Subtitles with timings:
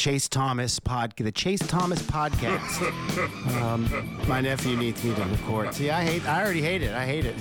[0.00, 2.80] Chase Thomas pod, the Chase Thomas podcast.
[3.60, 3.86] um,
[4.26, 5.74] my nephew needs me to record.
[5.74, 6.26] See, I hate.
[6.26, 6.94] I already hate it.
[6.94, 7.34] I hate it.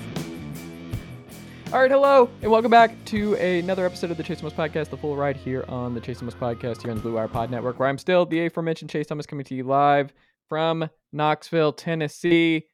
[1.72, 4.98] All right, hello, and welcome back to another episode of the Chase Thomas Podcast, the
[4.98, 7.80] full ride here on the Chase Thomas Podcast here on the Blue Wire Pod Network,
[7.80, 10.12] where I'm still the aforementioned Chase Thomas coming to you live
[10.50, 12.66] from Knoxville, Tennessee,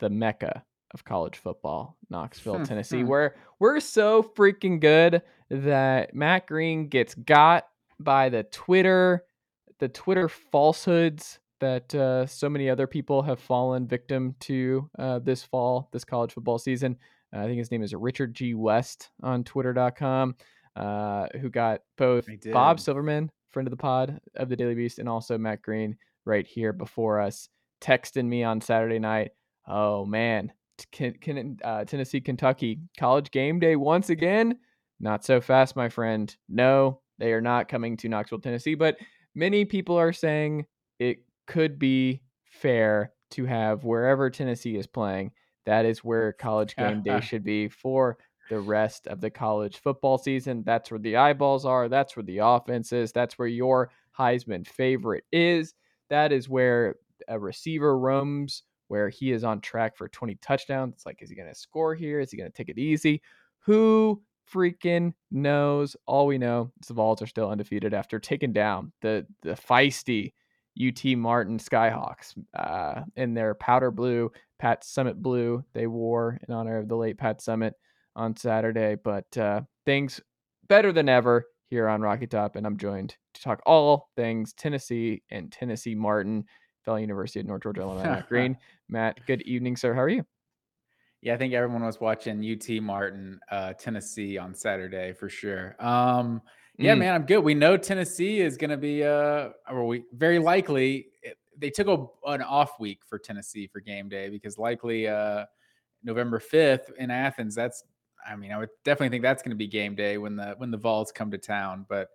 [0.00, 6.88] the mecca of college football, Knoxville, Tennessee, where we're so freaking good that Matt Green
[6.88, 7.69] gets got
[8.02, 9.24] by the Twitter,
[9.78, 15.42] the Twitter falsehoods that uh, so many other people have fallen victim to uh, this
[15.42, 16.96] fall, this college football season.
[17.34, 18.54] Uh, I think his name is Richard G.
[18.54, 20.34] West on Twitter.com,
[20.76, 25.08] uh, who got both Bob Silverman, friend of the pod of the Daily Beast, and
[25.08, 27.48] also Matt Green right here before us,
[27.80, 29.30] texting me on Saturday night.
[29.68, 30.52] Oh man,
[30.90, 34.58] can, can, uh, Tennessee, Kentucky, college game day once again.
[34.98, 36.34] Not so fast, my friend.
[36.48, 38.96] No, they are not coming to Knoxville, Tennessee, but
[39.34, 40.66] many people are saying
[40.98, 45.30] it could be fair to have wherever Tennessee is playing,
[45.66, 48.18] that is where college game day should be for
[48.48, 50.64] the rest of the college football season.
[50.64, 51.88] That's where the eyeballs are.
[51.88, 53.12] That's where the offense is.
[53.12, 55.74] That's where your Heisman favorite is.
[56.08, 56.96] That is where
[57.28, 60.94] a receiver roams, where he is on track for 20 touchdowns.
[60.94, 62.18] It's like, is he going to score here?
[62.18, 63.22] Is he going to take it easy?
[63.60, 64.20] Who
[64.52, 65.96] freaking knows?
[66.06, 70.32] All we know is the Vols are still undefeated after taking down the the feisty
[70.80, 76.78] UT Martin Skyhawks uh, in their powder blue, Pat Summitt blue they wore in honor
[76.78, 77.72] of the late Pat Summitt
[78.16, 78.96] on Saturday.
[79.02, 80.20] But uh, things
[80.68, 85.22] better than ever here on Rocky Top, and I'm joined to talk all things Tennessee
[85.30, 86.44] and Tennessee Martin,
[86.84, 88.56] fellow University of North Georgia alumni Matt Green.
[88.88, 89.94] Matt, good evening, sir.
[89.94, 90.24] How are you?
[91.22, 95.76] Yeah, I think everyone was watching UT Martin, uh, Tennessee on Saturday for sure.
[95.78, 96.40] Um,
[96.78, 96.98] yeah, Mm.
[97.00, 97.40] man, I'm good.
[97.40, 101.08] We know Tennessee is going to be, uh, or we very likely
[101.58, 105.44] they took a, an off week for Tennessee for game day because likely uh,
[106.02, 107.54] November 5th in Athens.
[107.54, 107.84] That's,
[108.26, 110.70] I mean, I would definitely think that's going to be game day when the when
[110.70, 111.84] the Vols come to town.
[111.86, 112.08] But,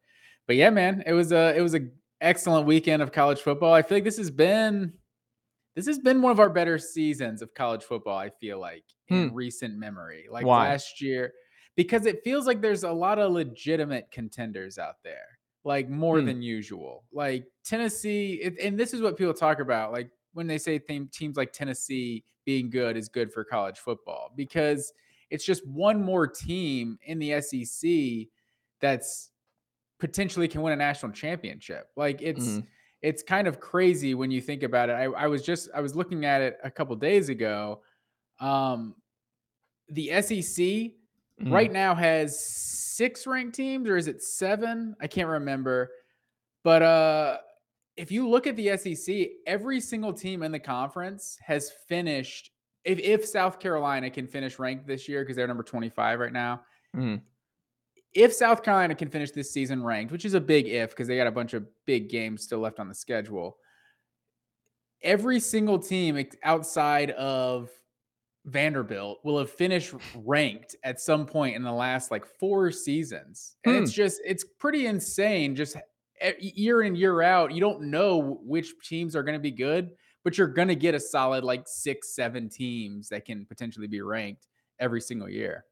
[0.48, 1.88] but yeah, man, it was a it was a
[2.22, 3.74] excellent weekend of college football.
[3.74, 4.94] I feel like this has been
[5.76, 8.18] this has been one of our better seasons of college football.
[8.18, 9.34] I feel like in Hmm.
[9.34, 10.70] recent memory, like Why?
[10.70, 11.34] last year,
[11.76, 16.26] because it feels like there's a lot of legitimate contenders out there, like more Hmm.
[16.28, 17.06] than usual.
[17.12, 21.08] Like Tennessee, it, and this is what people talk about, like when they say theme,
[21.10, 24.94] teams like Tennessee being good is good for college football because
[25.30, 28.30] it's just one more team in the SEC
[28.80, 29.32] that's
[30.00, 31.90] potentially can win a national championship.
[31.96, 32.68] Like it's Mhm.
[33.06, 34.94] It's kind of crazy when you think about it.
[34.94, 37.82] I, I was just I was looking at it a couple days ago.
[38.40, 38.96] Um
[39.90, 40.92] the SEC
[41.42, 41.52] Mm.
[41.52, 44.96] right now has six ranked teams, or is it seven?
[45.02, 45.92] I can't remember.
[46.64, 47.38] But uh
[47.98, 52.52] if you look at the SEC, every single team in the conference has finished.
[52.86, 56.62] If, if South Carolina can finish ranked this year, because they're number 25 right now,
[56.96, 57.22] Mhm.
[58.16, 61.18] If South Carolina can finish this season ranked, which is a big if because they
[61.18, 63.58] got a bunch of big games still left on the schedule,
[65.04, 67.70] every single team outside of
[68.46, 73.58] Vanderbilt will have finished ranked at some point in the last like four seasons.
[73.66, 73.96] And it's hmm.
[73.96, 75.54] just, it's pretty insane.
[75.54, 75.76] Just
[76.40, 79.92] year in, year out, you don't know which teams are going to be good,
[80.24, 84.02] but you're going to get a solid like six, seven teams that can potentially be
[84.02, 84.48] ranked
[84.80, 85.66] every single year.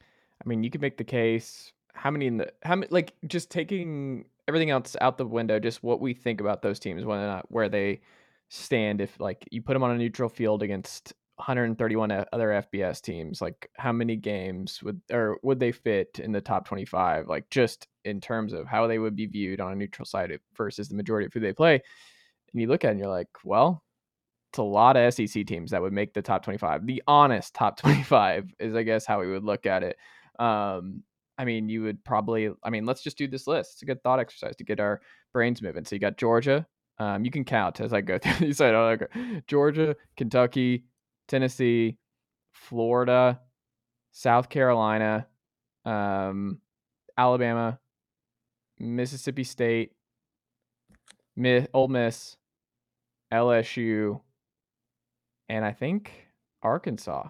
[0.00, 1.72] I mean, you could make the case.
[1.94, 5.82] How many in the how many like just taking everything else out the window, just
[5.82, 8.00] what we think about those teams, whether or not where they
[8.48, 9.00] stand.
[9.00, 13.70] If like you put them on a neutral field against 131 other FBS teams, like
[13.76, 17.28] how many games would or would they fit in the top 25?
[17.28, 20.88] Like just in terms of how they would be viewed on a neutral side versus
[20.88, 21.74] the majority of who they play.
[22.52, 23.84] And you look at it and you're like, well,
[24.50, 26.86] it's a lot of SEC teams that would make the top 25.
[26.86, 29.96] The honest top 25 is, I guess, how we would look at it.
[30.40, 31.04] Um,
[31.40, 33.72] I mean, you would probably, I mean, let's just do this list.
[33.72, 35.00] It's a good thought exercise to get our
[35.32, 35.86] brains moving.
[35.86, 36.66] So you got Georgia.
[36.98, 38.48] Um, you can count as I go through.
[38.48, 39.42] You said, oh, okay.
[39.46, 40.84] Georgia, Kentucky,
[41.28, 41.96] Tennessee,
[42.52, 43.40] Florida,
[44.12, 45.26] South Carolina,
[45.86, 46.60] um,
[47.16, 47.78] Alabama,
[48.78, 49.92] Mississippi State,
[51.36, 52.36] Mi- Ole Miss,
[53.32, 54.20] LSU,
[55.48, 56.12] and I think
[56.62, 57.28] Arkansas.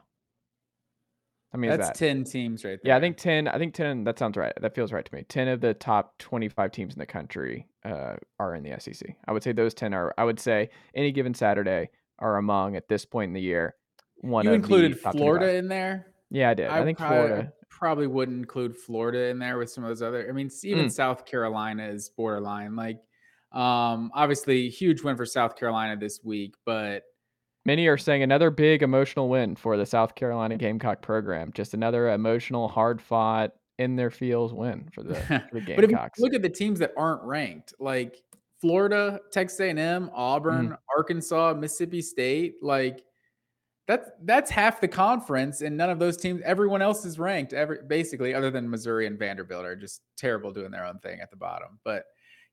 [1.52, 2.92] I mean, That's that 10 teams right there.
[2.92, 3.48] yeah, I think 10.
[3.48, 4.04] I think 10.
[4.04, 4.52] That sounds right.
[4.60, 5.24] That feels right to me.
[5.28, 9.16] 10 of the top 25 teams in the country uh, are in the SEC.
[9.26, 12.88] I would say those 10 are, I would say any given Saturday are among, at
[12.88, 13.74] this point in the year,
[14.18, 15.58] one you of included the top Florida 25.
[15.64, 16.06] in there.
[16.30, 16.68] Yeah, I did.
[16.68, 17.52] I, I think probably- Florida.
[17.68, 20.28] probably wouldn't include Florida in there with some of those other.
[20.28, 20.92] I mean, even Mm.
[20.92, 22.76] South Carolina is borderline.
[22.76, 22.98] Like,
[23.52, 27.02] um, obviously, huge win for South Carolina this week, but
[27.66, 31.52] Many are saying another big emotional win for the South Carolina Gamecock program.
[31.52, 35.14] Just another emotional, hard fought, in their fields win for the,
[35.50, 38.22] for the but if you look at the teams that aren't ranked, like
[38.60, 40.74] Florida, Texas A&M, Auburn, Mm-hmm.
[40.96, 43.02] Arkansas, Mississippi State, like
[43.88, 47.54] that's that's half the conference, and none of those teams, everyone else is ranked.
[47.54, 51.30] Every basically, other than Missouri and Vanderbilt, are just terrible doing their own thing at
[51.30, 51.78] the bottom.
[51.82, 52.04] But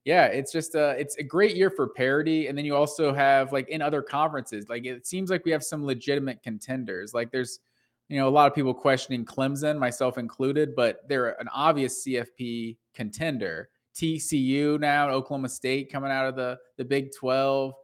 [0.08, 3.52] yeah, it's just a it's a great year for parity, and then you also have
[3.52, 7.12] like in other conferences, like it seems like we have some legitimate contenders.
[7.12, 7.60] Like there's
[8.08, 12.78] you know a lot of people questioning Clemson, myself included, but they're an obvious CFP
[12.94, 13.68] contender.
[13.94, 17.74] TCU now, Oklahoma State coming out of the the Big Twelve.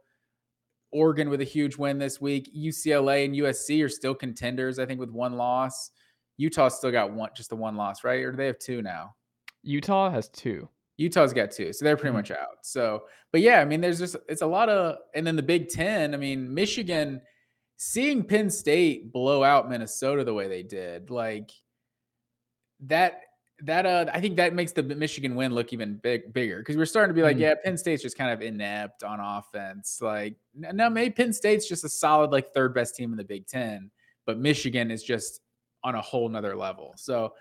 [0.91, 2.49] Oregon with a huge win this week.
[2.57, 5.91] UCLA and USC are still contenders, I think, with one loss.
[6.37, 8.23] Utah still got one, just the one loss, right?
[8.23, 9.13] Or do they have two now?
[9.61, 10.67] Utah has two.
[10.97, 12.17] Utah's got two, so they're pretty Mhm.
[12.19, 12.57] much out.
[12.63, 15.67] So, but yeah, I mean, there's just it's a lot of, and then the Big
[15.69, 16.13] Ten.
[16.13, 17.21] I mean, Michigan,
[17.77, 21.51] seeing Penn State blow out Minnesota the way they did, like
[22.81, 23.21] that.
[23.63, 26.85] That uh, I think that makes the Michigan win look even big bigger because we're
[26.85, 27.41] starting to be like, Mhm.
[27.41, 29.99] yeah, Penn State's just kind of inept on offense.
[30.01, 33.47] Like, no, maybe Penn State's just a solid like third best team in the Big
[33.47, 33.91] Ten,
[34.25, 35.39] but Michigan is just
[35.85, 36.93] on a whole nother level.
[36.97, 37.33] So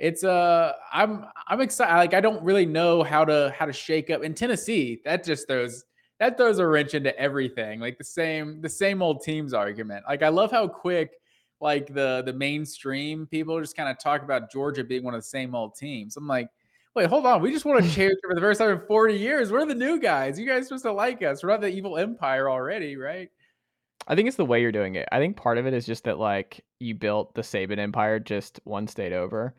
[0.00, 1.94] it's uh I'm I'm excited.
[1.94, 5.02] Like I don't really know how to how to shake up in Tennessee.
[5.04, 5.84] That just throws
[6.18, 7.80] that throws a wrench into everything.
[7.80, 10.04] Like the same the same old teams argument.
[10.08, 11.12] Like I love how quick
[11.60, 15.26] like the the mainstream people just kind of talk about Georgia being one of the
[15.26, 16.16] same old teams.
[16.16, 16.48] I'm like,
[16.96, 17.42] wait, hold on.
[17.42, 19.52] We just won a championship for the first time in 40 years.
[19.52, 20.38] We're the new guys.
[20.38, 21.42] You guys supposed to like us.
[21.42, 23.28] We're not the evil empire already, right?
[24.08, 25.06] I think it's the way you're doing it.
[25.12, 28.60] I think part of it is just that like you built the Saban empire just
[28.64, 29.54] one state over.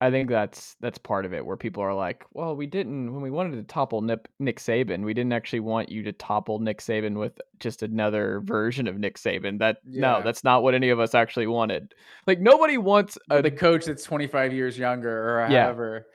[0.00, 3.22] I think that's that's part of it where people are like, well, we didn't when
[3.22, 6.80] we wanted to topple Nip, Nick Saban, we didn't actually want you to topple Nick
[6.80, 9.58] Saban with just another version of Nick Saban.
[9.58, 11.94] That no, that's not what any of us actually wanted.
[12.26, 15.10] Like nobody wants a the coach that's 25 years younger
[15.40, 15.62] or Yeah.
[15.64, 16.06] however.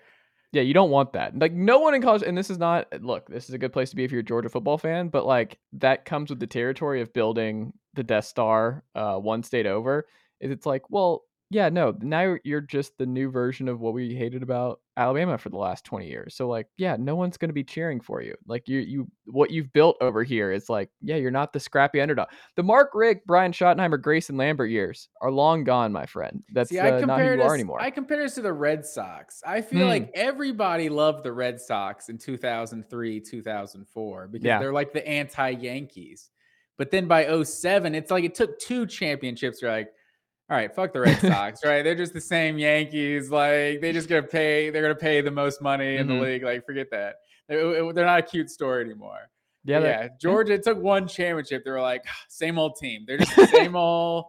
[0.53, 1.37] Yeah, you don't want that.
[1.39, 2.87] Like no one in college, and this is not.
[3.01, 5.25] Look, this is a good place to be if you're a Georgia football fan, but
[5.25, 10.05] like that comes with the territory of building the Death Star, uh, one state over.
[10.41, 13.93] Is it's like, well, yeah, no, now you're- you're just the new version of what
[13.93, 16.33] we hated about Alabama for the last twenty years.
[16.35, 18.35] So like, yeah, no one's gonna be cheering for you.
[18.47, 21.99] Like you, you, what you've built over here is like, yeah, you're not the scrappy
[22.01, 22.29] underdog.
[22.55, 26.41] The Mark Richt, Brian Schottenheimer, Grayson Lambert years are long gone, my friend.
[26.53, 27.81] That's See, I uh, not who you are us, anymore.
[27.81, 29.41] I compare us to the Red Sox.
[29.45, 29.87] I feel Hmm.
[29.89, 34.59] like everybody loved the Red Sox in 2003, 2004 because Yeah.
[34.59, 36.29] they're like the anti-Yankees.
[36.77, 39.61] But then by 07, it's like it took two championships.
[39.61, 39.91] You're like,
[40.51, 41.81] all right, fuck the Red Sox, right?
[41.81, 43.31] They're just the same Yankees.
[43.31, 46.21] Like they just gonna pay, they're gonna pay the most money in the Mhm.
[46.21, 46.43] league.
[46.43, 47.15] Like, forget that.
[47.47, 49.29] They're, they're not a cute story anymore.
[49.63, 51.63] yeah, yeah, Georgia took one championship.
[51.63, 53.05] They were like, "Ah, same old team.
[53.07, 54.25] They're just the same old,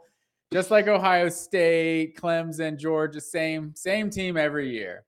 [0.53, 5.05] just like Ohio State, Clemson, Georgia, same same team every year.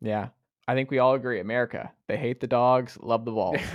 [0.00, 0.28] Yeah,
[0.66, 1.40] I think we all agree.
[1.40, 3.56] America, they hate the dogs, love the Vols.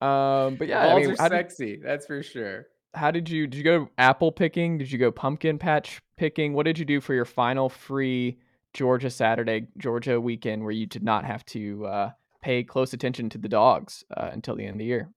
[0.00, 2.66] um, but yeah, I Balls mean, are did, sexy, that's for sure.
[2.94, 4.78] How did you did you go apple picking?
[4.78, 6.52] Did you go pumpkin patch picking?
[6.52, 8.38] What did you do for your final free
[8.74, 12.10] Georgia Saturday Georgia weekend where you did not have to uh,
[12.42, 15.10] pay close attention to the dogs uh, until the end of the year?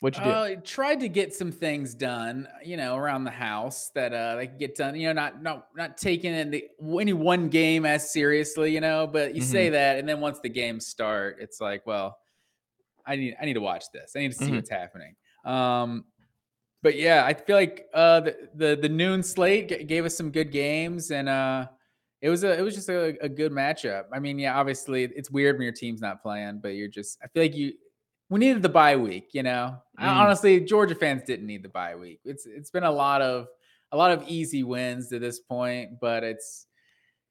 [0.00, 0.36] What'd you do?
[0.36, 4.34] Uh, I tried to get some things done, you know, around the house that uh
[4.34, 4.96] they could get done.
[4.96, 6.64] You know, not not not taking in the
[6.98, 9.06] any one game as seriously, you know.
[9.06, 12.18] But you say that, and then once the games start, it's like, well,
[13.06, 14.12] I need I need to watch this.
[14.16, 14.56] I need to see Mhm.
[14.56, 15.14] what's happening.
[15.44, 16.04] Um,
[16.82, 20.30] but yeah, I feel like uh the the, the noon slate g- gave us some
[20.30, 21.66] good games, and uh
[22.20, 24.04] it was a it was just a, a good matchup.
[24.12, 27.28] I mean, yeah, obviously it's weird when your team's not playing, but you're just I
[27.28, 27.72] feel like you
[28.30, 29.76] we needed the bye week, you know.
[29.98, 30.16] I- Mm.
[30.16, 32.20] honestly, Georgia fans didn't need the bye week.
[32.24, 33.46] It's it's been a lot of
[33.92, 36.66] a lot of easy wins to this point, but it's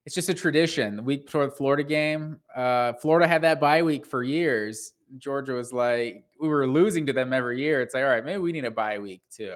[0.05, 0.95] it's just a tradition.
[0.95, 4.93] The week before the Florida game, uh, Florida had that bye week for years.
[5.17, 7.81] Georgia was like, we were losing to them every year.
[7.81, 9.55] It's like, all right, maybe we need a bye week too.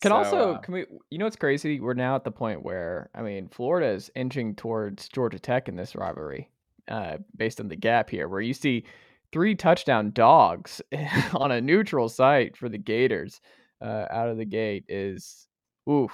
[0.00, 0.86] Can So, also uh, can we?
[1.10, 1.80] You know what's crazy?
[1.80, 5.76] We're now at the point where I mean, Florida is inching towards Georgia Tech in
[5.76, 6.50] this rivalry,
[6.88, 8.84] uh, based on the gap here, where you see
[9.32, 10.80] three touchdown dogs
[11.34, 13.40] on a neutral site for the Gators
[13.80, 15.48] uh, out of the gate is
[15.88, 16.12] oof,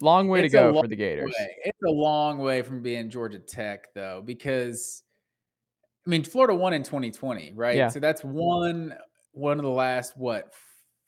[0.00, 1.32] long way It's to go for the Gators.
[1.38, 1.56] way.
[1.64, 5.02] It's a long way from being Georgia Tech though, because
[6.06, 7.76] I mean Florida won in 2020, right?
[7.76, 7.88] Yeah.
[7.88, 8.94] So that's one
[9.32, 10.52] one of the last what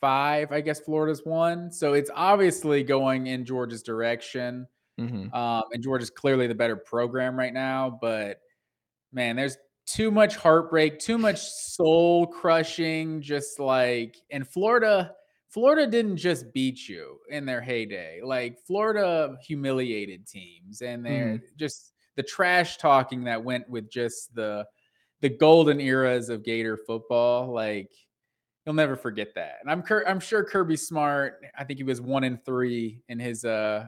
[0.01, 1.73] five, I guess Florida's won.
[1.73, 4.67] So it's obviously going in Georgia's direction.
[5.01, 5.35] Mhm.
[5.35, 8.41] Um, and Georgia's clearly the better program right now, but
[9.13, 15.15] man, there's too much heartbreak, too much soul crushing, just like and Florida
[15.55, 18.21] Florida didn't just beat you in their heyday.
[18.23, 21.57] Like Florida humiliated teams and they're Mhm.
[21.57, 24.67] just the trash talking that went with just the
[25.21, 27.53] the golden eras of Gator football.
[27.53, 27.93] Like
[28.67, 29.59] you'll never forget that.
[29.63, 31.41] And I'm I'm sure Kirby Smart.
[31.57, 33.87] I think he was one in three in his uh,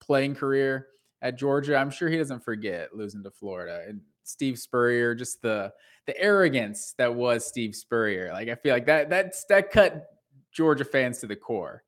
[0.00, 0.86] playing career
[1.22, 1.74] at Georgia.
[1.76, 5.14] I'm sure he doesn't forget losing to Florida and Steve Spurrier.
[5.16, 5.72] Just the
[6.06, 8.30] the arrogance that was Steve Spurrier.
[8.32, 10.06] Like I feel like that that's that cut
[10.52, 11.82] Georgia fans to the core.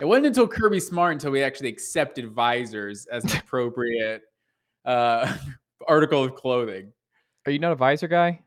[0.00, 4.22] It wasn't until Kirby Smart until we actually accepted visors as an appropriate
[4.84, 5.34] uh,
[5.88, 6.92] article of clothing.
[7.46, 8.40] Are you not a visor guy?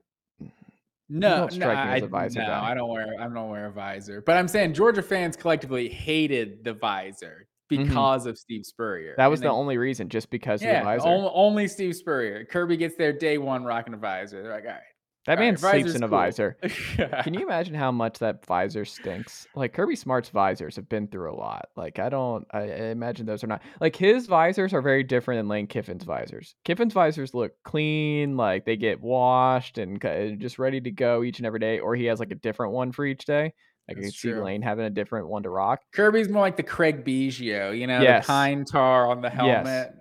[1.12, 2.72] No, no, I, a visor no, guy.
[2.72, 3.16] I don't wear.
[3.20, 4.22] I don't wear a visor.
[4.22, 9.12] But I'm saying Georgia fans collectively hated the visor because of Steve Spurrier.
[9.14, 9.22] Mm-hmm.
[9.22, 11.08] That was And the only reason, just because of the visor.
[11.08, 12.46] on- only Steve Spurrier.
[12.46, 14.44] Kirby gets there day one rocking a visor.
[14.44, 14.82] They're like, all right,
[15.30, 16.18] that all man right, sleeps in a cool.
[16.18, 16.58] visor.
[17.24, 19.48] Can you imagine how much that visor stinks?
[19.56, 21.70] Like Kirby Smart's visors have been through a lot.
[21.78, 25.40] Like I don't, I, I imagine those are not like his visors are very different
[25.40, 26.56] than Lane Kiffin's visors.
[26.66, 30.02] Kiffin's visors look clean, like they get washed and
[30.40, 32.92] just ready to go each and every day, or he has like a different one
[32.92, 33.54] for each day.
[33.88, 34.44] Like I can see true.
[34.44, 35.82] Lane having a different one to rock.
[35.94, 38.26] Kirby's more like the Craig Biggio, you know, Yes.
[38.26, 39.66] the pine tar on the helmet.
[39.66, 39.94] Yes.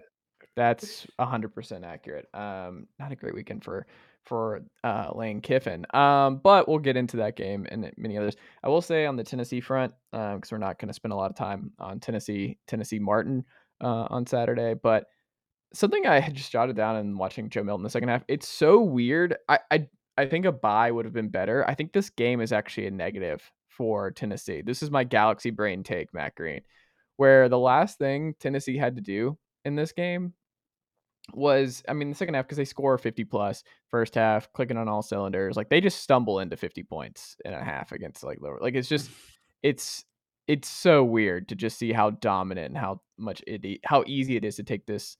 [0.57, 2.27] That's hundred percent accurate.
[2.35, 3.87] Um, not a great weekend for
[4.29, 5.87] for uh, Lane Kiffin.
[5.95, 8.37] Um, but we'll get into that game and many others.
[8.63, 11.31] I will say on the Tennessee front, because we're not going to spend a lot
[11.31, 13.45] of time on Tennessee Tennessee Martin
[13.81, 15.07] uh, on Saturday, but
[15.73, 18.25] something I had just jotted down and watching Joe Milton the second half.
[18.29, 19.37] It's so weird.
[19.49, 21.69] I I, I think a bye would have been better.
[21.69, 24.63] I think this game is actually a negative for Tennessee.
[24.63, 26.63] This is my galaxy brain take, Matt Green,
[27.17, 30.35] where the last thing Tennessee had to do in this game
[31.35, 34.89] was I mean the second half because they score 50 plus first half clicking on
[34.89, 38.59] all cylinders like they just stumble into 50 points in a half against like lower
[38.61, 38.91] like it's mm.
[38.91, 39.11] just
[39.63, 40.05] it's
[40.47, 44.45] it's so weird to just see how dominant and how much it how easy it
[44.45, 45.17] is to take this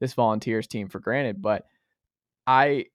[0.00, 1.64] this volunteers team for granted but
[2.46, 2.86] I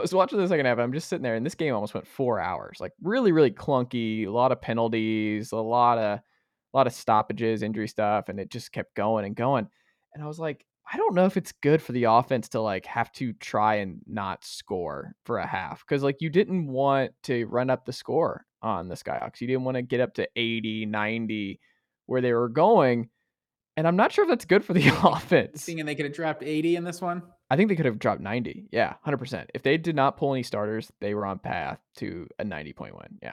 [0.00, 2.06] was watching the second half and I'm just sitting there and this game almost went
[2.06, 6.86] 4 hours like really really clunky a lot of penalties a lot of a lot
[6.86, 9.68] of stoppages injury stuff and it just kept going and going
[10.12, 12.84] and I was like I don't know if it's good for the offense to like
[12.86, 17.44] have to try and not score for a half because like you didn't want to
[17.46, 19.40] run up the score on the Skyhawks.
[19.40, 21.60] You didn't want to get up to 80, 90
[22.06, 23.08] where they were going.
[23.76, 25.64] And I'm not sure if that's good for the offense.
[25.64, 27.22] Thinking they could have dropped 80 in this one.
[27.48, 28.68] I think they could have dropped 90.
[28.72, 29.46] Yeah, 100%.
[29.54, 32.94] If they did not pull any starters, they were on path to a 90 point
[32.96, 33.18] win.
[33.22, 33.32] Yeah.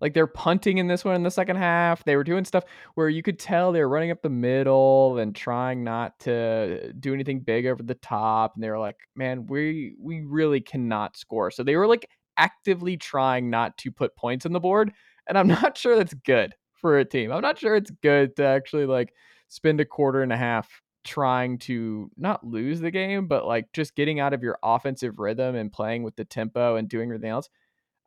[0.00, 2.04] Like they're punting in this one in the second half.
[2.04, 2.64] They were doing stuff
[2.94, 7.12] where you could tell they were running up the middle and trying not to do
[7.14, 8.54] anything big over the top.
[8.54, 11.50] And they were like, man, we we really cannot score.
[11.50, 14.92] So they were like actively trying not to put points on the board.
[15.26, 17.32] And I'm not sure that's good for a team.
[17.32, 19.12] I'm not sure it's good to actually like
[19.48, 20.68] spend a quarter and a half
[21.04, 25.54] trying to not lose the game, but like just getting out of your offensive rhythm
[25.54, 27.48] and playing with the tempo and doing everything else.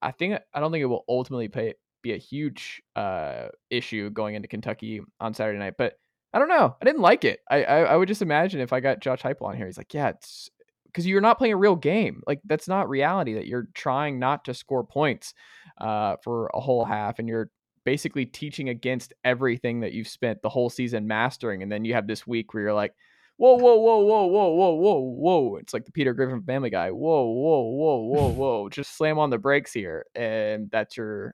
[0.02, 4.36] I think I don't think it will ultimately pay, be a huge uh, issue going
[4.36, 5.76] into Kentucky on Saturday night.
[5.78, 5.94] But
[6.34, 6.76] I don't know.
[6.82, 7.40] I didn't like it.
[7.50, 9.94] I I, I would just imagine if I got Josh Heupel on here, he's like,
[9.94, 10.50] yeah, it's
[10.86, 12.22] because you're not playing a real game.
[12.28, 13.34] Like that's not reality.
[13.34, 15.34] That you're trying not to score points
[15.80, 17.50] uh, for a whole half, and you're
[17.84, 22.08] basically teaching against everything that you've spent the whole season mastering, and then you have
[22.08, 22.94] this week where you're like.
[23.42, 25.56] Whoa, whoa, whoa, whoa, whoa, whoa, whoa, whoa.
[25.56, 26.92] It's like the Peter Griffin Family Guy.
[26.92, 28.70] Whoa, whoa, whoa, whoa, whoa.
[28.70, 30.06] Just slam on the brakes here.
[30.14, 31.34] And that's your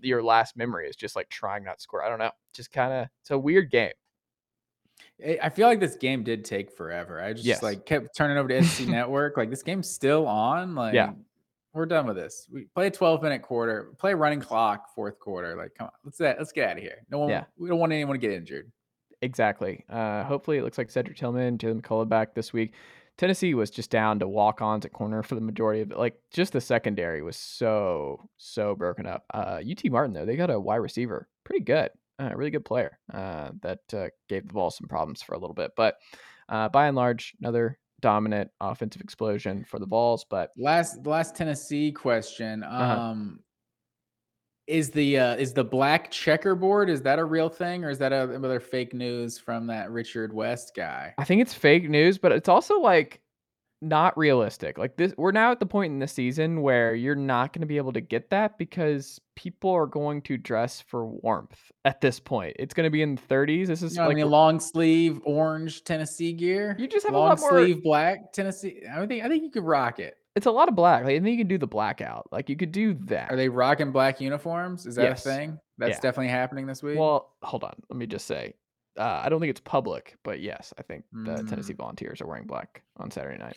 [0.00, 2.02] your last memory is just like trying not to score.
[2.02, 2.32] I don't know.
[2.52, 3.92] Just kind of it's a weird game.
[5.40, 7.22] I feel like this game did take forever.
[7.22, 7.62] I just Yes.
[7.62, 9.36] like kept turning over to SEC Network.
[9.36, 10.74] Like this game's still on.
[10.74, 11.12] Like yeah.
[11.72, 12.48] we're done with this.
[12.52, 15.56] We play a 12 minute quarter, play a running clock fourth quarter.
[15.56, 17.06] Like, come on, let's let's get out of here.
[17.08, 17.44] No one Yeah.
[17.56, 18.72] we don't want anyone to get injured.
[19.22, 19.84] Exactly.
[19.88, 22.74] Uh, hopefully, it looks like Cedric Tillman, Jalen McCullough back this week.
[23.18, 25.98] Tennessee was just down to walk ons at corner for the majority of it.
[25.98, 29.24] Like, just the secondary was so, so broken up.
[29.32, 31.26] Uh, UT Martin, though, they got a wide receiver.
[31.44, 31.90] Pretty good.
[32.18, 35.54] Uh, really good player uh, that uh, gave the ball some problems for a little
[35.54, 35.70] bit.
[35.76, 35.96] But
[36.48, 40.24] uh, by and large, another dominant offensive explosion for the Vols.
[40.28, 42.62] But Last last Tennessee question.
[42.62, 43.12] Uh-huh.
[44.66, 48.12] Is the uh is the black checkerboard is that a real thing or is that
[48.12, 51.14] a, another fake news from that Richard West guy?
[51.18, 53.20] I think it's fake news, but it's also like
[53.82, 54.78] not realistic.
[54.78, 57.66] Like this, we're now at the point in the season where you're not going to
[57.66, 62.18] be able to get that because people are going to dress for warmth at this
[62.18, 62.56] point.
[62.58, 63.66] It's going to be in the 30s.
[63.66, 66.74] This is You know, like I mean, long sleeve orange Tennessee gear.
[66.78, 68.82] You just have a long lot more- sleeve black Tennessee.
[68.90, 70.16] I think I think you could rock it.
[70.36, 71.02] It's a lot of black.
[71.04, 72.28] Like, I think you can do the blackout.
[72.30, 73.30] Like you could do that.
[73.32, 74.86] Are they rocking black uniforms?
[74.86, 75.26] Is that Yes.
[75.26, 75.58] a thing?
[75.78, 76.00] That's Yeah.
[76.00, 76.98] definitely happening this week.
[76.98, 77.74] Well, hold on.
[77.90, 78.54] Let me just say,
[78.98, 81.78] uh, I don't think it's public, but yes, I think the Tennessee Mm.
[81.78, 83.56] Volunteers are wearing black on Saturday night.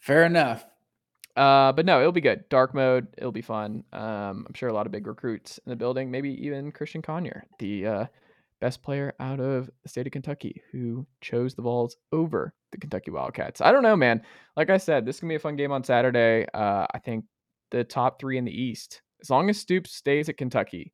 [0.00, 0.66] Fair enough.
[1.36, 2.48] Uh, but no, it'll be good.
[2.48, 3.84] Dark mode, it'll be fun.
[3.92, 6.10] Um, I'm sure a lot of big recruits in the building.
[6.10, 8.06] Maybe even Christian Conyer, the uh,
[8.60, 13.10] best player out of the state of Kentucky, who chose the Vols over the Kentucky
[13.10, 13.60] Wildcats.
[13.60, 14.22] I don't know, man.
[14.56, 16.46] Like I said, this is gonna be a fun game on Saturday.
[16.52, 17.24] Uh, I think
[17.70, 20.92] the top three in the East, as long as Stoops stays at Kentucky,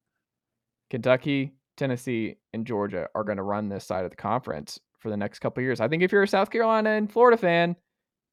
[0.90, 5.16] Kentucky, Tennessee, and Georgia are going to run this side of the conference for the
[5.16, 5.80] next couple years.
[5.80, 7.76] I think if you're a South Carolina and Florida fan,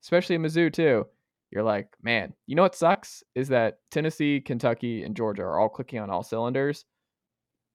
[0.03, 1.05] especially Mizzou too,
[1.51, 5.69] you're like, man, you know what sucks is that Tennessee, Kentucky, and Georgia are all
[5.69, 6.85] clicking on all cylinders.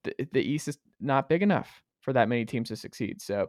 [0.04, 3.20] The, the East is not big enough for that many teams to succeed.
[3.20, 3.48] So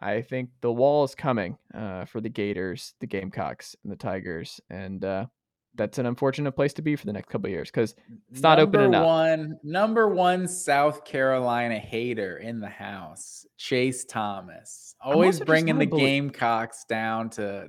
[0.00, 4.60] I think the wall is coming uh, for the Gators, the Gamecocks, and the Tigers,
[4.70, 5.26] and uh,
[5.74, 7.94] that's an unfortunate place to be for the next couple of years because
[8.30, 9.06] It's not open Number enough.
[9.06, 15.88] One, number one South Carolina hater in the house, Chase Thomas, always bringing the a
[15.88, 17.68] belie- Gamecocks down to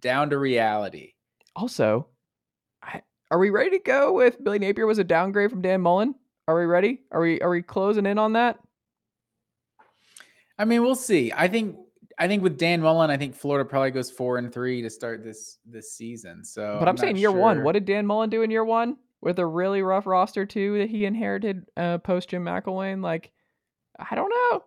[0.00, 1.12] down to reality.
[1.54, 2.08] Also,
[2.82, 6.14] I, are we ready to go with Billy Napier was a downgrade from Dan Mullen?
[6.48, 7.00] Are we ready?
[7.10, 8.58] Are we are we closing in on that?
[10.58, 11.32] I mean, we'll see.
[11.34, 11.76] I think
[12.18, 15.22] I think with Dan Mullen, I think Florida probably goes four and three to start
[15.22, 16.44] this this season.
[16.44, 17.62] So, but I'm, not saying year one.
[17.62, 20.88] What did Dan Mullen do in year one with a really rough roster too that
[20.88, 23.02] he inherited uh, post Jim McElwain?
[23.02, 23.32] Like,
[23.98, 24.64] I don't know.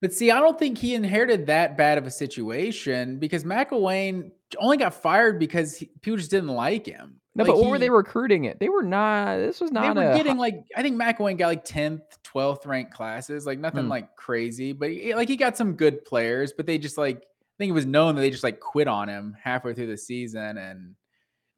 [0.00, 4.76] But see, I don't think he inherited that bad of a situation because McElwain only
[4.76, 7.20] got fired because he, people just didn't like him.
[7.34, 8.58] No, Like, but what were they recruiting it?
[8.60, 9.36] They were not.
[9.38, 9.94] This was not.
[9.94, 10.16] They were a.
[10.16, 13.90] getting like I think McElwain got like tenth, twelfth ranked classes, like nothing Hmm.
[13.90, 17.54] like crazy, but he- like he got some good players, but they just like I
[17.58, 20.58] think it was known that they just like quit on him halfway through the season
[20.58, 20.94] and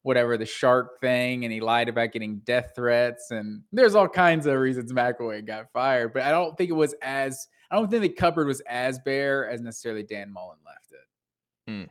[0.03, 4.45] whatever the shark thing, and he lied about getting death threats, and there's all kinds
[4.47, 8.03] of reasons McElwain got fired, but I don't think it was as I don't think
[8.03, 11.91] the cupboard was as bare as necessarily Dan Mullen left it.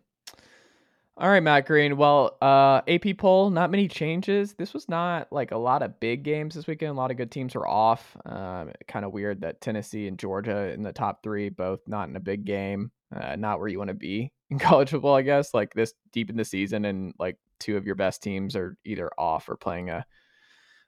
[1.16, 1.96] All right, Matt Green.
[1.96, 4.54] Well, uh, AP poll, not many changes.
[4.54, 6.90] This was not like a lot of big games this weekend.
[6.90, 8.18] A lot of good teams were off.
[8.26, 12.16] Um, kind of weird that Tennessee and Georgia in the top three, both not in
[12.16, 12.92] a big game.
[13.16, 15.54] Uh, not where you want to be in college football, I guess.
[15.54, 19.12] Like this deep in the season, and like two of your best teams are either
[19.16, 20.04] off or playing a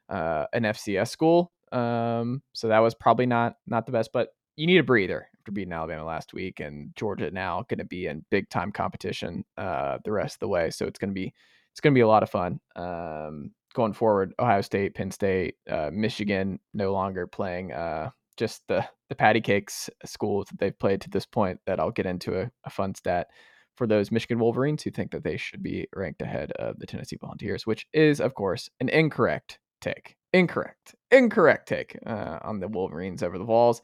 [0.09, 1.51] uh, an FCS school.
[1.71, 5.51] Um, so that was probably not not the best, but you need a breather after
[5.51, 9.99] beating Alabama last week, and Georgia now going to be in big time competition uh,
[10.03, 10.71] the rest of the way.
[10.71, 11.31] So it's going to be
[11.71, 14.33] it's going to be a lot of fun um, going forward.
[14.39, 19.87] Ohio State, Penn State, uh, Michigan no longer playing uh, just the the patty cakes
[20.03, 21.59] schools that they've played to this point.
[21.67, 23.27] That I'll get into a, a fun stat
[23.75, 27.19] for those Michigan Wolverines who think that they should be ranked ahead of the Tennessee
[27.21, 30.15] Volunteers, which is of course an incorrect take.
[30.33, 33.81] Incorrect, incorrect take uh, on the Wolverines over the Vols.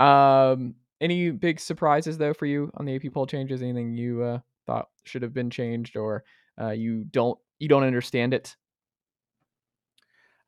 [0.00, 3.62] Um, any big surprises though for you on the AP poll changes?
[3.62, 6.24] Anything you uh, thought should have been changed, or
[6.60, 8.56] uh, you don't you don't understand it?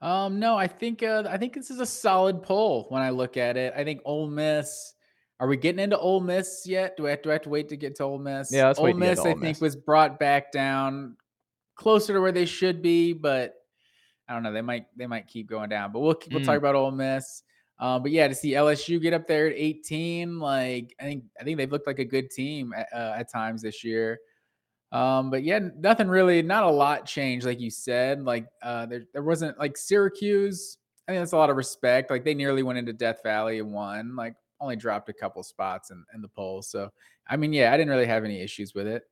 [0.02, 3.36] Um, no, I think uh, I think this is a solid poll when I look
[3.36, 3.72] at it.
[3.76, 4.92] I think Ole Miss.
[5.38, 6.96] Are we getting into Ole Miss yet?
[6.96, 8.50] Do I have, do I have to wait to get to Ole Miss?
[8.50, 9.20] Yeah, Ole to Miss.
[9.20, 9.60] to I Ole think Miss.
[9.60, 11.16] was brought back down
[11.74, 13.54] closer to where they should be, but
[14.28, 14.52] I don't know.
[14.52, 15.92] They might they might keep going down.
[15.92, 16.46] But we'll keep- we'll Mm.
[16.46, 17.42] talk about Ole Miss.
[17.78, 21.44] Um, but yeah, to see LSU get up there at 18, like I think I
[21.44, 24.18] think they've looked like a good team at, uh, at times this year.
[24.92, 28.22] Um, but yeah, nothing really, not a lot changed, like you said.
[28.22, 30.78] Like uh there, there wasn't like Syracuse.
[31.06, 32.10] I think that's a lot of respect.
[32.10, 35.90] Like they nearly went into Death Valley and won, like only dropped a couple spots
[35.90, 36.62] in, in the poll.
[36.62, 36.90] So
[37.28, 39.02] I mean, yeah, I didn't really have any issues with it.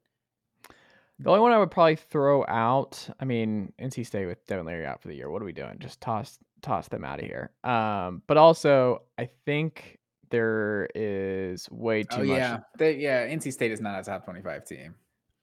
[1.25, 4.85] The only one I would probably throw out, I mean, NC State with Devin Leary
[4.85, 5.31] out for the year.
[5.31, 5.77] What are we doing?
[5.79, 7.51] Just toss toss them out of here.
[7.63, 9.99] Um, but also I think
[10.31, 12.39] there is way too oh much.
[12.39, 12.61] yeah.
[12.79, 14.95] They, yeah, NC State is not a top 25 team.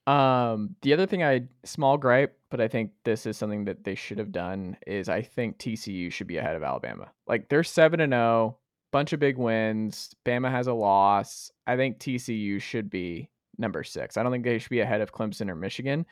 [0.07, 3.95] Um, the other thing I small gripe, but I think this is something that they
[3.95, 7.11] should have done is I think TCU should be ahead of Alabama.
[7.27, 8.57] Like they're seven and zero,
[8.91, 10.13] bunch of big wins.
[10.25, 11.51] Bama has a loss.
[11.65, 13.29] I think TCU should be
[13.61, 14.17] number six.
[14.17, 16.05] I don't think they should be ahead of Clemson or Michigan,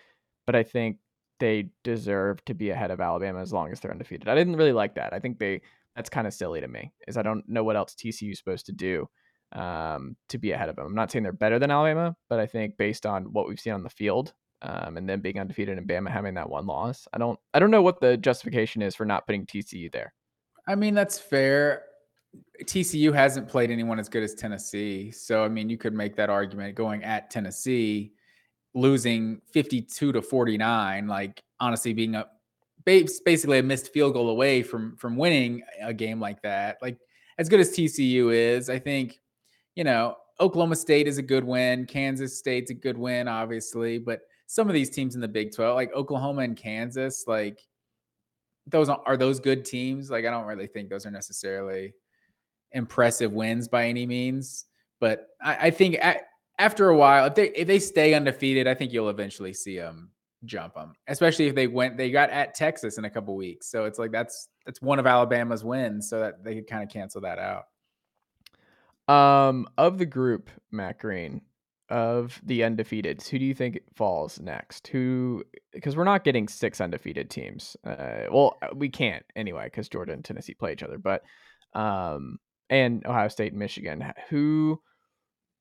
[0.45, 0.97] but I think
[1.39, 4.29] they deserve to be ahead of Alabama as long as they're undefeated.
[4.29, 5.13] I didn't really like that.
[5.13, 5.61] I think they
[5.95, 6.91] that's kind of silly to me.
[7.07, 9.09] Is I don't know what else TCU is supposed to do
[9.53, 10.85] um, to be ahead of them.
[10.85, 13.73] I'm not saying they're better than Alabama, but I think based on what we've seen
[13.73, 17.07] on the field, um, and then being undefeated and Bama having that one loss.
[17.13, 20.13] I don't I don't know what the justification is for not putting TCU there.
[20.67, 21.83] I mean, that's fair.
[22.63, 25.11] TCU hasn't played anyone as good as Tennessee.
[25.11, 28.11] So, I mean, you could make that argument going at Tennessee,
[28.73, 32.27] losing 52 to 49, like honestly being a
[32.85, 36.77] basically a missed field goal away from from winning a game like that.
[36.81, 36.97] Like
[37.37, 39.19] as good as TCU is, I think,
[39.75, 41.85] you know, Oklahoma State is a good win.
[41.85, 45.75] Kansas State's a good win, obviously, but some of these teams in the Big 12,
[45.75, 47.59] like Oklahoma and Kansas, like
[48.67, 50.09] those are, are those good teams?
[50.09, 51.93] Like I don't really think those are necessarily
[52.71, 54.65] impressive wins by any means.
[54.99, 56.23] But I, I think at,
[56.57, 60.11] after a while, if they if they stay undefeated, I think you'll eventually see them
[60.45, 60.93] jump them.
[61.07, 64.11] Especially if they went, they got at Texas in a couple weeks, so it's like
[64.11, 67.65] that's that's one of Alabama's wins, so that they could kind of cancel that out.
[69.09, 71.41] Um, of the group, Matt Green,
[71.89, 74.87] of the undefeateds, who do you think falls next?
[74.89, 77.75] Who, because we're not getting six undefeated teams.
[77.83, 81.23] Uh, well, uh, we can't anyway because Georgia and Tennessee play each other, but
[81.73, 82.37] um,
[82.69, 84.13] and Ohio State and Michigan.
[84.29, 84.81] Who,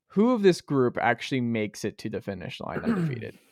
[0.09, 3.39] who of this group actually makes it to the finish line undefeated?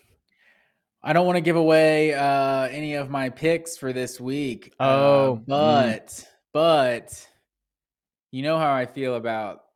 [1.02, 4.74] I don't want to give away uh, any of my picks for this week.
[4.80, 6.26] Uh, oh, uh, but mm.
[6.52, 7.28] but
[8.32, 9.66] you know how I feel about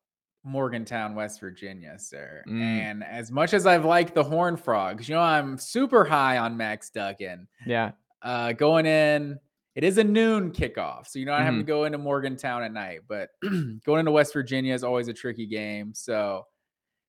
[0.44, 2.42] Morgantown, West Virginia, sir.
[2.48, 2.60] Mm.
[2.60, 6.56] And as much as I've liked the Horn Frogs, you know, I'm super high on
[6.56, 7.46] Max Duggan.
[7.66, 7.92] Yeah.
[8.22, 9.38] Uh, going in,
[9.80, 11.06] it is a noon kickoff.
[11.06, 11.46] So, you know, I mm-hmm.
[11.46, 15.14] have to go into Morgantown at night, but going into West Virginia is always a
[15.14, 15.94] tricky game.
[15.94, 16.44] So,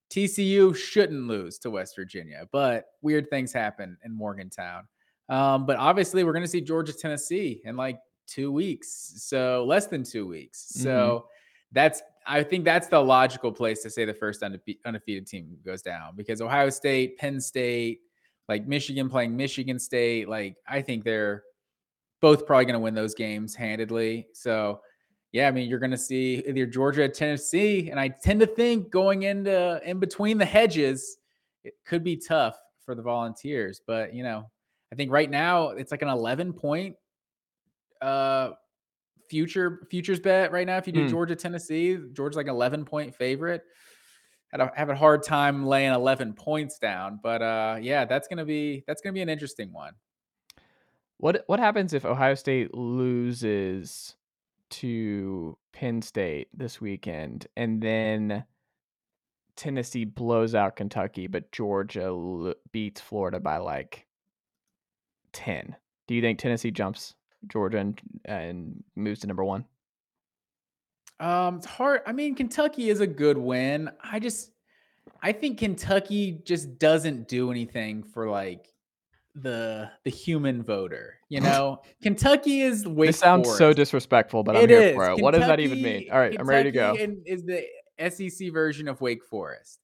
[0.10, 4.88] TCU shouldn't lose to West Virginia, but weird things happen in Morgantown.
[5.28, 9.16] Um, but obviously, we're going to see Georgia, Tennessee in like two weeks.
[9.18, 10.72] So, less than two weeks.
[10.72, 10.84] Mm-hmm.
[10.84, 11.26] So,
[11.74, 15.82] that's I think that's the logical place to say the first undefe- undefeated team goes
[15.82, 18.00] down because Ohio State, Penn State,
[18.48, 21.44] like Michigan playing Michigan State, like I think they're
[22.22, 24.28] both probably going to win those games handedly.
[24.34, 24.82] So,
[25.32, 28.92] yeah, I mean, you're going to see either Georgia, Tennessee, and I tend to think
[28.92, 31.18] going into in between the hedges,
[31.64, 33.82] it could be tough for the Volunteers.
[33.86, 34.50] But you know,
[34.92, 36.96] I think right now it's like an 11 point
[38.02, 38.52] uh
[39.30, 40.78] future futures bet right now.
[40.78, 41.10] If you do mm.
[41.10, 43.64] Georgia, Tennessee, Georgia's like 11 point favorite.
[44.54, 48.84] A, have a hard time laying 11 points down, but uh, yeah, that's gonna be
[48.86, 49.94] that's gonna be an interesting one.
[51.22, 54.16] What what happens if Ohio State loses
[54.72, 58.44] to Penn State this weekend, and then
[59.56, 64.08] Tennessee blows out Kentucky, but Georgia l- beats Florida by like
[65.34, 65.76] 10?
[66.08, 67.14] Do you think Tennessee jumps
[67.48, 69.66] Georgia and, and moves to number one?
[71.20, 72.02] Um, it's hard.
[72.08, 73.92] I mean, Kentucky is a good win.
[74.04, 74.50] I just,
[75.22, 78.74] I think Kentucky just doesn't do anything for like
[79.36, 81.15] the the human voter.
[81.30, 83.08] You know, Kentucky is way.
[83.08, 84.96] This sounds so disrespectful, but I'm here is.
[84.96, 85.08] for it.
[85.08, 86.10] Kentucky, what does that even mean?
[86.12, 86.96] All right, Kentucky I'm ready to go.
[87.26, 87.65] Is the
[88.10, 89.80] SEC version of Wake Forest?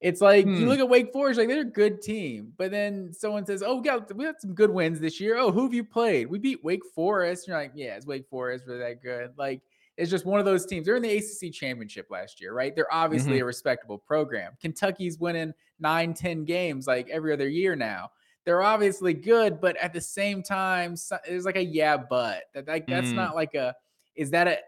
[0.00, 0.54] It's like hmm.
[0.54, 3.76] you look at Wake Forest, like they're a good team, but then someone says, "Oh,
[3.76, 5.36] we got we got some good wins this year.
[5.36, 6.28] Oh, who have you played?
[6.28, 9.60] We beat Wake Forest." And you're like, "Yeah, it's Wake Forest really that good?" Like
[10.00, 10.86] it's just one of those teams.
[10.86, 12.74] They're in the ACC championship last year, right?
[12.74, 13.42] They're obviously mm-hmm.
[13.42, 14.52] a respectable program.
[14.58, 18.10] Kentucky's winning nine, 10 games like every other year now.
[18.50, 22.84] They're obviously good, but at the same time, there's like a yeah, but that like
[22.88, 23.14] that's mm.
[23.14, 23.76] not like a
[24.16, 24.58] is that a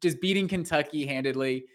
[0.00, 1.66] just beating Kentucky handedly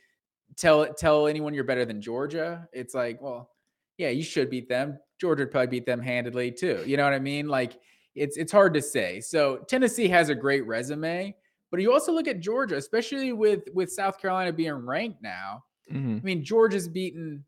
[0.55, 3.51] tell tell anyone you're better than Georgia, it's like, well,
[3.99, 4.97] yeah, you should beat them.
[5.21, 6.83] Georgia would probably beat them handedly too.
[6.87, 7.47] You know what I mean?
[7.47, 7.79] Like
[8.15, 9.21] it's it's hard to say.
[9.21, 11.35] So Tennessee has a great resume,
[11.69, 15.65] but you also look at Georgia, especially with with South Carolina being ranked now.
[15.93, 16.17] Mm-hmm.
[16.17, 17.45] I mean, Georgia's beaten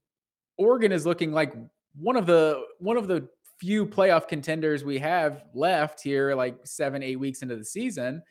[0.59, 1.55] Oregon is looking like
[1.95, 3.27] one of the one of the
[3.59, 8.23] few playoff contenders we have left here, like seven, eight weeks into the season.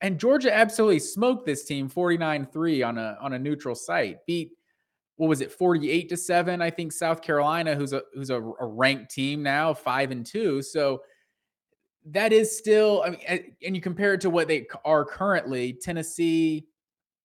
[0.00, 4.24] And Georgia absolutely smoked this team 49-3 on a on a neutral site.
[4.26, 4.52] Beat
[5.16, 8.64] what was it 48 to 7 I think South Carolina who's a who's a, a
[8.64, 10.62] ranked team now 5 and 2.
[10.62, 11.02] So
[12.06, 16.66] that is still I mean and you compare it to what they are currently Tennessee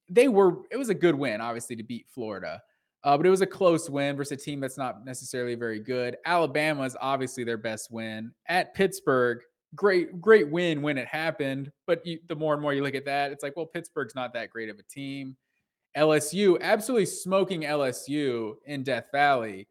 [0.10, 2.62] they were it was a good win obviously to beat Florida.
[3.06, 6.18] Uh, but it was a close win versus a team that's not necessarily very good.
[6.26, 8.32] Alabama is obviously their best win.
[8.48, 9.40] At Pittsburgh
[9.76, 13.06] great great win when it happened but you, the more and more you look at
[13.06, 15.36] that it's like well pittsburgh's not that great of a team.
[15.98, 19.68] Lsu absolutely smoking lsu in death valley.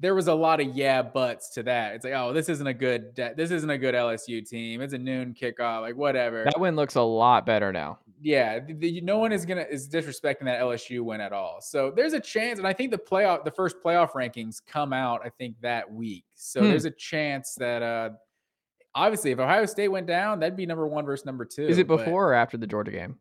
[0.00, 1.94] There was a lot of yeah buts to that.
[1.94, 4.80] It's like oh this isn't a good this isn't a good lsu team.
[4.80, 6.44] It's a noon kickoff like whatever.
[6.44, 10.44] That win looks a lot better now yeah, the, no one is gonna is disrespecting
[10.44, 11.60] that LSU win at all.
[11.60, 15.20] So there's a chance, and I think the playoff, the first playoff rankings come out,
[15.24, 16.24] I think that week.
[16.34, 16.68] So Hmm.
[16.68, 18.10] there's a chance that uh
[18.94, 21.66] obviously if Ohio State went down, that'd be number one versus number two.
[21.66, 23.18] Is it before or after the Georgia game?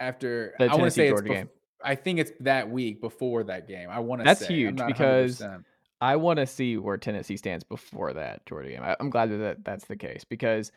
[0.00, 1.48] after The I want to say it's Georgia bef- game?
[1.84, 3.88] I think it's that week before that game.
[3.90, 4.54] I want to That's say.
[4.54, 5.64] Huge because 100%.
[6.00, 8.82] I want to see where Tennessee stands before that Georgia game.
[8.82, 10.70] I, I'm glad that that's the case because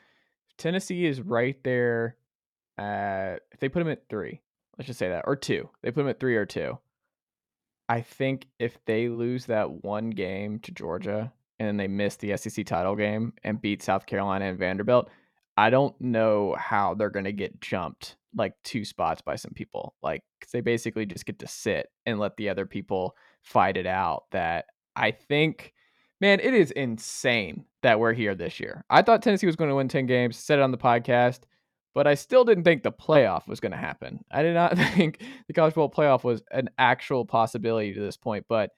[0.57, 2.15] Tennessee is right there.
[2.81, 4.41] At, if they put them at three,
[4.77, 6.79] let's just say that, or two, they put them at three or two.
[7.87, 12.35] I think if they lose that one game to Georgia and then they miss the
[12.37, 15.09] SEC title game and beat South Carolina and Vanderbilt,
[15.57, 19.93] I don't know how they're going to get jumped like two spots by some people.
[20.01, 24.23] Like, they basically just get to sit and let the other people fight it out.
[24.31, 24.65] That
[24.95, 25.73] I think,
[26.19, 28.85] man, it is insane that we're here this year.
[28.89, 31.41] I thought Tennessee was going to win 10 games, said it on the podcast,
[31.93, 34.23] but I still didn't think the playoff was going to happen.
[34.31, 38.45] I did not think the college football playoff was an actual possibility to this point.
[38.47, 38.71] But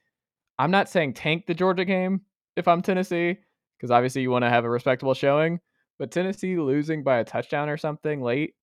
[0.57, 2.21] I'm not saying tank the Georgia game
[2.55, 3.37] if I'm Tennessee,
[3.77, 5.59] because obviously you want to have a respectable showing.
[5.99, 8.55] But Tennessee losing by a touchdown or something late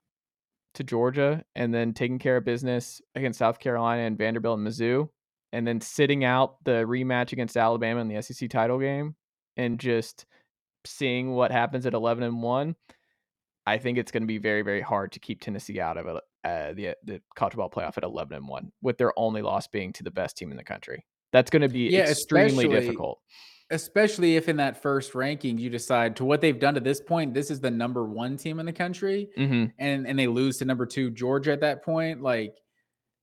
[0.75, 5.09] to Georgia and then taking care of business against South Carolina and Vanderbilt and Mizzou,
[5.53, 9.15] and then sitting out the rematch against Alabama in the SEC title game
[9.57, 10.27] and just
[10.87, 12.75] seeing what happens at 11 and 1,
[13.67, 16.23] I think it's going to be very, very hard to keep Tennessee out of it,
[16.45, 19.93] uh, the the college football playoff at 11 and 1, with their only loss being
[19.95, 21.05] to the best team in the country.
[21.33, 23.21] That's going to be Yeah, extremely difficult.
[23.71, 27.35] especially if in that first ranking you decide to what they've done to this point,
[27.35, 30.65] this is the number one team in the country, hmm and and they lose to
[30.65, 32.57] number two Georgia at that point, like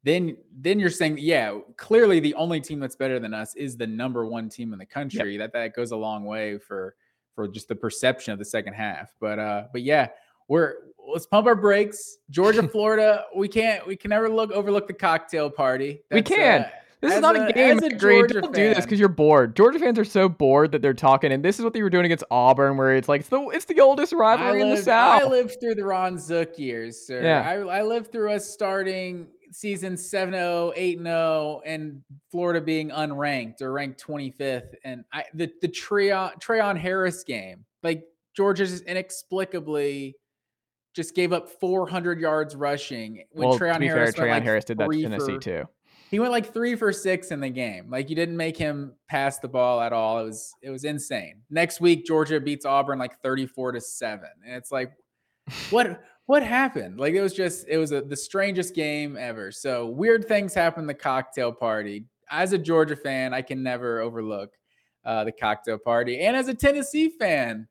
[0.04, 3.88] then then you're saying, yeah, clearly the only team that's better than us is the
[3.88, 5.36] number one team in the country.
[5.36, 6.96] That that goes a long way for
[7.36, 9.14] for just the perception of the second half.
[9.20, 10.08] But uh, but yeah,
[10.48, 10.74] we're
[11.12, 12.18] let's pump our brakes.
[12.30, 16.02] Georgia, Florida, we can't we can never look overlook the cocktail party.
[16.12, 16.62] We can.
[16.62, 17.78] uh, This is not a, a- game.
[17.78, 19.56] a Don't do this because you're bored.
[19.56, 22.06] Georgia fans are so bored that they're talking, and this is what they were doing
[22.06, 25.22] against Auburn, where it's like it's the it's the oldest rivalry in the South.
[25.22, 27.22] I lived through the Ron Zook years, sir.
[27.24, 27.42] Yeah.
[27.48, 34.04] I, I lived through us starting season 7-0, 8-0, and Florida being unranked or ranked
[34.06, 34.74] 25th.
[34.84, 38.04] And I the the Treon, Treon Harris game, like
[38.36, 40.16] Georgia just inexplicably
[40.98, 44.80] just gave up 400 yards rushing when well, be Harris fair, Treon like Harris did
[44.80, 45.64] that to Tennessee for- too.
[46.10, 47.90] He went like three for six in the game.
[47.90, 50.20] Like you didn't make him pass the ball at all.
[50.20, 51.42] It was it was insane.
[51.50, 54.28] Next week, Georgia beats Auburn like 34 to 7.
[54.46, 54.94] And it's like,
[55.70, 57.00] what what happened?
[57.00, 59.52] Like it was just it was a, the strangest game ever.
[59.52, 62.06] So weird things happen the cocktail party.
[62.32, 64.54] As a Georgia fan, I can never overlook
[65.06, 66.22] uh, the cocktail party.
[66.22, 67.68] And as a Tennessee fan,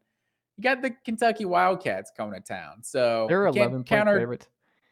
[0.57, 2.83] you got the Kentucky Wildcats coming to town.
[2.83, 4.49] So They're can't 11 point counter favorites.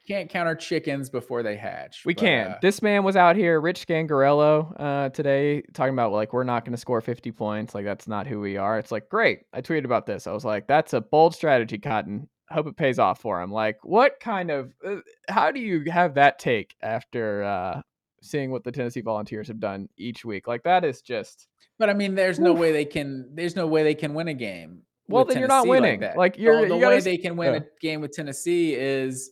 [0.06, 2.02] can't counter chickens before they hatch.
[2.04, 2.46] We but, can.
[2.48, 6.64] uh, this man was out here, Rich Scangarello, uh, today talking about like we're not
[6.64, 7.74] going to score 50 points.
[7.74, 8.78] Like that's not who we are.
[8.78, 9.40] It's like great.
[9.52, 10.26] I tweeted about this.
[10.26, 12.28] I was like, that's a bold strategy, Cotton.
[12.50, 13.50] Hope it pays off for him.
[13.50, 14.74] Like, what kind of?
[14.86, 14.96] Uh,
[15.28, 17.80] how do you have that take after uh,
[18.20, 20.46] seeing what the Tennessee Volunteers have done each week?
[20.46, 21.48] Like that is just.
[21.78, 23.34] But I mean, there's no way they can.
[23.34, 24.82] There's no way they can win a game.
[25.08, 26.04] Well, then you're not Tennessee winning.
[26.16, 27.60] Like, The- you're- the, you gotta way they can win yeah.
[27.60, 29.30] a game with Tennessee is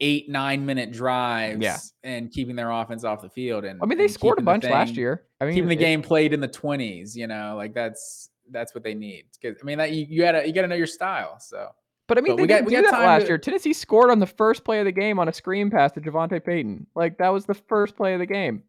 [0.00, 1.60] eight nine minute drives.
[1.60, 1.78] Yeah.
[2.02, 3.64] and keeping their offense off the field.
[3.64, 5.24] And I mean, they scored a the bunch last year.
[5.40, 7.14] I mean, keeping the it- game played in the 20s.
[7.16, 9.24] You know, like that's that's what they need.
[9.40, 11.38] Because I mean, that you, you gotta you gotta know your style.
[11.40, 11.68] So
[12.08, 13.38] But I mean, But they we got- we got that last to- year.
[13.38, 16.44] Tennessee scored on the first play of the game on a screen pass to Javonta
[16.44, 16.86] Payton.
[16.94, 18.62] Like that was the first play of the game.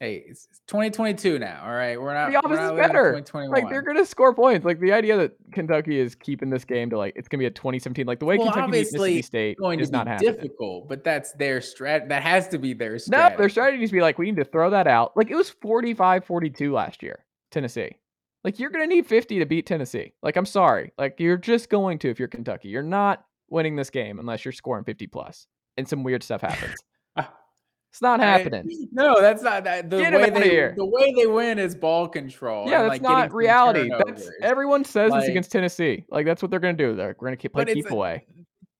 [0.00, 1.62] Hey, it's it's 2022 now.
[1.62, 2.32] All right, we're not.
[2.32, 3.22] The offense is not better.
[3.48, 4.64] Like they're gonna score points.
[4.64, 7.50] Like the idea that Kentucky is keeping this game to like it's gonna be a
[7.50, 8.06] 2017.
[8.06, 10.34] Like the way Well, Kentucky beat Mississippi State going is not happening.
[10.34, 12.08] difficult, but that's their strat.
[12.08, 14.44] That has to be their No, their strategy needs to be like we need to
[14.44, 15.16] throw that out.
[15.16, 17.96] Like it was 45-42 last year, Tennessee.
[18.42, 20.14] Like you're gonna need 50 to beat Tennessee.
[20.22, 20.92] Like I'm sorry.
[20.98, 22.68] Like you're just going to if you're Kentucky.
[22.68, 26.76] You're not winning this game unless you're scoring 50 plus and some weird stuff happens.
[27.90, 28.88] It's not I- happening.
[28.92, 29.90] no, that's not that.
[29.90, 30.74] The Get him way they here.
[30.76, 32.68] the way they win is ball control.
[32.68, 33.90] Yeah, that's like, not reality.
[34.06, 36.04] That's everyone says Like- this against Tennessee.
[36.08, 36.94] Like that's what they're gonna do.
[36.94, 38.26] They're gonna keep play keep away.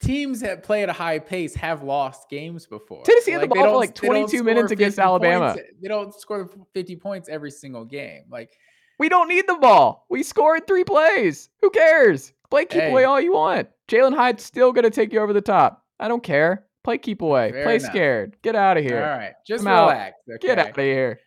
[0.00, 3.02] Teams that play at a high pace have lost games before.
[3.04, 5.52] Tennessee had the ball for, like, 22 minutes against Alabama.
[5.54, 8.22] points- They don't score 50 points every single game.
[8.30, 8.50] Like
[8.98, 10.06] We don't need the ball.
[10.08, 11.50] We scored three plays.
[11.62, 12.32] Who cares?
[12.50, 13.68] Play keep away all you want.
[13.88, 15.84] Jalin Hyatt's still gonna take you over the top.
[15.98, 16.64] I don't care.
[16.82, 17.52] Play keep away.
[17.52, 17.90] Fair Play enough.
[17.90, 18.36] scared.
[18.42, 19.02] Get out of here.
[19.02, 19.90] all right, just I'm out.
[19.90, 20.16] relax.
[20.40, 21.20] Get out of here.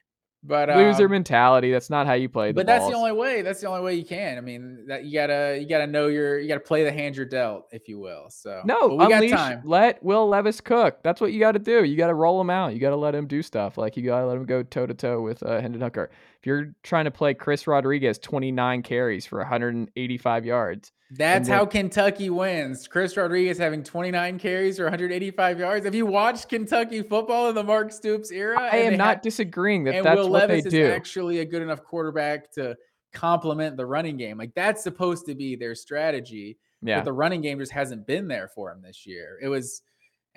[0.45, 1.71] But Loser um, mentality.
[1.71, 3.43] That's not how you play the but that's the only way.
[3.43, 4.37] That's the only way you can.
[4.37, 7.25] I mean, that you gotta you gotta know your you gotta play the hand you're
[7.25, 8.25] dealt, if you will.
[8.29, 9.31] So No, but we unleash.
[9.31, 9.61] got time.
[9.63, 11.01] Let Will Levis cook.
[11.01, 11.85] That's what you got to do.
[11.85, 12.73] You got to roll him out.
[12.73, 13.77] You got to let him do stuff.
[13.77, 16.09] Like you got to let him go toe to toe with uh, Hendon Hooker.
[16.43, 20.91] If you're trying to play Chris Rodriguez, 29 carries for 185 yards.
[21.11, 22.85] That's then- how Kentucky wins.
[22.85, 25.85] Chris Rodriguez having 29 carries or 185 yards.
[25.85, 28.59] Have you watched Kentucky football in the Mark Stoops era?
[28.59, 30.85] I am not ha- disagreeing that and that's Will what Levis they is do.
[30.91, 32.75] actually a good enough quarterback to
[33.13, 34.37] complement the running game.
[34.37, 36.57] Like that's supposed to be their strategy.
[36.81, 36.97] yeah.
[36.99, 39.39] But the running game just hasn't been there for him this year.
[39.41, 39.81] It was,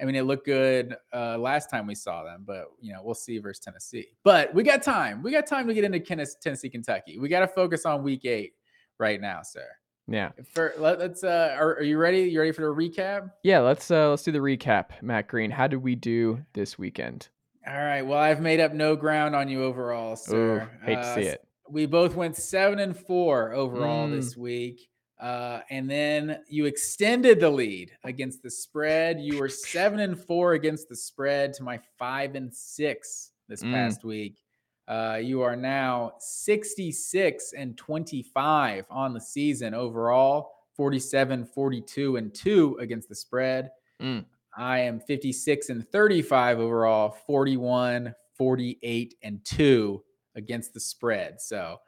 [0.01, 3.15] I mean, it looked good uh, last time we saw them, but you know, we'll
[3.15, 4.09] see versus Tennessee.
[4.25, 5.23] But we got time.
[5.23, 7.19] We got time to get into Tennessee, Kentucky.
[7.19, 8.53] We got to focus on Week Eight
[8.99, 9.67] right now, sir.
[10.09, 10.31] yeah.
[10.53, 12.21] For let, us uh, are, are you ready?
[12.23, 13.31] You ready for the recap?
[13.43, 14.91] Yeah, let's uh let's do the recap.
[15.03, 17.29] Matt Green, how did we do this weekend?
[17.67, 18.03] All right.
[18.03, 20.69] Well, I've made up no ground on you overall, sir.
[20.83, 21.43] Ooh, hate to Uh, see it.
[21.69, 24.13] We both went seven and four overall Mm.
[24.13, 24.89] this week.
[25.19, 29.19] Uh, and then you extended the lead against the spread.
[29.21, 33.73] You were seven and four against the spread to my five and six this Mm.
[33.73, 34.43] past week.
[34.89, 42.77] Uh, you are now 66 and 25 on the season overall, 47, 42, and 2
[42.81, 43.71] against the spread.
[44.01, 44.25] Mm.
[44.57, 50.03] I am 56 and 35 overall, 41, 48, and 2
[50.35, 51.41] against the spread.
[51.41, 51.79] So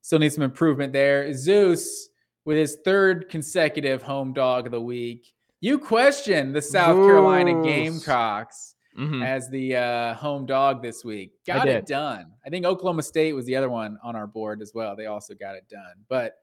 [0.00, 1.32] still need some improvement there.
[1.34, 2.09] Zeus
[2.44, 5.32] with his third consecutive home dog of the week.
[5.60, 7.62] You question the South Carolina.
[7.62, 9.24] Gamecocks Mhm.
[9.24, 11.32] as the uh, home dog this week.
[11.46, 12.32] Got it done.
[12.44, 14.96] I think Oklahoma State was the other one on our board as well.
[14.96, 15.94] They also got it done.
[16.08, 16.34] But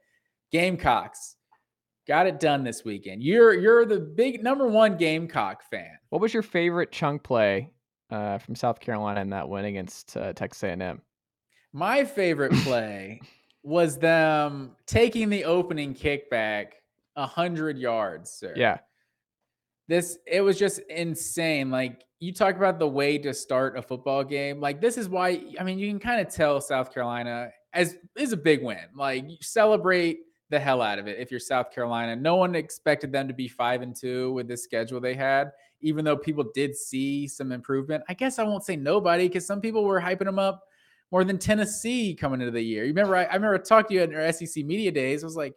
[0.51, 1.35] Gamecocks
[2.07, 3.21] got it done this weekend.
[3.21, 5.97] You're you're the big number one Gamecock fan.
[6.09, 7.69] What was your favorite chunk play
[8.09, 11.01] uh, from South Carolina in that win against uh, Texas A&M?
[11.73, 13.19] My favorite play
[13.63, 16.67] was them taking the opening kickback
[17.15, 18.53] a hundred yards, sir.
[18.55, 18.77] Yeah,
[19.87, 21.71] this it was just insane.
[21.71, 24.59] Like you talk about the way to start a football game.
[24.59, 28.31] Like this is why i mean you can kind of tell south carolina as is
[28.31, 28.85] a big win.
[28.95, 32.15] Like you celebrate the hell out of it if you're south carolina.
[32.15, 36.03] No one expected them to be five and two with this schedule they had even
[36.03, 38.03] though people did see some improvement.
[38.09, 40.63] I guess i won't say nobody because some people were hyping them up
[41.11, 44.01] more than tennessee coming into the year you remember i, I remember talking to you
[44.01, 45.55] at our sec media days i was like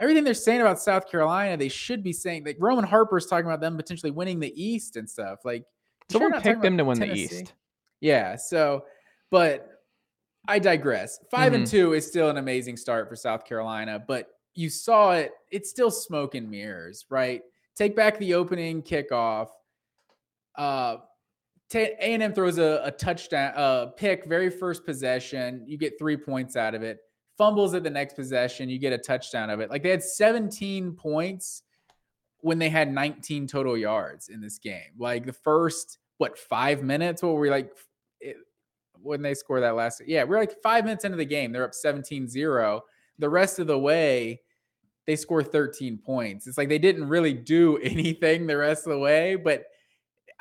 [0.00, 3.60] everything they're saying about South Carolina, they should be saying like Roman Harper's talking about
[3.60, 5.38] them potentially winning the East and stuff.
[5.44, 5.62] Like
[6.10, 7.54] sure someone not picked them to win the East.
[8.00, 8.34] Yeah.
[8.34, 8.86] So,
[9.30, 9.68] but
[10.48, 11.20] I digress.
[11.30, 11.70] 5 and Mhm.
[11.70, 15.30] two is still an amazing start for South Carolina, but you saw it.
[15.52, 17.42] It's still smoke and mirrors, right?
[17.76, 19.48] Take back the opening kickoff.
[20.56, 20.96] Uh,
[21.72, 25.64] A and M throws a, a touchdown, a pick, very first possession.
[25.66, 26.98] You get three points out of it.
[27.36, 29.68] Fumbles at the next possession, you get a touchdown of it.
[29.68, 31.62] Like they had 17 points
[32.40, 34.92] when they had 19 total yards in this game.
[34.98, 37.22] Like the first what five minutes?
[37.22, 37.72] What were we like?
[38.20, 38.36] It,
[39.02, 41.52] when they score that last, yeah, we're like five minutes into the game.
[41.52, 42.80] They're up 17-0.
[43.18, 44.40] The rest of the way,
[45.06, 46.46] they score 13 points.
[46.46, 49.64] It's like they didn't really do anything the rest of the way, but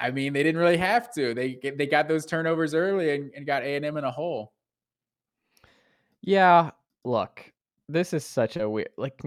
[0.03, 1.33] I mean, they didn't really have to.
[1.33, 4.51] They they got those turnovers early and, and got A and M in a hole.
[6.21, 6.71] Yeah,
[7.05, 7.53] look,
[7.87, 8.89] this is such a weird.
[8.97, 9.21] Like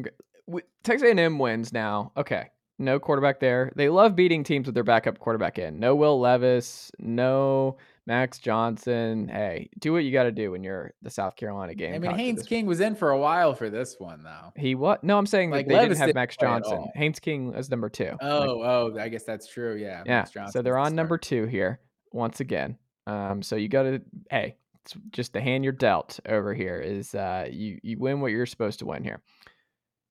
[0.84, 2.12] Texas A&M wins now.
[2.18, 3.72] Okay, no quarterback there.
[3.74, 5.80] They love beating teams with their backup quarterback in.
[5.80, 6.92] No Will Levis.
[6.98, 9.28] No Max Johnson.
[9.28, 11.94] Hey, do what you got to do when you're the South Carolina game.
[11.94, 14.52] I mean, Haynes King was in for a while for this one though.
[14.56, 15.02] He what?
[15.02, 16.86] No, I'm saying Like, they Levis didn't have Max Johnson.
[16.94, 18.10] Haynes King as number two.
[18.10, 18.62] Like, Oh,
[18.94, 19.76] oh, I guess that's true.
[19.76, 20.02] Yeah.
[20.06, 20.24] yeah.
[20.24, 21.80] So they're the on number two here
[22.12, 22.78] once again.
[23.08, 27.14] Um, so you got to hey, it's just the hand you're dealt over here is
[27.14, 29.20] uh you you win what you're supposed to win here.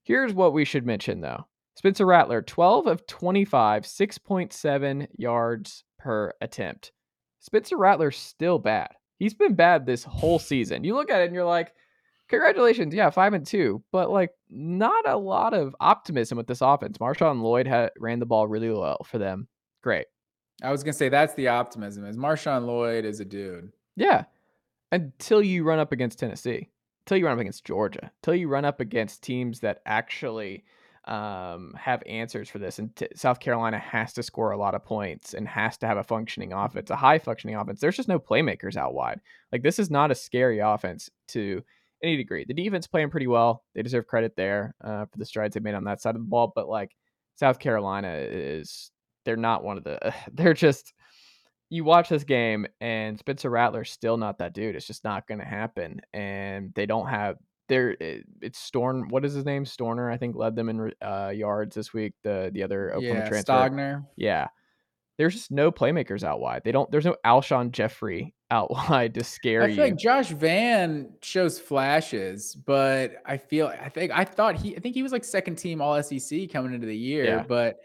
[0.03, 1.45] Here's what we should mention though.
[1.77, 6.91] Spencer Rattler, 12 of 25, 6.7 yards per attempt.
[7.45, 8.89] Spencer Rattler's still bad.
[9.19, 10.83] He's been bad this whole season.
[10.83, 11.73] You look at it and you're like,
[12.27, 16.97] congratulations, yeah, five and two, but like not a lot of optimism with this offense.
[16.97, 19.47] Marshawn Lloyd had ran the ball really well for them.
[19.83, 20.07] Great.
[20.63, 22.03] I was gonna say that's the optimism.
[22.05, 23.71] Is Marshawn Lloyd is a dude.
[23.95, 24.23] Yeah.
[24.91, 26.69] Until you run up against Tennessee,
[27.05, 30.63] until you run up against Georgia, until you run up against teams that actually
[31.07, 32.79] um, have answers for this.
[32.79, 35.97] And t- South Carolina has to score a lot of points and has to have
[35.97, 37.79] a functioning offense, a high functioning offense.
[37.79, 39.19] There's just no playmakers out wide.
[39.51, 41.63] Like, this is not a scary offense to
[42.03, 42.45] any degree.
[42.45, 43.63] The defense playing pretty well.
[43.73, 46.27] They deserve credit there uh, for the strides they made on that side of the
[46.27, 46.51] ball.
[46.55, 46.95] But, like,
[47.35, 48.91] South Carolina is,
[49.25, 50.93] they're not one of the, they're just,
[51.69, 54.75] you watch this game and Spencer Rattler's still not that dude.
[54.75, 56.01] It's just not going to happen.
[56.13, 57.37] And they don't have
[57.67, 57.95] there.
[57.99, 59.09] It's Storn.
[59.09, 59.65] What is his name?
[59.65, 62.13] Stoerner, I think, led them in uh, yards this week.
[62.23, 63.51] The the other Oklahoma yeah, transfer.
[63.53, 64.05] Stogner.
[64.15, 64.47] Yeah,
[65.17, 66.63] there's just no playmakers out wide.
[66.63, 66.89] They don't.
[66.91, 69.65] There's no Alshon Jeffery out wide to scare you.
[69.65, 69.75] I you.
[69.75, 74.79] feel like Josh Vann shows flashes, but I feel I think I thought he I
[74.79, 77.43] think he was like second team All SEC coming into the year, Yeah.
[77.47, 77.77] but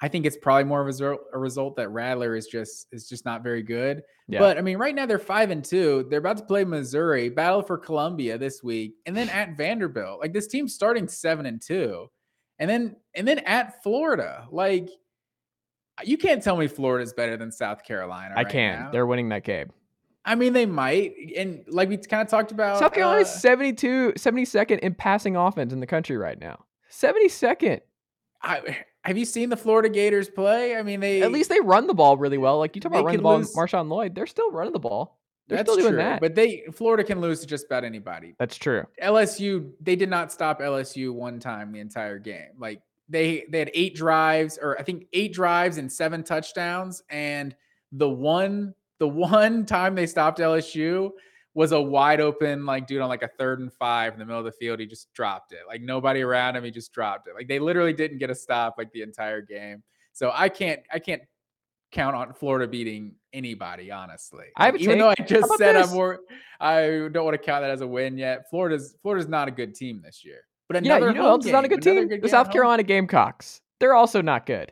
[0.00, 3.08] I think it's probably more of a result, a result that Rattler is just is
[3.08, 4.02] just not very good.
[4.28, 4.38] Yeah.
[4.38, 6.06] But I mean, right now they're five and two.
[6.08, 10.20] They're about to play Missouri, battle for Columbia this week, and then at Vanderbilt.
[10.20, 12.08] Like this team's starting seven and two,
[12.58, 14.46] and then and then at Florida.
[14.50, 14.88] Like
[16.04, 18.34] you can't tell me Florida's better than South Carolina.
[18.36, 18.80] I right can.
[18.80, 18.90] now.
[18.90, 19.70] They're winning that game.
[20.24, 24.12] I mean, they might, and like we kind of talked about, South Carolina's uh, 72,
[24.16, 26.66] 72nd in passing offense in the country right now.
[26.92, 27.80] 72nd.
[28.42, 30.76] I, have you seen the Florida Gators play?
[30.76, 32.58] I mean, they At least they run the ball really well.
[32.58, 34.14] Like you talk about running the ball, lose- Marshawn Lloyd.
[34.14, 35.18] They're still running the ball.
[35.48, 36.20] They're that's still doing true, that.
[36.20, 38.34] but they Florida can lose to just about anybody.
[38.38, 38.84] That's true.
[39.02, 42.50] LSU, they did not stop LSU one time the entire game.
[42.58, 47.56] Like they they had eight drives, or I think eight drives and seven touchdowns, and
[47.92, 51.12] the one the one time they stopped LSU
[51.58, 54.38] was a wide open like dude on like a third and five in the middle
[54.38, 54.78] of the field.
[54.78, 55.62] He just dropped it.
[55.66, 57.34] Like nobody around him, he just dropped it.
[57.34, 59.82] Like they literally didn't get a stop like the entire game.
[60.12, 61.20] So I can't I can't
[61.90, 64.44] count on Florida beating anybody, honestly.
[64.56, 65.88] I have a Even though I just said this?
[65.88, 66.20] I'm more
[66.60, 68.48] I don't want to count that as a win yet.
[68.48, 70.42] Florida's Florida's not a good team this year.
[70.68, 72.06] But Yeah, another you know who else is not a good team?
[72.06, 72.52] good The South.
[72.52, 73.62] Carolina Gamecocks.
[73.80, 74.70] They're also not good.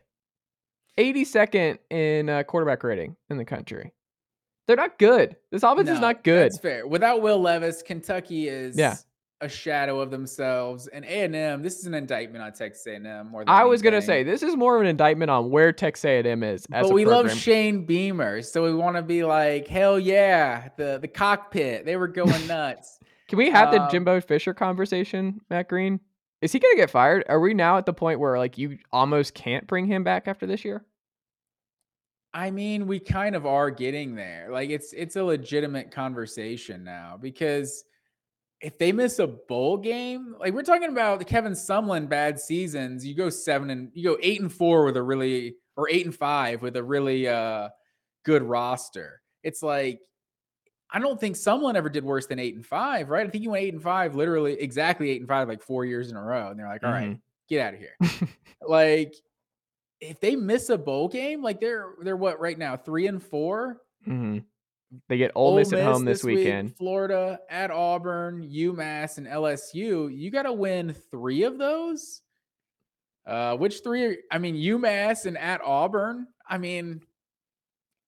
[0.99, 3.93] 82nd in uh, quarterback rating in the country.
[4.67, 5.37] They're not good.
[5.51, 6.47] This offense is not good.
[6.47, 6.87] That's fair.
[6.87, 8.97] Without Will Levis, Kentucky is Yeah.
[9.41, 10.89] a shadow of themselves.
[10.89, 13.49] And A and M, this is an indictment on Texas A and M more than
[13.49, 16.67] I was gonna say this is more of an indictment on where Texas A&M is
[16.73, 17.31] as but a we love.
[17.33, 21.85] Shane Beamer, so we want to be like, hell yeah, the the cockpit.
[21.85, 22.99] They were going nuts.
[23.29, 26.01] Can we have the Um, Jimbo Fisher conversation, Matt Green?
[26.43, 27.25] Is he gonna get fired?
[27.29, 30.47] Are we now at the point where like you almost can't bring him back after
[30.47, 30.85] this year?
[32.37, 34.49] I mean, we kind of are getting there.
[34.51, 37.83] Like it's it's a legitimate conversation now because
[38.61, 43.07] if they miss a bowl game, like we're talking about the Kevin Sumlin bad seasons,
[43.07, 46.15] you go seven and you go eight and four with a really or eight and
[46.15, 47.71] five with a really uh
[48.27, 49.23] good roster.
[49.43, 50.01] It's like
[50.91, 53.27] I don't think Sumlin ever did worse than eight and five, right?
[53.27, 56.11] I think he went eight and five, literally exactly eight and five, like four years
[56.11, 56.51] in a row.
[56.51, 57.17] And they're like, all right,
[57.49, 58.29] get out of here.
[58.69, 59.15] like
[60.01, 63.83] if they miss a bowl game, like they're they're what right now, three and four.
[64.05, 64.39] hmm
[65.09, 66.77] They get Ole Miss at home this, week, weekend.
[66.77, 70.15] Florida at Auburn, UMass, and LSU.
[70.15, 72.23] You got to win three of those.
[73.27, 74.05] Uh, which three?
[74.05, 76.29] Are, I mean, UMass and at Auburn.
[76.49, 77.01] I mean,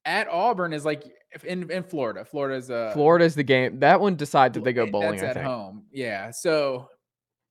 [0.04, 1.04] at Auburn is like
[1.44, 2.24] in in Florida.
[2.24, 3.80] Florida's uh Florida's the game.
[3.80, 5.18] That one decides if they go eh, bowling.
[5.18, 5.84] That's at home.
[5.90, 6.88] Yeah, so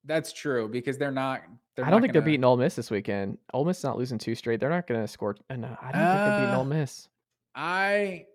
[0.07, 1.41] that's true because they're not.
[1.75, 3.37] They're I don't not think they're beating Ole Miss this weekend.
[3.53, 4.59] Ole Miss is not losing two straight.
[4.59, 5.35] They're not going to score.
[5.49, 7.07] And No, I don't think they're beating Uh, Ole Miss.
[7.53, 8.25] I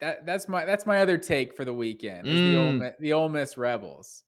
[0.00, 2.28] that that's my that's my other take for the weekend.
[2.28, 2.78] Is the Ole Mm.
[2.78, 4.22] Miss, the Ole Miss Rebels.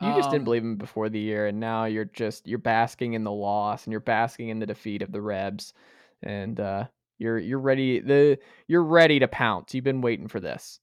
[0.00, 3.12] You just didn't Um, believe him before the year, and now you're just you're basking
[3.12, 5.74] in the loss and you're basking in the defeat of the Rebs,
[6.22, 6.86] and uh,
[7.18, 9.74] you're you're ready the you're ready to pounce.
[9.74, 10.80] You've been waiting for this.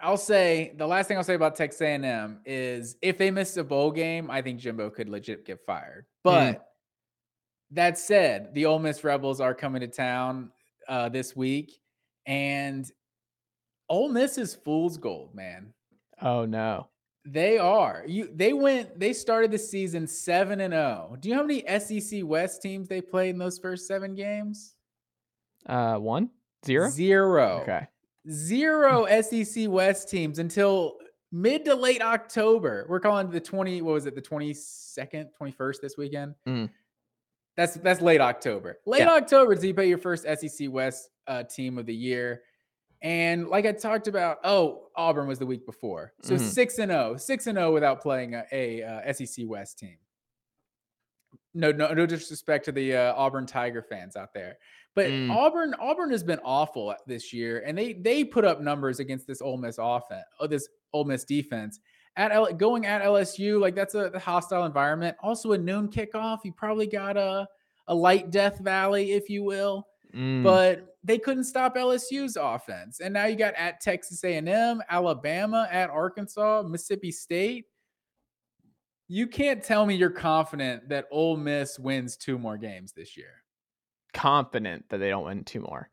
[0.00, 3.64] I'll say the last thing I'll say about Texas A&M is if they miss a
[3.64, 6.06] bowl game, I think Jimbo could legit get fired.
[6.22, 6.64] But
[7.72, 10.50] that said, the Ole Miss Rebels are coming to town
[10.88, 11.78] uh, this week,
[12.26, 12.90] and
[13.88, 15.74] Ole Miss is fool's gold, man.
[16.22, 16.88] Oh no,
[17.24, 18.04] They are.
[18.06, 21.16] You they went they started the season 7 and 0.
[21.20, 24.74] Do you know how many SEC West teams they played in those first 7 games?
[25.66, 26.30] uh, one
[26.64, 26.88] zero.
[26.88, 27.60] Zero.
[27.62, 27.86] Okay,
[28.30, 30.96] Zero SEC West teams until
[31.32, 32.86] mid to late October.
[32.88, 34.14] We're calling the 20 what was it?
[34.14, 36.34] The 22nd, 21st this weekend.
[36.46, 36.70] Mm.
[37.56, 38.78] That's that's late October.
[38.86, 39.10] Late Yeah.
[39.14, 42.42] October until you play your first SEC West uh, team of the year.
[43.02, 46.12] And like I talked about, oh, Auburn was the week before.
[46.22, 46.40] So Mhm.
[46.40, 49.96] 6 and 0, 6 and 0 without playing a, a uh, SEC West team.
[51.54, 54.58] No, no, no disrespect to the uh, Auburn Tiger fans out there,
[54.98, 55.30] but Mm.
[55.30, 59.40] Auburn, Auburn has been awful this year, and they they put up numbers against this
[59.40, 61.78] Ole Miss offense, oh, this Ole Miss defense
[62.16, 63.60] at L- going at LSU.
[63.60, 65.16] Like that's a, hostile environment.
[65.22, 66.38] Also a noon kickoff.
[66.44, 67.46] You probably got a
[67.86, 70.42] a light Death Valley, if you will Mm.
[70.42, 73.00] but they couldn't stop LSU's offense.
[73.00, 77.66] And now you got at Texas A&M, Alabama, at Arkansas, Mississippi State.
[79.06, 83.42] You can't tell me you're confident that Ole Miss wins two more games this year.
[84.12, 85.90] Confident that they don't win two more.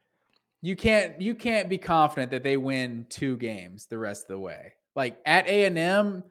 [0.61, 4.39] you can't you can't be confident that they win two games the rest of the
[4.39, 4.73] way.
[4.95, 6.23] Like at A and M,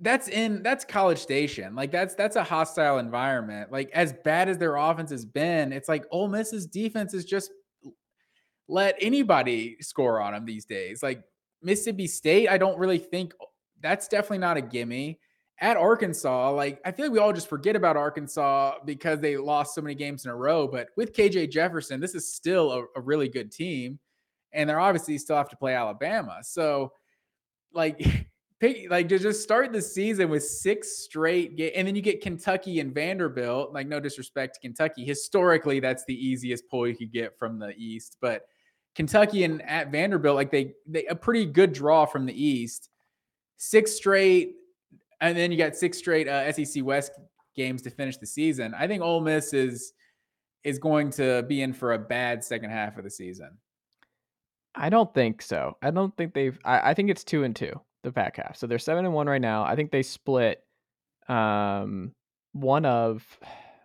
[0.00, 1.74] that's in that's College Station.
[1.74, 3.72] Like that's that's a hostile environment.
[3.72, 7.50] Like as bad as their offense has been, it's like Ole Miss's defense is just
[8.68, 11.02] let anybody score on them these days.
[11.02, 11.22] Like
[11.62, 13.32] Mississippi State, I don't really think
[13.80, 15.18] that's definitely not a gimme.
[15.58, 19.74] At Arkansas, like I feel like we all just forget about Arkansas because they lost
[19.74, 20.68] so many games in a row.
[20.68, 23.98] But with KJ Jefferson, this is still a, a really good team,
[24.52, 26.40] and they're obviously still have to play Alabama.
[26.42, 26.92] So,
[27.72, 28.06] like,
[28.60, 32.20] pick like to just start the season with six straight games, and then you get
[32.20, 33.72] Kentucky and Vanderbilt.
[33.72, 37.74] Like, no disrespect to Kentucky, historically that's the easiest pull you could get from the
[37.78, 38.42] East, but
[38.96, 42.88] Kentucky and at Vanderbilt, like they they a pretty good draw from the East.
[43.58, 44.56] Six straight
[45.20, 47.12] and then you got six straight uh, SEC West
[47.54, 48.74] games to finish the season.
[48.78, 49.92] I think Ole Miss is
[50.64, 53.50] is going to be in for a bad second half of the season.
[54.74, 55.76] I don't think so.
[55.80, 56.58] I don't think they've.
[56.64, 58.56] I, I think it's two and two the back half.
[58.56, 59.64] So they're seven and one right now.
[59.64, 60.62] I think they split.
[61.28, 62.12] Um,
[62.52, 63.24] one of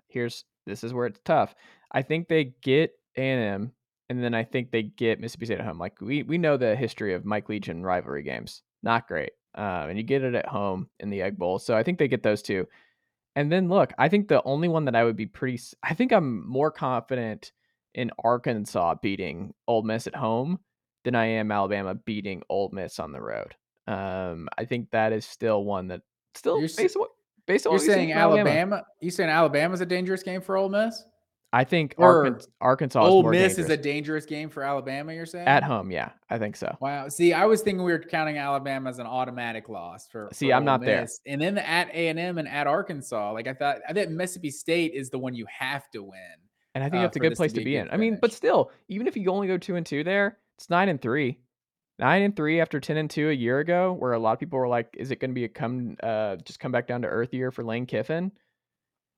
[0.09, 1.55] here's this is where it's tough.
[1.91, 3.71] I think they get A and M,
[4.09, 5.79] and then I think they get Mississippi State at home.
[5.79, 8.63] Like we we know the history of Mike Leach and rivalry games.
[8.83, 11.59] Not great um, and you get it at home in the Egg Bowl.
[11.59, 12.67] So I think they get those two.
[13.35, 16.11] And then look, I think the only one that I would be pretty, I think
[16.11, 17.51] I'm more confident
[17.93, 20.59] in Arkansas beating Ole Miss at home
[21.03, 23.55] than I am Alabama beating Ole Miss on the road.
[23.87, 26.01] Um, I think that is still one that
[26.35, 27.09] still you're, based on what,
[27.47, 28.85] based on you're saying Alabama, Alabama.
[29.01, 31.03] You saying Alabama's a dangerous game for Ole Miss?
[31.53, 33.57] I think Arkansas, Arkansas Ole Miss dangerous.
[33.57, 35.13] is a dangerous game for Alabama.
[35.13, 36.77] You're saying at home, yeah, I think so.
[36.79, 37.09] Wow.
[37.09, 40.29] See, I was thinking we were counting Alabama as an automatic loss for.
[40.31, 41.19] See, for I'm not Miss.
[41.25, 41.33] there.
[41.33, 44.49] And then at A and M and at Arkansas, like I thought, I think Mississippi
[44.49, 46.37] State is the one you have to win.
[46.73, 47.89] And I think uh, that's a good place to be, to be in.
[47.91, 50.87] I mean, but still, even if you only go two and two there, it's nine
[50.87, 51.39] and three.
[51.99, 54.57] Nine and three after ten and two a year ago, where a lot of people
[54.57, 57.07] were like, "Is it going to be a come, uh, just come back down to
[57.09, 58.31] earth year for Lane Kiffin?"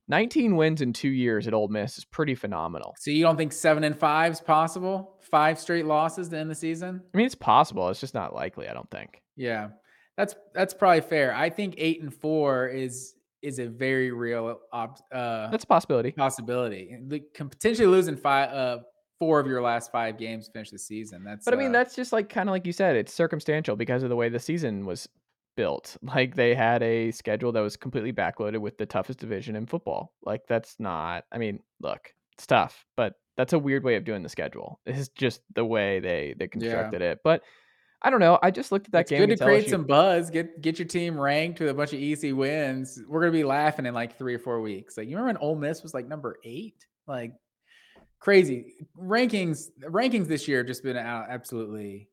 [0.07, 2.95] 19 wins in two years at Ole Miss is pretty phenomenal.
[2.99, 5.15] So you don't think seven and five is possible?
[5.21, 7.01] Five straight losses to end the season?
[7.13, 7.89] I mean, it's possible.
[7.89, 8.67] It's just not likely.
[8.67, 9.21] I don't think.
[9.35, 9.69] Yeah,
[10.17, 11.33] that's that's probably fair.
[11.33, 16.11] I think eight and four is is a very real uh, that's a possibility.
[16.11, 16.95] Possibility.
[17.33, 18.79] Potentially losing five, uh,
[19.19, 21.23] four of your last five games to finish the season.
[21.23, 21.45] That's.
[21.45, 22.95] But I mean, uh, that's just like kind of like you said.
[22.95, 25.07] It's circumstantial because of the way the season was
[25.55, 25.97] built.
[26.01, 30.13] Like they had a schedule that was completely backloaded with the toughest division in football.
[30.23, 34.23] Like that's not I mean, look, it's tough, but that's a weird way of doing
[34.23, 34.79] the schedule.
[34.85, 37.11] It's just the way they they constructed yeah.
[37.11, 37.19] it.
[37.23, 37.41] But
[38.01, 38.37] I don't know.
[38.43, 39.27] I just looked at that it's game.
[39.27, 39.69] Good to create LSU.
[39.69, 40.29] some buzz.
[40.29, 43.01] Get get your team ranked with a bunch of easy wins.
[43.07, 44.97] We're gonna be laughing in like three or four weeks.
[44.97, 46.85] Like you remember when Ole Miss was like number eight?
[47.07, 47.33] Like
[48.19, 49.69] crazy rankings.
[49.81, 52.09] Rankings this year have just been out absolutely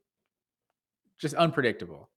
[1.19, 2.09] just unpredictable.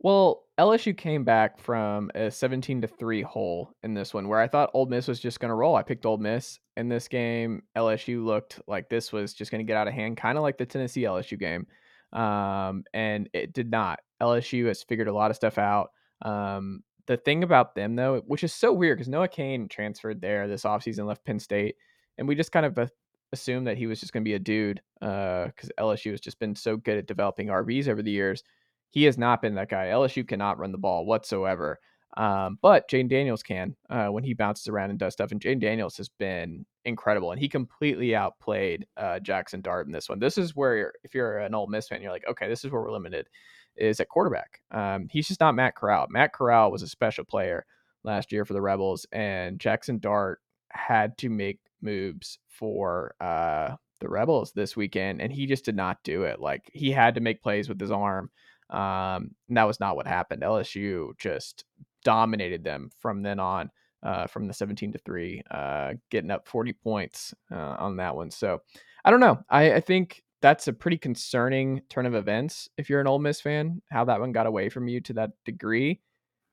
[0.00, 4.48] Well, LSU came back from a 17 to 3 hole in this one where I
[4.48, 5.76] thought Ole Miss was just going to roll.
[5.76, 7.62] I picked Ole Miss in this game.
[7.76, 10.58] LSU looked like this was just going to get out of hand, kind of like
[10.58, 11.66] the Tennessee LSU game.
[12.12, 14.00] Um, and it did not.
[14.20, 15.90] LSU has figured a lot of stuff out.
[16.22, 20.48] Um, the thing about them, though, which is so weird because Noah Cain transferred there
[20.48, 21.76] this offseason, left Penn State,
[22.18, 22.90] and we just kind of
[23.32, 26.40] assumed that he was just going to be a dude because uh, LSU has just
[26.40, 28.42] been so good at developing RBs over the years.
[28.90, 29.86] He has not been that guy.
[29.86, 31.78] LSU cannot run the ball whatsoever.
[32.16, 35.30] Um, but Jayden Daniels can uh, when he bounces around and does stuff.
[35.30, 40.08] And Jayden Daniels has been incredible, and he completely outplayed uh, Jackson Dart in this
[40.08, 40.18] one.
[40.18, 42.82] This is where, if you're an Ole Miss fan, you're like, okay, this is where
[42.82, 43.28] we're limited,
[43.76, 44.60] is at quarterback.
[44.70, 46.06] Um, he's just not Matt Corral.
[46.08, 47.64] Matt Corral was a special player
[48.04, 54.08] last year for the Rebels, and Jackson Dart had to make moves for uh, the
[54.08, 56.40] Rebels this weekend, and he just did not do it.
[56.40, 58.30] Like he had to make plays with his arm.
[58.70, 60.42] Um, and that was not what happened.
[60.42, 61.64] LSU just
[62.04, 63.70] dominated them from then on,
[64.02, 68.30] uh, from the 17 to 3, uh, getting up 40 points uh, on that one.
[68.30, 68.60] So
[69.04, 69.38] I don't know.
[69.48, 73.40] I, I, think that's a pretty concerning turn of events if you're an Ole Miss
[73.40, 76.00] fan, how that one got away from you to that degree.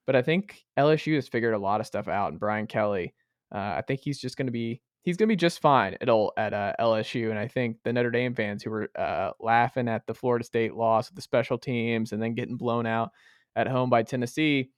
[0.06, 3.12] But I think LSU has figured a lot of stuff out, and Brian Kelly,
[3.52, 6.08] uh, I think he's just going to be he's going to be just fine at
[6.36, 7.30] at uh, LSU.
[7.30, 10.74] And I think the Notre Dame fans who were uh, laughing at the Florida State
[10.74, 13.12] loss with the special teams and then getting blown out
[13.54, 14.70] at home by Tennessee,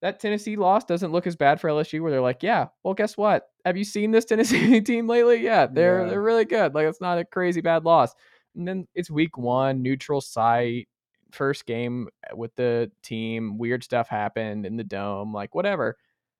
[0.00, 2.00] that Tennessee loss doesn't look as bad for LSU.
[2.00, 3.48] Where they're like, yeah, well, guess what?
[3.66, 5.42] Have you seen this Tennessee team lately?
[5.42, 6.10] Yeah, they're yeah.
[6.10, 6.72] they're really good.
[6.72, 8.14] Like it's not a crazy bad loss.
[8.54, 10.86] And then it's week one, neutral site,
[11.32, 13.58] first game with the team.
[13.58, 15.96] Weird stuff happened in the dome, like whatever.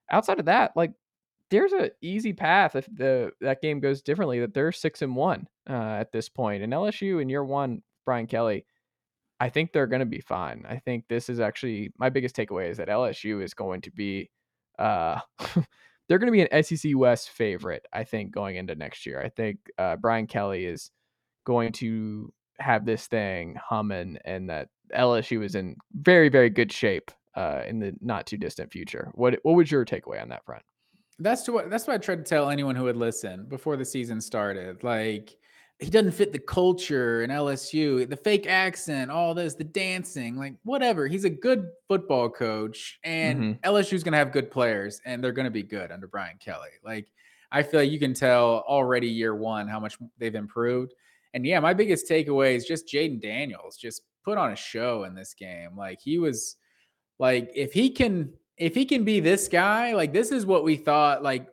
[0.09, 0.93] Outside of that, like
[1.53, 5.47] there's a easy path if the that game goes differently that they're six and one
[5.69, 6.63] uh, at this point.
[6.63, 8.65] And LSU in year one, Brian Kelly,
[9.39, 10.65] I think they're going to be fine.
[10.67, 14.31] I think this is actually my biggest takeaway is that LSU is going to be,
[14.79, 15.19] uh,
[16.09, 17.85] they're going to be an SEC West favorite.
[17.93, 19.21] I think going into next year.
[19.21, 20.89] I think uh, Brian Kelly is
[21.45, 27.11] going to have this thing humming, and that LSU is in very very good shape
[27.35, 29.11] uh, in the not too distant future.
[29.13, 30.63] What what was your takeaway on that front?
[31.19, 34.19] That's what that's what I tried to tell anyone who would listen before the season
[34.19, 34.83] started.
[34.83, 35.37] Like
[35.79, 40.55] he doesn't fit the culture in LSU, the fake accent, all this, the dancing, like
[40.63, 41.07] whatever.
[41.07, 43.69] He's a good football coach, and mm-hmm.
[43.69, 46.69] LSU's gonna have good players, and they're gonna be good under Brian Kelly.
[46.83, 47.07] Like
[47.51, 50.93] I feel like you can tell already year one how much they've improved.
[51.33, 55.13] And yeah, my biggest takeaway is just Jayden Daniels just put on a show in
[55.13, 55.75] this game.
[55.75, 56.55] Like he was
[57.19, 58.33] like if he can
[58.63, 61.47] if he can be this guy, like this is what we thought like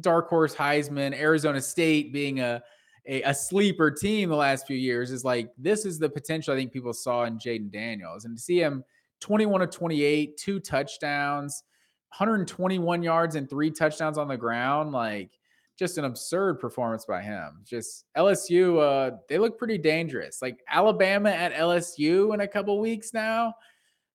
[0.00, 2.62] dark horse Heisman, Arizona State being a
[3.06, 6.56] a, a, sleeper team the last few years is like this is the potential I
[6.56, 8.24] think people saw in Jayden Daniels.
[8.24, 8.82] And to see him
[9.20, 11.64] 21 of 28, two touchdowns,
[12.16, 15.32] 121 yards and three touchdowns on the ground, like
[15.76, 17.62] just an absurd performance by him.
[17.64, 20.40] Just LSU, uh, they look pretty dangerous.
[20.40, 23.52] Like Alabama at LSU in a couple weeks now,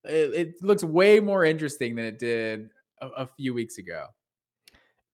[0.04, 2.70] it, it, looks way more interesting than it did
[3.02, 4.06] a, a few weeks ago.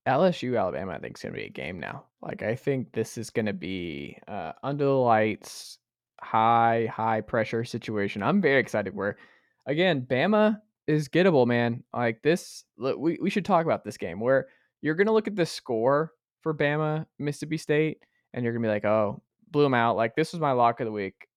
[0.08, 2.06] LSU Alabama, I think is gonna be a game now.
[2.22, 5.80] Like I think this is gonna be uh, under the lights,
[6.22, 8.22] high high pressure situation.
[8.22, 8.96] I'm very excited.
[8.96, 9.18] Where
[9.66, 11.84] again, Bama is gettable, man.
[11.94, 14.48] Like this, look, we we should talk about this game where
[14.82, 16.12] you're gonna look at the score
[16.42, 17.98] for Bama, Mississippi State,
[18.34, 19.96] and you're gonna be like, oh, blew them out.
[19.98, 21.28] Like this was my lock of the week.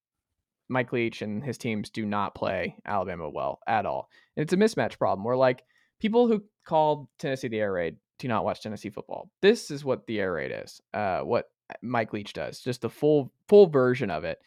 [0.68, 4.08] Mike Leach and his teams do not play Alabama well at all.
[4.36, 5.64] And it's a mismatch problem where like
[6.00, 9.30] people who called Tennessee the air raid do not watch Tennessee football.
[9.40, 10.80] This is what the air raid is.
[10.92, 11.46] Uh, what
[11.82, 14.38] Mike Leach does, just the full full version of it.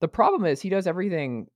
[0.00, 1.48] The problem is he does everything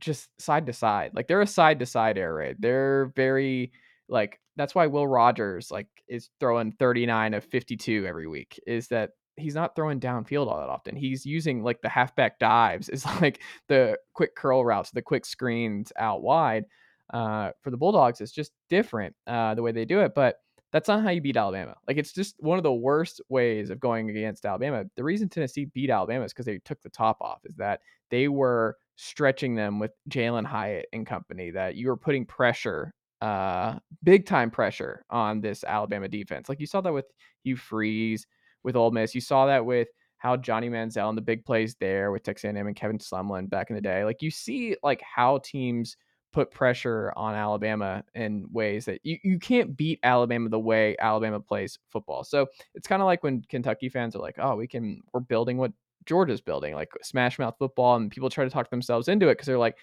[0.00, 1.12] just side to side.
[1.14, 2.56] Like they're a side to side air raid.
[2.58, 3.72] They're very
[4.08, 8.60] like that's why Will Rogers like is throwing 39 of 52 every week.
[8.66, 10.96] Is that he's not throwing downfield all that often.
[10.96, 15.92] He's using like the halfback dives is like the quick curl routes, the quick screens
[15.98, 16.64] out wide.
[17.12, 20.36] Uh, for the Bulldogs, it's just different uh, the way they do it, but
[20.72, 21.76] that's not how you beat Alabama.
[21.86, 24.84] Like it's just one of the worst ways of going against Alabama.
[24.96, 27.40] The reason Tennessee beat Alabama is because they took the top off.
[27.44, 27.80] Is that
[28.10, 31.50] they were stretching them with Jalin Hyatt and company.
[31.50, 36.48] That you were putting pressure uh, big time pressure on this Alabama defense.
[36.48, 37.06] Like you saw that with
[37.44, 38.26] Hugh Freeze,
[38.64, 39.14] with Ole Miss.
[39.14, 39.88] You saw that with
[40.18, 43.70] how Johnny Manziel and the big plays there with Texas A&M and Kevin Sumlin back
[43.70, 44.04] in the day.
[44.04, 45.96] Like you see like how teams
[46.32, 51.40] put pressure on Alabama in ways that you, you can't beat Alabama the way Alabama
[51.40, 52.24] plays football.
[52.24, 55.58] So it's kind of like when Kentucky fans are like, oh, we can, we're building
[55.58, 55.72] what
[56.06, 57.96] Georgia's building, like smash mouth football.
[57.96, 59.76] And people try to talk themselves into it because they're like,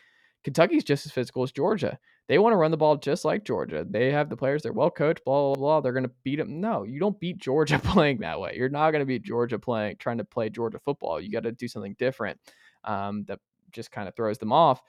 [0.44, 2.00] Kentucky's just as physical as Georgia.
[2.28, 3.86] They want to run the ball just like Georgia.
[3.90, 5.82] They have the players, they're well coached, blah, blah, blah.
[5.82, 6.62] They're going to beat them.
[6.62, 8.54] No, you don't beat Georgia playing that way.
[8.56, 11.20] You're not going to beat Georgia playing, trying to play Georgia football.
[11.20, 12.40] You got to do something different
[12.86, 13.40] um, that
[13.72, 14.82] just kind of throws them off.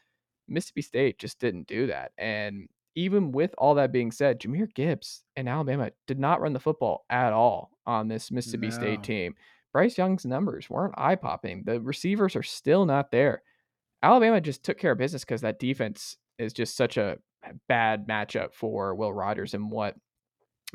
[0.48, 2.12] Mississippi State just didn't do that.
[2.18, 6.61] And even with all that being said, Jahmyr Gibbs and Alabama did not run the
[6.61, 8.74] football at all on this Mississippi no.
[8.74, 9.34] State team.
[9.72, 11.62] Bryce Young's numbers weren't eye popping.
[11.64, 13.42] The receivers are still not there.
[14.03, 17.18] Alabama just took care of business because that defense is just such a
[17.68, 19.96] bad matchup for Will Rogers and what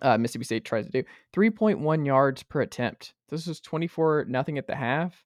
[0.01, 1.03] uh, Mississippi State tries to do.
[1.34, 3.13] 3.1 yards per attempt.
[3.30, 5.23] This was 24 nothing at the half.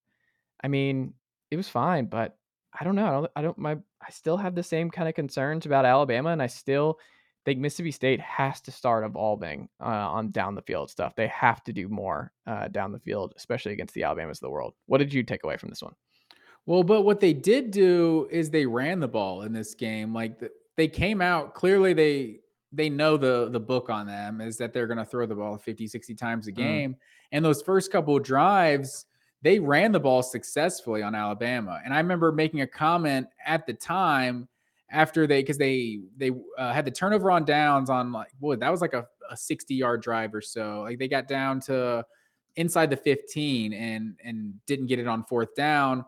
[0.64, 1.14] I mean,
[1.52, 2.38] it was fine, but
[2.80, 3.06] I don't know.
[3.06, 6.30] I don't, I don't, my, I still have the same kind of concerns about Alabama,
[6.30, 7.00] and I still
[7.46, 11.16] think Mississippi State has to start evolving uh, on down the field stuff.
[11.16, 14.52] They have to do more uh, down the field, especially against the Alabamas of the
[14.52, 14.76] world.
[14.86, 15.94] What did you take away from this one?
[16.70, 20.14] Well, but what they did do is they ran the ball in this game.
[20.14, 20.40] Like
[20.78, 22.42] they came out clearly they
[22.72, 25.58] they know the the book on them is that they're going to throw the ball
[25.58, 26.56] 50 60 times a mm.
[26.58, 26.92] game.
[26.92, 26.98] Mm.
[27.32, 29.08] And those first couple of drives,
[29.42, 31.82] they ran the ball successfully on Alabama.
[31.84, 34.48] And I remember making a comment at the time
[34.92, 38.70] after they because they they uh, had the turnover on downs on like boy that
[38.70, 42.06] was like a, a 60 yard drive or so like they got down to
[42.58, 46.06] inside the 15 and and didn't get it on fourth down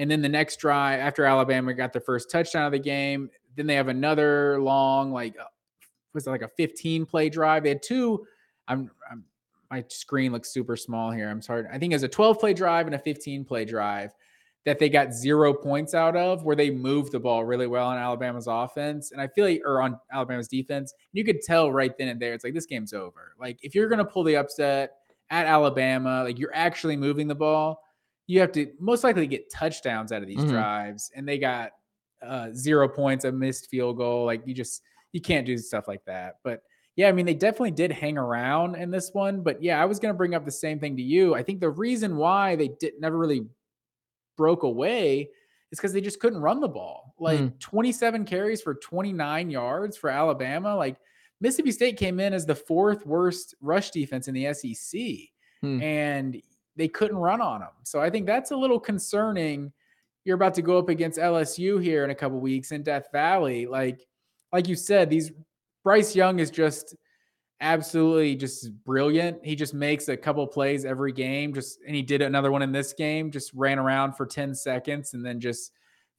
[0.00, 3.66] and then the next drive after Alabama got the first touchdown of the game, then
[3.66, 5.44] they have another long, like, uh,
[6.14, 7.62] was it like a 15 play drive?
[7.62, 8.26] They had two.
[8.66, 9.24] I'm, I'm
[9.70, 11.28] my screen looks super small here.
[11.28, 11.66] I'm sorry.
[11.70, 14.10] I think it was a 12 play drive and a 15 play drive.
[14.66, 17.96] that they got zero points out of, where they moved the ball really well on
[17.96, 19.12] Alabama's offense.
[19.12, 22.34] And I feel like, or on Alabama's defense, you could tell right then and there,
[22.34, 23.34] it's like this game's over.
[23.38, 24.96] Like if you're going to pull the upset
[25.30, 27.80] at Alabama, like you're actually moving the ball,
[28.30, 30.50] you have to most likely get touchdowns out of these mm-hmm.
[30.50, 31.10] drives.
[31.16, 31.72] And they got
[32.24, 34.24] uh, zero points, a missed field goal.
[34.24, 36.36] Like you just, you can't do stuff like that.
[36.44, 36.62] But
[36.94, 39.42] yeah, I mean, they definitely did hang around in this one.
[39.42, 41.34] But yeah, I was going to bring up the same thing to you.
[41.34, 43.46] I think the reason why they did never really
[44.36, 45.28] broke away
[45.72, 47.16] is because they just couldn't run the ball.
[47.18, 47.58] Like mm.
[47.58, 50.76] 27 carries for 29 yards for Alabama.
[50.76, 50.98] Like
[51.40, 55.00] Mississippi State came in as the fourth worst rush defense in the SEC,
[55.64, 55.82] mm.
[55.82, 56.40] and
[56.80, 57.68] they couldn't run on them.
[57.82, 59.70] So I think that's a little concerning.
[60.24, 63.66] You're about to go up against LSU here in a couple weeks in Death Valley.
[63.66, 64.06] Like,
[64.50, 65.30] like you said, these
[65.84, 66.96] Bryce Young is just
[67.60, 69.44] absolutely just brilliant.
[69.44, 71.52] He just makes a couple plays every game.
[71.52, 73.30] Just and he did another one in this game.
[73.30, 75.72] Just ran around for 10 seconds and then just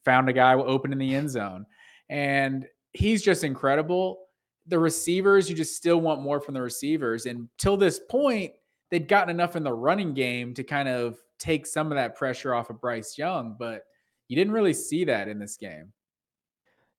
[0.05, 1.66] found a guy open in the end zone.
[2.07, 4.20] And he's just incredible.
[4.68, 7.26] The receivers, you just still want more from the receivers.
[7.26, 8.53] And till this point,
[8.91, 12.53] they'd gotten enough in the running game to kind of take some of that pressure
[12.53, 13.83] off of Bryce Young, but
[14.27, 15.93] you didn't really see that in this game.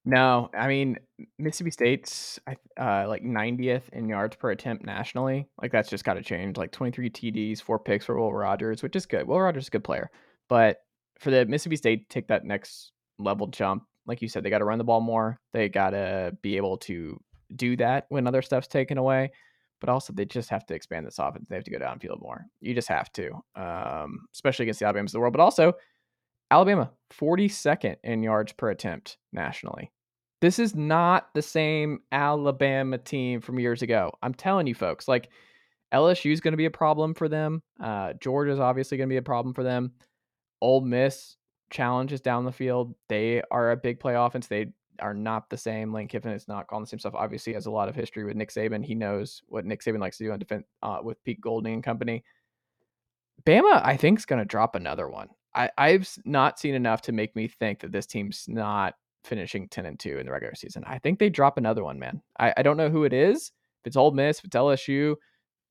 [0.05, 0.99] No, I mean
[1.38, 5.47] Mississippi State's uh, like 90th in yards per attempt nationally.
[5.61, 6.57] Like that's just got to change.
[6.57, 9.28] Like 23 TDs, four picks for Will Rogers, which is good.
[9.28, 10.11] Will Rogers is a good player,
[10.49, 10.78] but
[11.20, 14.59] for the Mississippi State to take that next level jump, like you said, they got
[14.59, 15.38] to run the ball more.
[15.53, 17.20] They got to be able to
[17.55, 19.30] do that when other stuff's taken away.
[19.83, 21.49] But also, they just have to expand this offense.
[21.49, 22.47] They have to go downfield more.
[22.61, 25.33] You just have to, um, especially against the Alabamas of the world.
[25.33, 25.72] But also,
[26.53, 29.91] Alabama, 42nd in yards per attempt nationally.
[30.41, 34.12] This is not the same Alabama team from years ago.
[34.22, 35.09] I'm telling you, folks.
[35.09, 35.30] Like
[35.93, 37.61] LSU is going to be a problem for them.
[37.83, 39.91] Uh, Georgia is obviously going to be a problem for them.
[40.61, 41.37] Ole Miss
[41.70, 42.95] challenges down the field.
[43.09, 44.47] They are a big play offense.
[44.47, 44.66] They
[45.03, 45.93] are not the same.
[45.93, 47.15] Lane Kiffin is not calling the same stuff.
[47.15, 48.85] Obviously, has a lot of history with Nick Saban.
[48.85, 51.85] He knows what Nick Saban likes to do on defense uh, with Pete Golding and
[51.85, 52.25] company.
[53.45, 55.29] Bama, I think, is going to drop another one.
[55.55, 58.95] I, I've not seen enough to make me think that this team's not
[59.25, 60.85] finishing 10 and 2 in the regular season.
[60.87, 62.23] I think they drop another one, man.
[62.39, 63.53] I, I don't know who it is.
[63.83, 65.17] If it's Ole Miss, if it's LSU,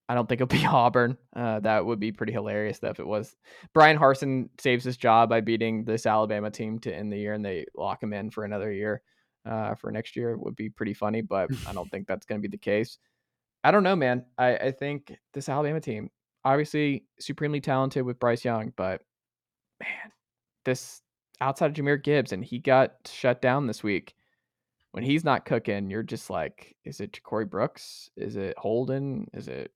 [0.07, 1.17] I don't think it'll be Auburn.
[1.35, 3.35] Uh, that would be pretty hilarious if it was.
[3.73, 7.43] Bryan Harsin saves his job by beating this Alabama team to end the year and
[7.43, 9.01] they lock him in for another year
[9.45, 10.37] uh, for next year.
[10.37, 12.97] Would be pretty funny, but I don't think that's going to be the case.
[13.63, 14.25] I don't know, man.
[14.37, 16.09] I, I think this Alabama team,
[16.43, 19.01] obviously supremely talented with Bryce Young, but
[19.79, 20.11] man,
[20.65, 21.01] this
[21.39, 24.15] outside of Jahmyr Gibbs, and he got shut down this week.
[24.91, 28.09] When he's not cooking, you're just like, is it Ja'Corey Brooks?
[28.17, 29.27] Is it Holden?
[29.33, 29.71] Is it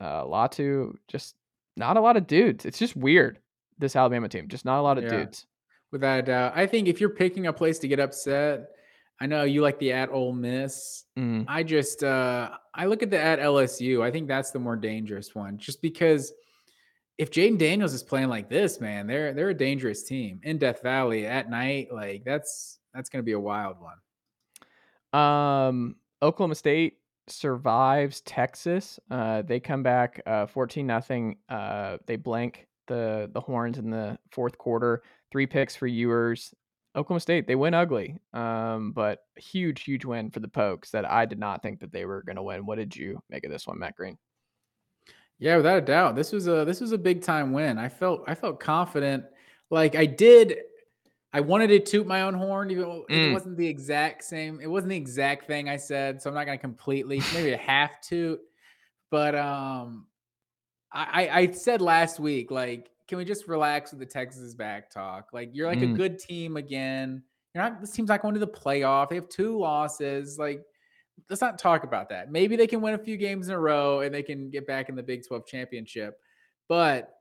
[0.00, 0.94] uh, Latu?
[1.08, 1.34] Just
[1.76, 2.64] not a lot of dudes.
[2.64, 3.38] It's just weird.
[3.78, 5.10] This Alabama team, just not a lot of yeah.
[5.10, 5.46] dudes.
[5.90, 8.68] Without a doubt, I think if you're picking a place to get upset,
[9.20, 11.04] I know you like the at Ole Miss.
[11.18, 11.44] Mm.
[11.46, 14.02] I just uh I look at the at LSU.
[14.02, 16.32] I think that's the more dangerous one, just because
[17.18, 20.82] if Jayden Daniels is playing like this, man, they're they're a dangerous team in Death
[20.82, 21.88] Valley at night.
[21.92, 25.20] Like that's that's going to be a wild one.
[25.20, 26.94] Um, Oklahoma State
[27.28, 28.98] survives Texas.
[29.10, 31.36] Uh, they come back uh, 14 nothing.
[31.48, 35.02] Uh, they blank the the horns in the fourth quarter.
[35.30, 36.54] Three picks for Ewers.
[36.96, 41.24] Oklahoma State they win ugly, um, but huge huge win for the Pokes that I
[41.24, 42.66] did not think that they were going to win.
[42.66, 44.18] What did you make of this one, Matt Green?
[45.38, 46.16] Yeah, without a doubt.
[46.16, 47.78] This was a this was a big time win.
[47.78, 49.24] I felt I felt confident.
[49.70, 50.58] Like I did
[51.32, 53.04] I wanted to toot my own horn, even mm.
[53.08, 54.60] it wasn't the exact same.
[54.60, 58.00] It wasn't the exact thing I said, so I'm not gonna completely maybe a half
[58.00, 58.40] toot.
[59.10, 60.06] But um
[60.92, 65.30] I, I said last week, like, can we just relax with the Texas back talk?
[65.32, 65.94] Like, you're like mm.
[65.94, 67.24] a good team again.
[67.52, 67.80] You're not.
[67.80, 69.08] This team's not going to the playoff.
[69.08, 70.38] They have two losses.
[70.38, 70.62] Like,
[71.28, 72.30] let's not talk about that.
[72.30, 74.88] Maybe they can win a few games in a row and they can get back
[74.88, 76.18] in the Big 12 championship.
[76.68, 77.16] But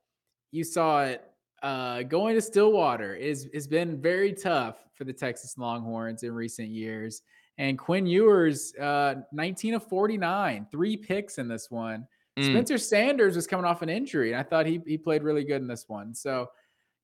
[0.51, 1.23] you saw it
[1.63, 6.69] uh, going to Stillwater is has been very tough for the Texas Longhorns in recent
[6.69, 7.23] years.
[7.57, 12.07] And Quinn Ewers, uh, 19 of 49, three picks in this one.
[12.39, 12.51] Mm.
[12.51, 15.61] Spencer Sanders was coming off an injury, and I thought he he played really good
[15.61, 16.13] in this one.
[16.13, 16.49] So,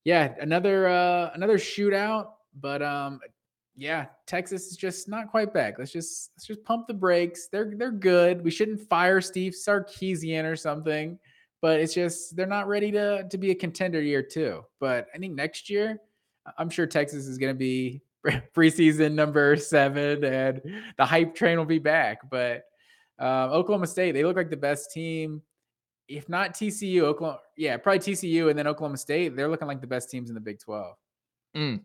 [0.04, 2.28] yeah, another uh, another shootout.
[2.60, 3.20] But um,
[3.76, 5.78] yeah, Texas is just not quite back.
[5.78, 7.48] Let's just let's just pump the brakes.
[7.52, 8.44] They're they're good.
[8.44, 11.20] We shouldn't fire Steve Sarkisian or something,
[11.62, 14.64] but it's just they're not ready to to be a contender year two.
[14.80, 16.00] But I think next year,
[16.58, 18.02] I'm sure Texas is going to be
[18.56, 20.62] preseason number seven, and
[20.98, 22.30] the hype train will be back.
[22.30, 22.64] But
[23.20, 25.42] uh, Oklahoma State, they look like the best team.
[26.08, 29.36] If not TCU, Oklahoma, yeah, probably TCU, and then Oklahoma State.
[29.36, 30.96] They're looking like the best teams in the Big Twelve.
[31.56, 31.82] Mm.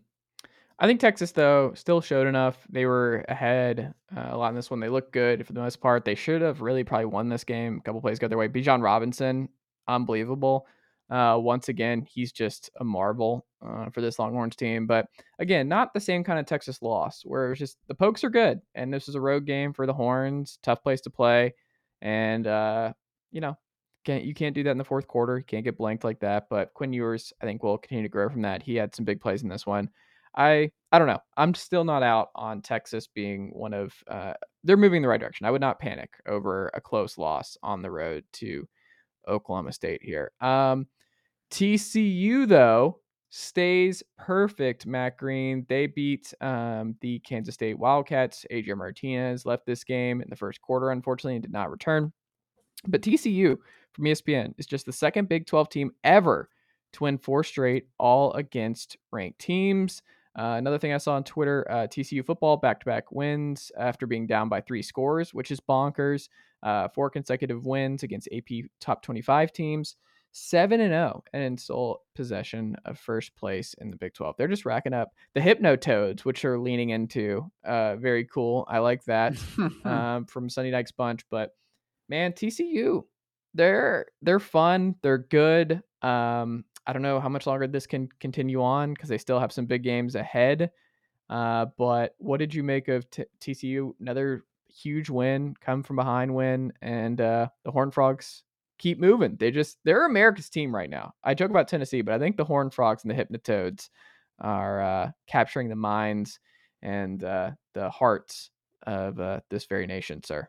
[0.78, 2.66] I think Texas though still showed enough.
[2.70, 4.80] They were ahead uh, a lot in this one.
[4.80, 6.04] They looked good for the most part.
[6.06, 7.78] They should have really probably won this game.
[7.78, 8.48] A couple plays go their way.
[8.48, 9.50] Bijan Robinson,
[9.86, 10.66] unbelievable.
[11.10, 14.86] Uh, once again, he's just a marvel uh, for this Longhorns team.
[14.86, 15.06] But
[15.38, 18.60] again, not the same kind of Texas loss where it's just the Pokes are good,
[18.74, 21.54] and this is a road game for the Horns, tough place to play,
[22.00, 22.92] and uh,
[23.32, 23.56] you know,
[24.04, 25.38] can't you can't do that in the fourth quarter.
[25.38, 26.46] You can't get blanked like that.
[26.48, 28.62] But Quinn Ewers, I think, will continue to grow from that.
[28.62, 29.90] He had some big plays in this one.
[30.36, 31.20] I I don't know.
[31.36, 34.34] I'm still not out on Texas being one of uh,
[34.64, 35.46] they're moving in the right direction.
[35.46, 38.68] I would not panic over a close loss on the road to
[39.28, 40.32] Oklahoma State here.
[40.40, 40.86] Um,
[41.50, 44.86] TCU though stays perfect.
[44.86, 48.44] Matt Green they beat um, the Kansas State Wildcats.
[48.50, 52.12] Adrian Martinez left this game in the first quarter, unfortunately, and did not return.
[52.86, 53.56] But TCU
[53.92, 56.48] from ESPN is just the second Big 12 team ever
[56.92, 60.02] to win four straight, all against ranked teams.
[60.38, 64.06] Uh, another thing I saw on Twitter uh, TCU football back to back wins after
[64.06, 66.28] being down by three scores, which is bonkers.
[66.62, 69.96] Uh, four consecutive wins against AP top 25 teams,
[70.32, 74.36] 7 and 0 and sole possession of first place in the Big 12.
[74.36, 77.50] They're just racking up the Hypnotoads, which are leaning into.
[77.64, 78.64] Uh, very cool.
[78.68, 79.34] I like that
[79.84, 81.22] um, from Sonny Dykes' Bunch.
[81.30, 81.50] But
[82.08, 83.02] man, TCU,
[83.54, 84.94] they're they're fun.
[85.02, 85.82] They're good.
[86.02, 89.52] Um, I don't know how much longer this can continue on because they still have
[89.52, 90.70] some big games ahead.
[91.28, 93.92] Uh, but what did you make of t- TCU?
[94.00, 98.42] Another huge win, come from behind win, and uh, the Horn Frogs
[98.80, 99.36] keep moving.
[99.38, 101.12] They just they're America's team right now.
[101.22, 103.90] I joke about Tennessee, but I think the Horn Frogs and the Hypnotoads
[104.40, 106.40] are uh, capturing the minds
[106.82, 108.50] and uh, the hearts
[108.86, 110.48] of uh, this very nation, sir.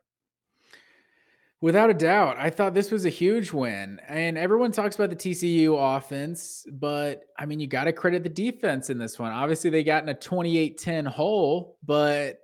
[1.59, 2.37] Without a doubt.
[2.39, 3.99] I thought this was a huge win.
[4.07, 8.29] And everyone talks about the TCU offense, but I mean, you got to credit the
[8.29, 9.31] defense in this one.
[9.31, 12.39] Obviously, they got in a 28 10 hole, but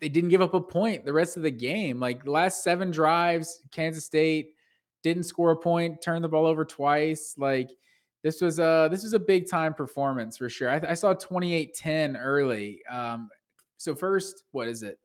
[0.00, 2.00] they didn't give up a point the rest of the game.
[2.00, 4.53] Like the last seven drives, Kansas State
[5.04, 7.34] didn't score a point, turned the ball over twice.
[7.38, 7.70] Like
[8.24, 10.70] this was a this was a big time performance for sure.
[10.70, 12.84] I, I saw 28-10 early.
[12.90, 13.28] Um,
[13.76, 14.98] so first, what is it?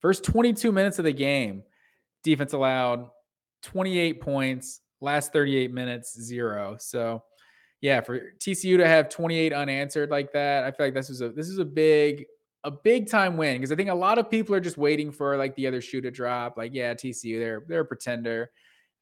[0.00, 1.62] First 22 minutes of the game
[2.24, 3.08] defense allowed
[3.62, 6.76] 28 points, last 38 minutes, zero.
[6.78, 7.22] So,
[7.80, 11.28] yeah, for TCU to have 28 unanswered like that, I feel like this is a
[11.30, 12.26] this is a big
[12.64, 15.36] a big time win because I think a lot of people are just waiting for
[15.36, 16.56] like the other shoe to drop.
[16.56, 18.50] Like, yeah, TCU, they're they're a pretender,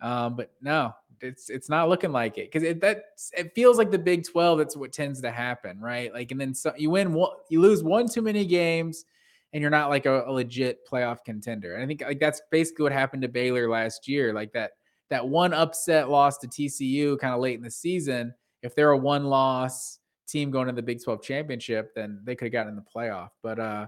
[0.02, 3.04] um, but no, it's it's not looking like it because it that
[3.36, 4.58] it feels like the Big 12.
[4.58, 6.12] That's what tends to happen, right?
[6.12, 9.04] Like, and then so, you win one, you lose one too many games
[9.52, 11.74] and you're not like a, a legit playoff contender.
[11.74, 14.32] And I think like that's basically what happened to Baylor last year.
[14.32, 14.72] Like that
[15.10, 18.34] that one upset loss to TCU kind of late in the season.
[18.62, 22.46] If they're a one loss team going to the Big 12 championship, then they could
[22.46, 23.30] have gotten in the playoff.
[23.42, 23.86] But uh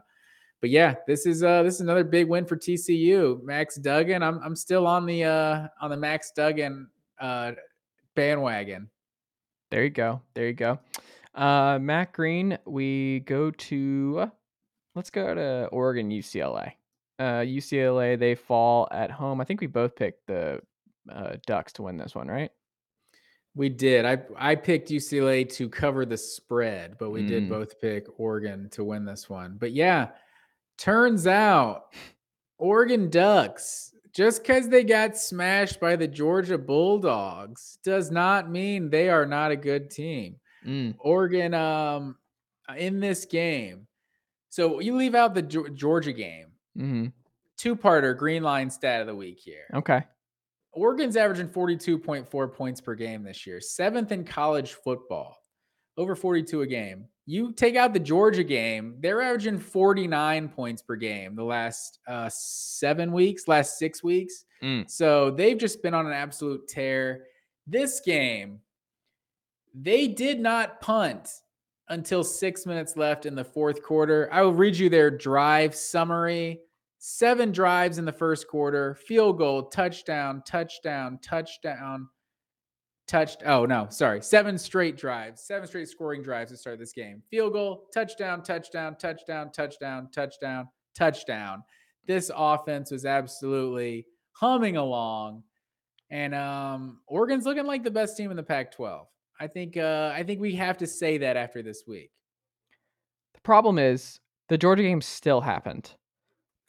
[0.64, 3.42] but yeah, this is uh this is another big win for TCU.
[3.42, 4.22] Max Duggan.
[4.22, 6.88] I'm I'm still on the uh on the Max Duggan
[7.20, 7.52] uh
[8.16, 8.88] bandwagon.
[9.70, 10.22] There you go.
[10.32, 10.78] There you go.
[11.34, 14.30] Uh Matt Green, we go to
[14.94, 16.72] Let's go to Oregon UCLA.
[17.18, 19.42] Uh, UCLA they fall at home.
[19.42, 20.62] I think we both picked the
[21.12, 22.50] uh, Ducks to win this one, right?
[23.54, 24.06] We did.
[24.06, 27.28] I I picked UCLA to cover the spread, but we mm.
[27.28, 29.58] did both pick Oregon to win this one.
[29.60, 30.08] But yeah,
[30.78, 31.92] turns out
[32.58, 39.08] Oregon Ducks just because they got smashed by the Georgia Bulldogs does not mean they
[39.08, 40.36] are not a good team.
[40.66, 40.94] Mm.
[40.98, 42.16] Oregon um
[42.76, 43.86] in this game
[44.54, 46.46] so you leave out the Georgia game.
[46.78, 47.06] Mm-hmm.
[47.56, 49.64] Two parter green line stat of the week here.
[49.74, 50.04] Okay.
[50.72, 55.36] Oregon's averaging 42.4 points per game this year, seventh in college football,
[55.96, 57.06] over 42 a game.
[57.26, 62.28] You take out the Georgia game, they're averaging 49 points per game the last uh,
[62.30, 64.44] seven weeks, last six weeks.
[64.62, 64.88] Mm.
[64.90, 67.24] So they've just been on an absolute tear.
[67.66, 68.60] This game,
[69.74, 71.30] they did not punt
[71.88, 74.28] until six minutes left in the fourth quarter.
[74.30, 76.60] I will read you their drive summary.
[76.98, 82.08] Seven drives in the first quarter, field goal, touchdown, touchdown, touchdown,
[83.06, 83.42] touched.
[83.44, 84.22] Oh, no, sorry.
[84.22, 87.22] Seven straight drives, seven straight scoring drives to start this game.
[87.30, 91.62] Field goal, touchdown, touchdown, touchdown, touchdown, touchdown, touchdown.
[92.06, 95.42] This offense was absolutely humming along.
[96.10, 99.06] And um, Oregon's looking like the best team in the Pac 12.
[99.40, 102.10] I think uh, I think we have to say that after this week.
[103.34, 105.90] The problem is the Georgia game still happened,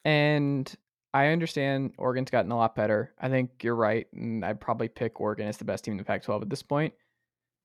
[0.03, 0.73] and
[1.15, 3.13] I understand Oregon's gotten a lot better.
[3.19, 6.03] I think you're right, and I'd probably pick Oregon as the best team in the
[6.03, 6.93] Pac-12 at this point.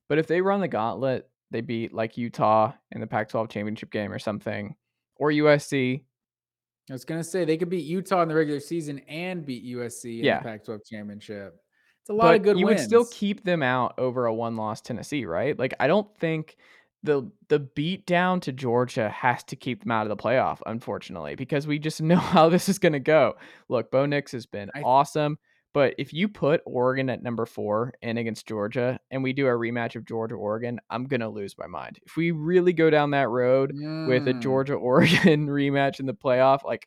[0.08, 4.12] But if they run the gauntlet they beat like Utah in the Pac-12 championship game
[4.12, 4.76] or something,
[5.16, 6.04] or USC.
[6.88, 10.20] I was gonna say they could beat Utah in the regular season and beat USC
[10.20, 10.38] in Yeah.
[10.38, 11.54] the Pac-12 championship.
[12.02, 12.80] It's a lot but of good you wins.
[12.82, 15.58] would still keep them out over a one-loss Tennessee, right?
[15.58, 16.56] Like I don't think
[17.02, 21.34] the the beat down to Georgia has to keep them out of the playoff, unfortunately,
[21.34, 23.34] because we just know how this is going to go.
[23.68, 25.38] Look, Bo Nix has been I- awesome,
[25.72, 29.50] but if you put Oregon at number four and against Georgia, and we do a
[29.50, 31.98] rematch of Georgia Oregon, I'm gonna lose my mind.
[32.04, 36.14] If we really go down that road with a Mm, Georgia Oregon rematch in the
[36.14, 36.86] playoff, like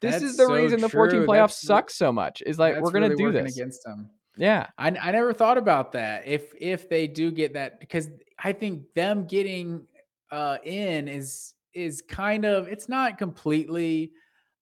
[0.00, 2.42] this That's is the so reason the 14 playoff playoffs That's re- suck so much.
[2.44, 3.56] Is like we're gonna really do this.
[3.56, 4.10] against them.
[4.36, 4.66] Yeah.
[4.76, 6.26] I, I never thought about that.
[6.26, 8.10] If if they do get that, because
[8.44, 9.86] I think them getting
[10.30, 14.12] uh in is is kind of it's not completely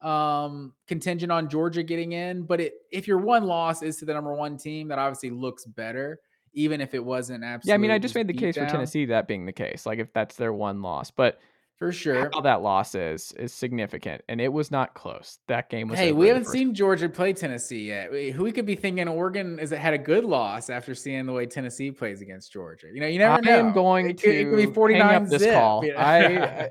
[0.01, 4.15] um contingent on Georgia getting in, but it if your one loss is to the
[4.15, 6.21] number one team, that obviously looks better,
[6.55, 7.71] even if it wasn't absolutely.
[7.71, 9.99] Yeah, I mean, I just made the case for Tennessee that being the case, like
[9.99, 11.41] if that's their one loss, but
[11.83, 12.31] for sure.
[12.33, 15.39] how that loss is is significant, and it was not close.
[15.49, 15.99] That game was.
[15.99, 18.13] Hey, we haven't seen Georgia play Tennessee yet.
[18.13, 21.27] We, who we could be thinking Oregon is it had a good loss after seeing
[21.27, 22.87] the way Tennessee plays against Georgia.
[22.93, 23.59] You know, you never I know.
[23.59, 25.85] am going it to it could be hang 49 up this zip, call.
[25.85, 25.99] you know?
[25.99, 26.25] I,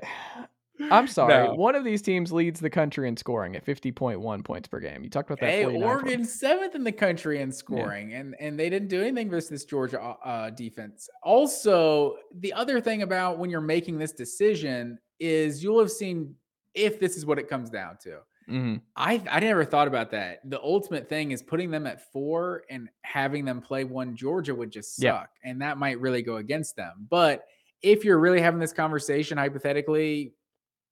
[0.90, 1.48] I'm sorry.
[1.48, 1.54] No.
[1.54, 5.04] One of these teams leads the country in scoring at 50.1 points per game.
[5.04, 5.50] You talked about that.
[5.50, 6.40] Hey, 49 points.
[6.40, 10.00] Seventh in the country in scoring, and and they didn't do anything versus this Georgia
[10.00, 11.08] uh, uh, defense.
[11.22, 16.34] Also, the other thing about when you're making this decision is you'll have seen
[16.74, 18.18] if this is what it comes down to.
[18.50, 18.80] Mhm.
[18.96, 20.40] I I never thought about that.
[20.48, 24.70] The ultimate thing is putting them at four and having them play one Georgia would
[24.72, 25.48] just suck, Yeah.
[25.50, 27.06] and that might really go against them.
[27.08, 27.44] But
[27.82, 30.34] if you're really having this conversation hypothetically,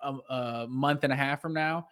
[0.03, 1.89] a, a month and a half from now,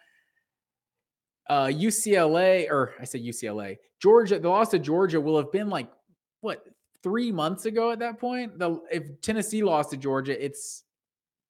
[1.49, 5.89] uh, UCLA or I say UCLA, Georgia, the loss to Georgia will have been like
[6.41, 6.65] what
[7.03, 8.59] three months ago at that point.
[8.59, 10.85] The if Tennessee lost to Georgia, it's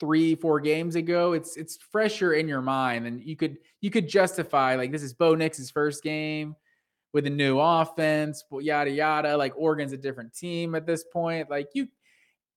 [0.01, 1.33] three four games ago.
[1.33, 5.13] It's it's fresher in your mind, and you could you could justify like this is
[5.13, 6.55] Bo Nix's first game
[7.13, 9.37] with a new offense, yada yada.
[9.37, 11.51] Like Oregon's a different team at this point.
[11.51, 11.89] Like you.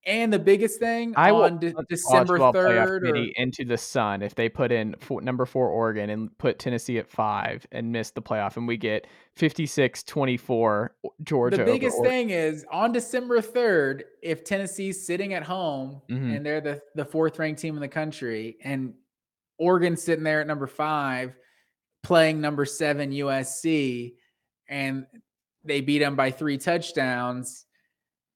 [0.06, 3.78] And the biggest thing I on de- December college football playoff third, or, into the
[3.78, 7.92] sun if they put in four, number four Oregon and put Tennessee at five and
[7.92, 9.06] miss the playoff, and we get
[9.38, 10.90] 56-24
[11.24, 11.58] Georgia.
[11.58, 16.36] the biggest thing is on December 3rd, if Tennessee's sitting at home Mhm.
[16.38, 18.94] and they're the, the fourth ranked team in the country, and
[19.60, 21.36] Oregon's sitting there at number five,
[22.04, 24.16] playing number seven USC,
[24.68, 25.06] and
[25.64, 27.66] they beat them by three touchdowns,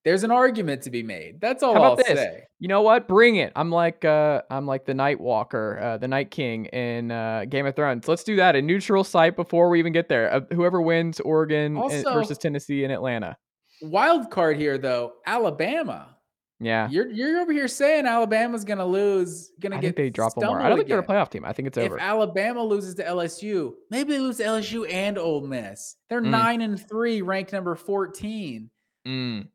[0.06, 1.42] there's an argument to be made.
[1.42, 2.08] That's all How about I'll this?
[2.08, 2.44] say.
[2.60, 3.08] You know what?
[3.08, 3.52] Bring it.
[3.56, 7.66] I'm like uh I'm like the Night Walker, uh, the Night King in uh, Game
[7.66, 8.08] of Thrones.
[8.08, 8.56] Let's do that.
[8.56, 10.32] A neutral site before we even get there.
[10.34, 13.36] Uh, whoever wins Oregon Also- versus Tennessee in Atlanta.
[13.82, 16.16] Wild card here, though, Alabama.
[16.62, 16.88] Yeah.
[16.90, 20.48] You're you're over here saying Alabama's gonna lose, gonna I get think they drop one
[20.48, 20.62] more.
[20.62, 21.16] I don't think they're a again.
[21.18, 21.44] playoff team.
[21.44, 21.98] I think it's over.
[21.98, 22.02] if.
[22.02, 25.98] Alabama loses to LSU, maybe they lose to LSU and Ole Miss.
[26.10, 26.30] They're Mm.
[26.30, 28.70] nine and three, ranked number 14.
[29.06, 29.48] Mm.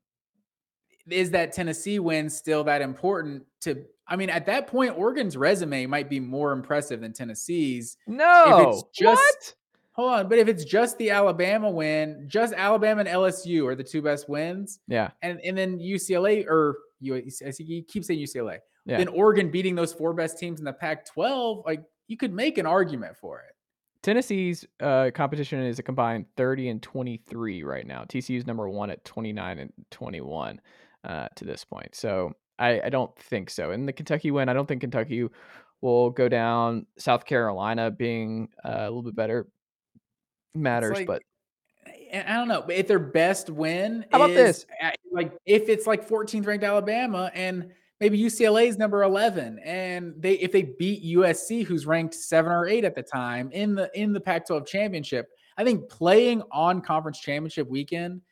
[1.09, 3.85] Is that Tennessee win still that important to?
[4.07, 7.97] I mean, at that point, Oregon's resume might be more impressive than Tennessee's.
[8.07, 8.83] No.
[8.93, 9.55] just- what?
[9.95, 13.85] Hold on, but if it's just the Alabama win, just Alabama and LSU are the
[13.85, 15.11] two best wins, Yeah.
[15.21, 18.99] and and then UCLA or you, I see you keep saying UCLA, Yeah.
[18.99, 22.67] then Oregon beating those four best teams in the Pac-12, like you could make an
[22.67, 23.55] argument for it.
[24.03, 28.05] Tennessee's uh, competition is a combined 30 and 23 right now.
[28.05, 30.61] TCU's number one at 29 and 21
[31.05, 31.95] uh, to this point.
[31.95, 33.71] So I, I don't think so.
[33.71, 35.27] And the Kentucky win, I don't think Kentucky
[35.81, 36.87] will go down.
[36.99, 39.47] South Carolina being uh, a little bit better
[40.55, 41.23] matters, like- but
[42.13, 44.67] I don't know, if their best win, How about is this?
[45.13, 47.71] like if it's like 14th ranked Alabama and
[48.01, 52.67] maybe UCLA is number 11, and they if they beat USC, who's ranked seven or
[52.67, 57.21] eight at the time in the in the Pac-12 championship, I think playing on conference
[57.21, 58.23] championship weekend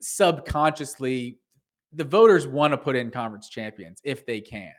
[0.00, 1.38] subconsciously
[1.92, 4.72] the voters want to put in conference champions if they can.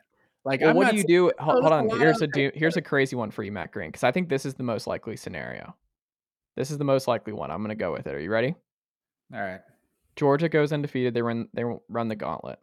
[0.46, 1.32] Like, well, uh, what do you do?
[1.40, 1.90] Hold, hold on.
[2.00, 4.46] Here's a do, here's a crazy one for you, Matt Green, because I think this
[4.46, 5.76] is the most likely scenario.
[6.56, 7.50] This is the most likely one.
[7.50, 8.14] I'm going to go with it.
[8.14, 8.56] Are you ready?
[9.34, 9.62] All right.
[10.16, 11.14] Georgia goes undefeated.
[11.14, 12.60] They run they run the gauntlet.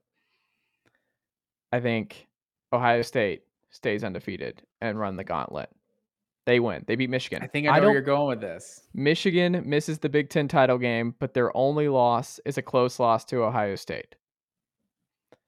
[1.72, 2.28] I think
[2.72, 5.70] Ohio State stays undefeated and run the gauntlet.
[6.46, 6.84] They win.
[6.86, 7.42] They beat Michigan.
[7.42, 8.82] I think I know where you're going with this.
[8.94, 13.24] Michigan misses the Big Ten title game, but their only loss is a close loss
[13.26, 14.16] to Ohio State.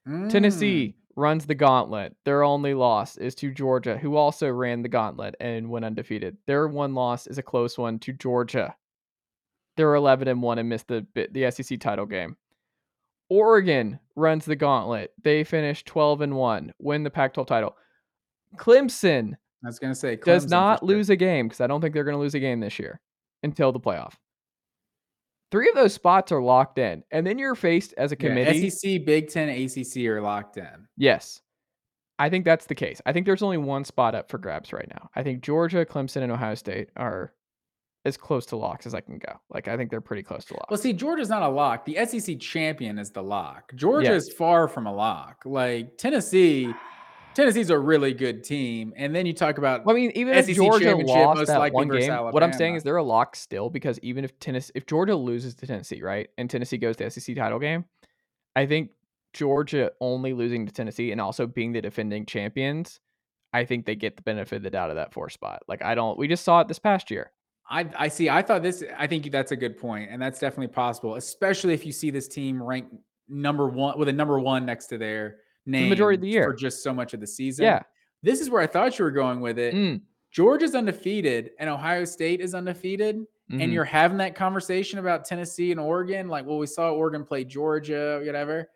[0.07, 0.29] Mm.
[0.29, 2.15] Tennessee runs the gauntlet.
[2.25, 6.37] Their only loss is to Georgia, who also ran the gauntlet and went undefeated.
[6.47, 8.75] Their one loss is a close one to Georgia.
[9.77, 12.37] They're 11 and 1 and missed the the SEC title game.
[13.29, 15.13] Oregon runs the gauntlet.
[15.23, 17.75] They finish 12 and 1, win the Pac 12 title.
[18.57, 19.33] Clemson
[19.63, 20.87] I was gonna say does Clemson for not sure.
[20.89, 22.99] lose a game because I don't think they're going to lose a game this year
[23.43, 24.13] until the playoff.
[25.53, 27.03] Three of those spots are locked in.
[27.11, 28.71] And then you're faced as a Yeah, committee.
[28.71, 30.87] SEC, Big Ten, ACC are locked in.
[30.97, 31.41] Yes.
[32.17, 32.99] I think that's the case.
[33.05, 35.11] I think there's only one spot up for grabs right now.
[35.15, 37.33] I think Georgia, Clemson, and Ohio State are
[38.03, 39.39] as close to locks as I can go.
[39.51, 40.71] Like I think they're pretty close to locks.
[40.71, 41.85] Well, see, Georgia's not a lock.
[41.85, 43.71] The SEC champion is the lock.
[43.75, 44.15] Georgia Yeah.
[44.15, 45.43] is far from a lock.
[45.45, 46.73] Like Tennessee,
[47.33, 48.93] Tennessee's a really good team.
[48.95, 51.47] And then you talk about Well, I mean, even if SEC Georgia championship, lost most
[51.47, 54.37] that likely one game, what I'm saying is they're a lock still because even if
[54.39, 57.85] Tennessee, if Georgia loses to Tennessee, right, and Tennessee goes to the SEC title game,
[58.55, 58.91] I think
[59.33, 62.99] Georgia only losing to Tennessee and also being the defending champions,
[63.51, 65.63] I think they get the benefit of the doubt of that four spot.
[65.67, 67.31] Like I don't, we just saw it this past year.
[67.69, 68.29] I, I see.
[68.29, 68.83] I thought this.
[68.97, 72.27] I think that's a good point, and that's definitely possible, especially if you see this
[72.27, 72.93] team ranked
[73.29, 76.45] number one with a number one next to their name majority of the year.
[76.45, 77.65] for just so much of the season.
[77.65, 77.81] Yeah.
[78.21, 79.73] this is where I thought you were going with it.
[79.73, 80.01] Mm,
[80.31, 83.17] Georgia's undefeated, and Ohio State is undefeated,
[83.51, 83.63] mhm.
[83.63, 86.27] and you're having that conversation about Tennessee and Oregon.
[86.27, 88.69] Like, well, we saw Oregon play Georgia, whatever.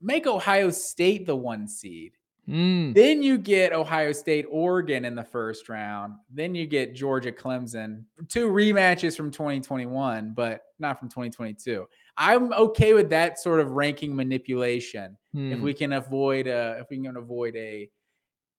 [0.00, 2.12] Make Ohio State the one seed.
[2.48, 6.14] Mm, Then you get Ohio State, Oregon in the first round.
[6.28, 8.02] Then you get Georgia, Clemson.
[8.28, 11.86] Two rematches from 2021, but not from 2022.
[12.16, 15.62] I'm okay with that sort of ranking manipulation if mm.
[15.62, 17.88] we can avoid a if we can avoid a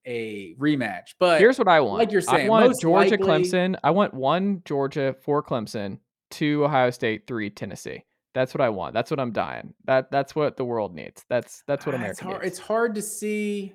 [0.05, 1.13] a rematch.
[1.19, 1.99] But Here's what I want.
[1.99, 3.75] like you're saying, I want Georgia, likely- Clemson.
[3.83, 5.99] I want one Georgia, four Clemson,
[6.31, 8.03] two Ohio State, three Tennessee.
[8.33, 8.95] That's what I want.
[8.95, 9.73] That's what I'm dying.
[9.85, 11.23] That that's what the world needs.
[11.29, 12.57] That's that's what Ah, America it's hard, needs.
[12.57, 13.73] it's hard to see.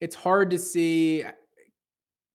[0.00, 1.24] It's hard to see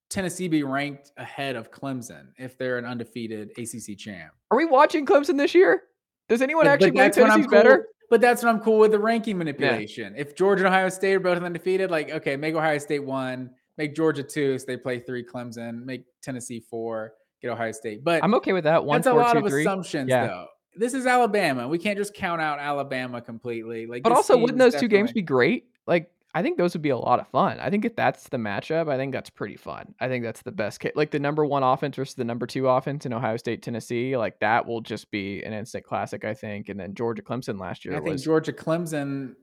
[0.09, 4.31] Tennessee be ranked ahead of Clemson if they're an undefeated ACC champ.
[4.49, 5.83] Are we watching Clemson this year?
[6.31, 7.87] Does anyone But- but actually believe when I'm Tennessee's cool- better?
[8.09, 10.13] But that's what I'm cool with the ranking manipulation.
[10.17, 13.93] If Georgia and Ohio State are both undefeated, like okay, make Ohio State one, make
[13.95, 15.25] Georgia two, so they play three.
[15.25, 18.03] Clemson, make Tennessee four, get Ohio State.
[18.05, 18.83] But I'm okay with that.
[18.85, 19.61] One, that's a lot two, of three.
[19.61, 20.27] assumptions, Yeah.
[20.27, 20.45] though.
[20.77, 21.67] This is Alabama.
[21.67, 23.87] We can't just count out Alabama completely.
[23.87, 25.65] Like, But also, wouldn't those two games be great?
[25.85, 27.59] Like, I think those would be a lot of fun.
[27.59, 29.93] I think if that's the matchup, I think that's pretty fun.
[29.99, 30.93] I think that's the best case.
[30.95, 34.15] Like the number one offense versus the number two offense in Ohio State, Tennessee.
[34.15, 36.69] Like that will just be an instant classic, I think.
[36.69, 39.35] And then Georgia Clemson last year I think was Georgia Clemson.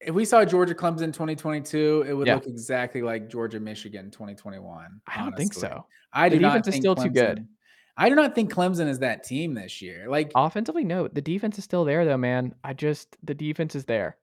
[0.00, 2.34] If we saw Georgia Clemson 2022, it would Yeah.
[2.34, 5.00] look exactly like Georgia Michigan 2021.
[5.06, 5.86] I don't think so.
[6.12, 7.46] I The do not defense is think still too good.
[7.96, 10.06] I do not think Clemson is that team this year.
[10.08, 11.06] Like, Offensively, no.
[11.06, 12.54] The defense is still there though, man.
[12.64, 14.16] I just the defense is there.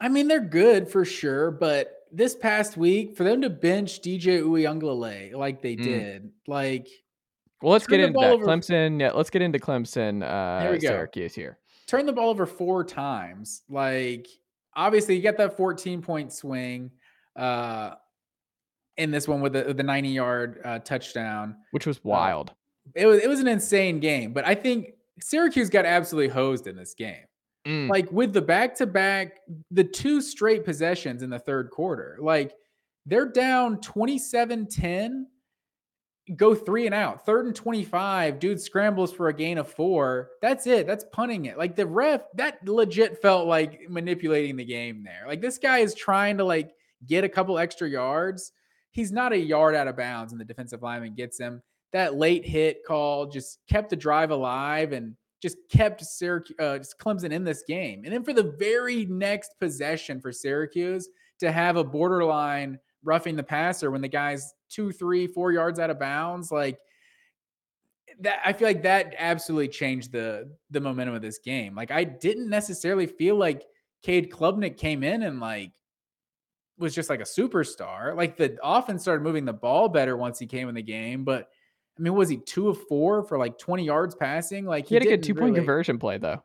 [0.00, 4.40] I mean, they're good for sure, but this past week, for them to bench DJ
[4.42, 5.82] Uiagalelei like they Mm.
[5.82, 6.88] did, like
[7.62, 8.32] Well, let's get into that.
[8.32, 9.00] over- Clemson.
[9.00, 10.22] Yeah, let's get into Clemson.
[10.22, 10.88] Uh, we go.
[10.88, 11.58] Syracuse here.
[11.86, 13.62] turn the ball over four times.
[13.68, 14.26] Like,
[14.74, 16.90] obviously, you get that 14 point swing
[17.36, 17.94] uh,
[18.96, 21.56] in this one with the, the 90 yard uh, touchdown.
[21.72, 22.52] which was wild.
[22.94, 26.76] It was it was an insane game, but I think Syracuse got absolutely hosed in
[26.76, 27.24] this game.
[27.66, 27.88] Mm.
[27.88, 29.40] Like with the back to back,
[29.70, 32.54] the two straight possessions in the third quarter, like
[33.06, 35.26] they're down 27 10,
[36.36, 38.38] go three and out, third and 25.
[38.38, 40.30] Dude scrambles for a gain of four.
[40.42, 40.86] That's it.
[40.86, 41.58] That's punting it.
[41.58, 45.24] Like the ref, that legit felt like manipulating the game there.
[45.26, 46.72] Like this guy is trying to like
[47.06, 48.52] get a couple extra yards.
[48.90, 51.62] He's not a yard out of bounds, and the defensive lineman gets him.
[51.92, 56.98] That late hit call just kept the drive alive and just kept Syracuse, uh, just
[56.98, 58.00] Clemson in this game.
[58.04, 61.06] And then for the very next possession for Syracuse
[61.40, 65.90] to have a borderline roughing the passer when the guy's two, three, four yards out
[65.90, 66.78] of bounds, like
[68.20, 71.74] that, I feel like that absolutely changed the the momentum of this game.
[71.74, 73.64] Like I didn't necessarily feel like
[74.02, 75.72] Cade Klubnik came in and like
[76.78, 78.16] was just like a superstar.
[78.16, 81.50] Like the offense started moving the ball better once he came in the game, but
[81.98, 84.64] I mean, was he two of four for like 20 yards passing?
[84.66, 86.42] Like he had a good two point really- conversion play though.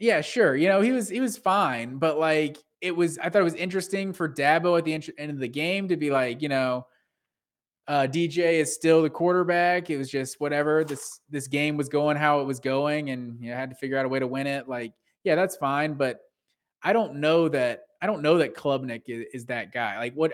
[0.00, 0.56] Yeah, sure.
[0.56, 3.54] You know, he was he was fine, but like it was I thought it was
[3.54, 6.86] interesting for Dabo at the int- end of the game to be like, you know,
[7.86, 9.90] uh DJ is still the quarterback.
[9.90, 10.84] It was just whatever.
[10.84, 13.96] This this game was going how it was going and you know, had to figure
[13.96, 14.68] out a way to win it.
[14.68, 14.92] Like,
[15.22, 16.20] yeah, that's fine, but
[16.82, 19.96] I don't know that I don't know that Klubnik is, is that guy.
[19.98, 20.32] Like what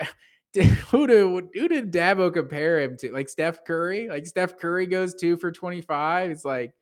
[0.90, 3.12] who do who did Dabo compare him to?
[3.12, 4.09] Like Steph Curry?
[4.09, 6.31] Like Steph Curry goes 2 for 25.
[6.31, 6.72] It's like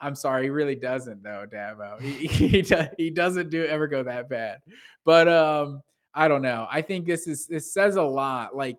[0.00, 2.00] I'm sorry, he really doesn't though, Dabo.
[2.00, 2.26] He
[2.62, 2.64] he,
[2.96, 4.60] he doesn't do ever go that bad.
[5.04, 5.82] But um,
[6.14, 6.66] I don't know.
[6.70, 8.54] I think this is this says a lot.
[8.56, 8.78] Like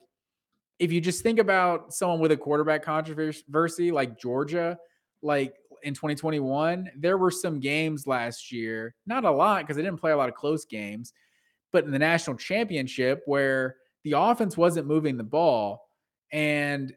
[0.80, 4.78] if you just think about someone with a quarterback controversy like Georgia,
[5.22, 5.54] like
[5.84, 10.12] in 2021, there were some games last year, not a lot because they didn't play
[10.12, 11.14] a lot of close games,
[11.72, 15.88] but in the national championship where the offense wasn't moving the ball.
[16.32, 16.94] And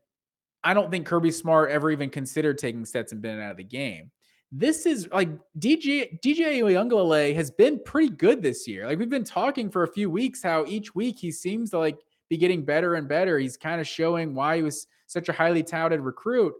[0.62, 4.10] I don't think Kirby Smart ever even considered taking Stetson Bennett out of the game.
[4.50, 5.28] This is like
[5.58, 8.86] DJ DJ Uiagalelei has been pretty good this year.
[8.86, 11.98] Like we've been talking for a few weeks how each week he seems to like
[12.30, 13.38] be getting better and better.
[13.38, 16.54] He's kind of showing why he was such a highly touted recruit.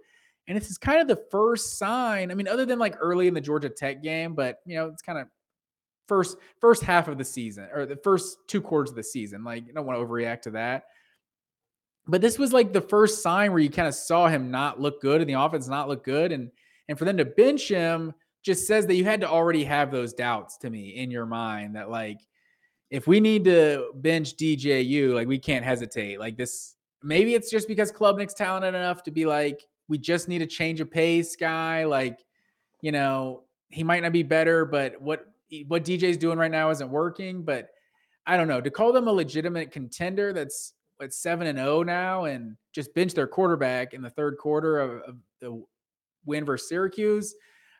[0.49, 2.31] And this is kind of the first sign.
[2.31, 5.03] I mean, other than like early in the Georgia Tech game, but you know, it's
[5.03, 5.29] kind of
[6.07, 9.45] first first half of the season or the first two quarters of the season.
[9.45, 10.85] Like, you don't want to overreact to that.
[12.07, 15.01] But this was like the first sign where you kind of saw him not look
[15.01, 16.33] good and the offense not look good.
[16.33, 16.51] And
[16.89, 18.13] and for them to bench him
[18.43, 21.77] just says that you had to already have those doubts to me in your mind
[21.77, 22.19] that like
[22.91, 26.21] if we need to bench DJU, like we can't hesitate.
[26.21, 30.43] Like this, maybe it's just because Klubnik's talented enough to be like, we just need
[30.43, 31.85] a change of pace guy.
[31.85, 32.21] Like,
[32.83, 35.27] you know, he might not be better, but what
[35.69, 37.43] what DJ's doing right now isn't working.
[37.43, 37.69] But
[38.27, 40.73] I don't know to call them a legitimate contender that's
[41.03, 44.79] at seven and zero oh now, and just bench their quarterback in the third quarter
[44.79, 45.63] of, of the
[46.27, 47.35] win versus Syracuse.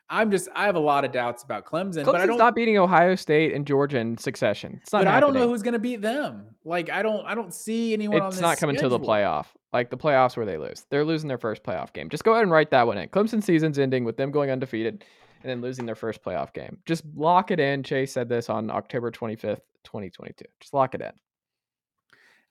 [0.09, 2.53] I'm just I have a lot of doubts about Clemson, Clemson's but I don't not
[2.53, 4.79] beating Ohio State and Georgia in succession.
[4.83, 4.99] It's not.
[4.99, 5.17] But happening.
[5.17, 6.55] I don't know who's going to beat them.
[6.63, 8.21] Like I don't I don't see anyone.
[8.23, 9.47] It's not coming to the playoff.
[9.73, 10.85] Like the playoffs where they lose.
[10.89, 12.09] They're losing their first playoff game.
[12.09, 13.09] Just go ahead and write that one in.
[13.09, 15.03] Clemson season's ending with them going undefeated
[15.43, 16.77] and then losing their first playoff game.
[16.85, 17.83] Just lock it in.
[17.83, 20.45] Chase said this on October 25th, 2022.
[20.59, 21.11] Just lock it in.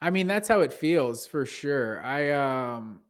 [0.01, 2.03] I mean, that's how it feels for sure.
[2.05, 3.01] I um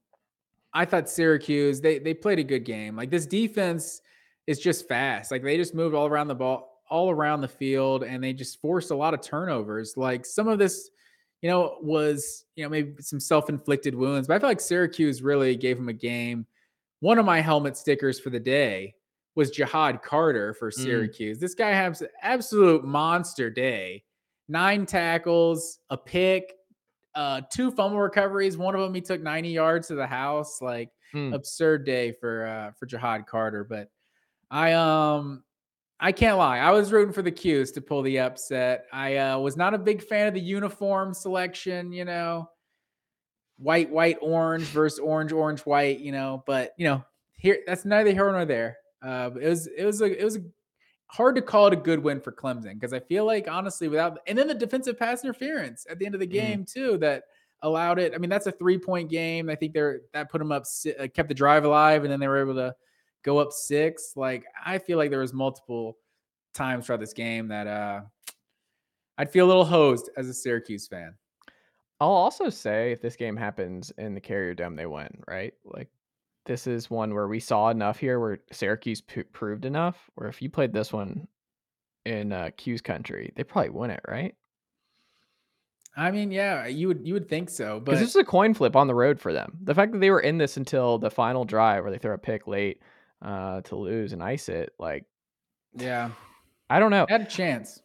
[0.72, 2.96] I thought Syracuse, they they played a good game.
[2.96, 4.00] Like this defense
[4.46, 5.30] is just fast.
[5.30, 8.60] Like they just moved all around the ball, all around the field, and they just
[8.60, 9.96] forced a lot of turnovers.
[9.96, 10.90] Like some of this,
[11.42, 15.56] you know, was you know maybe some self-inflicted wounds, but I feel like Syracuse really
[15.56, 16.46] gave them a game.
[17.00, 18.94] One of my helmet stickers for the day
[19.34, 20.74] was Ja'Had Carter for mm.
[20.74, 21.38] Syracuse.
[21.38, 21.40] Mm.
[21.40, 24.04] This guy has an absolute monster day.
[24.48, 26.54] Nine tackles, a pick,
[27.14, 28.56] uh, two fumble recoveries.
[28.56, 30.60] One of them he took 90 yards to the house.
[30.60, 31.34] Like mm.
[31.34, 33.64] absurd day for uh, for Ja'Had Carter.
[33.64, 33.88] But
[34.50, 35.44] I um
[36.00, 36.58] I can't lie.
[36.58, 38.86] I was rooting for the 'Cuse to pull the upset.
[38.92, 42.48] I uh, was not a big fan of the uniform selection, you know,
[43.56, 46.42] white, white, orange versus orange, orange, white, you know.
[46.46, 47.04] But you know,
[47.36, 48.76] here that's neither here nor there.
[49.04, 50.42] Uh, it was it was a it was a,
[51.08, 54.18] hard to call it a good win for Clemson because I feel like honestly, without
[54.26, 56.46] and then the defensive pass interference at the end of the mm-hmm.
[56.46, 56.72] game mm.
[56.72, 57.24] too that
[57.62, 58.14] allowed it.
[58.14, 59.50] I mean, that's a three point game.
[59.50, 60.64] I think they're that put them up,
[60.98, 62.74] uh, kept the drive alive, and then they were able to
[63.22, 64.12] go up six.
[64.16, 65.98] Like I feel like there was multiple
[66.54, 68.00] times throughout this game that uh
[69.18, 71.14] I'd feel a little hosed as a Syracuse fan.
[72.00, 75.54] I'll also say if this game happens in the Carrier Dome, they win, right?
[75.64, 75.88] Like
[76.44, 80.10] this is one where we saw enough here where Syracuse p- proved enough.
[80.14, 81.28] Where if you played this one
[82.04, 84.34] in uh, 'Cuse country, they probably win it, right?
[85.96, 88.74] I mean, yeah, you would you would think so, but this is a coin flip
[88.74, 89.58] on the road for them.
[89.62, 92.18] The fact that they were in this until the final drive where they throw a
[92.18, 92.80] pick late
[93.22, 94.72] uh, to lose and ice it.
[94.78, 95.04] Like,
[95.72, 96.10] yeah,
[96.68, 97.06] I don't know.
[97.08, 97.80] Had a chance.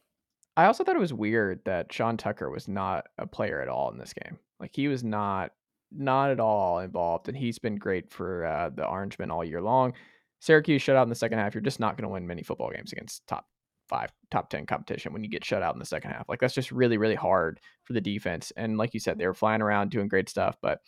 [0.58, 3.92] I also thought it was weird that Sean Tucker was not a player at all
[3.92, 4.40] in this game.
[4.60, 5.52] Like, he was not
[5.92, 9.94] not at all involved, and he's been great for uh, the Orangemen all year long.
[10.40, 11.54] Syracuse shut out in the second half.
[11.54, 13.46] You're just not going to win many football games against top
[13.90, 16.30] five, top 10 competition when you get shut out in the second half.
[16.30, 18.54] Like, that's just really, really hard for the defense.
[18.56, 20.80] And like you said, they were flying around doing great stuff, but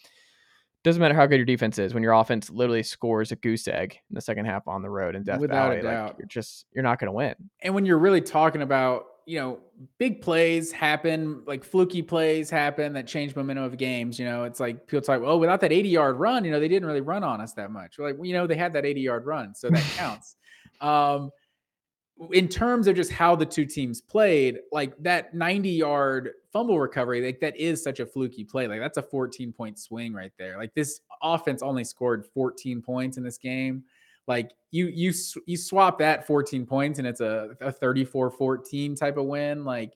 [0.84, 4.00] doesn't matter how good your defense is when your offense literally scores a goose egg
[4.10, 5.82] in the second half on the road in Death Without Valley.
[5.84, 7.36] Like you're just you're not going to win.
[7.62, 9.60] And when you're really talking about you know
[9.98, 14.20] big plays happen, like fluky plays happen that change momentum of games.
[14.20, 16.68] You know, it's like people talk, oh, without that 80 yard run, you know, they
[16.68, 17.98] didn't really run on us that much.
[17.98, 20.36] We're like, well, you know, they had that 80 yard run, so that counts.
[20.82, 21.32] um,
[22.34, 27.26] in terms of just how the two teams played, like that 90 yard fumble recovery,
[27.26, 28.68] like that is such a fluky play.
[28.68, 30.58] Like that's a 14 point swing right there.
[30.58, 33.86] Like this offense only scored 14 points in this game.
[34.28, 35.14] Like you you
[35.46, 39.66] you swap that 14 points and it's a, a 34-14 type of win.
[39.66, 39.94] Like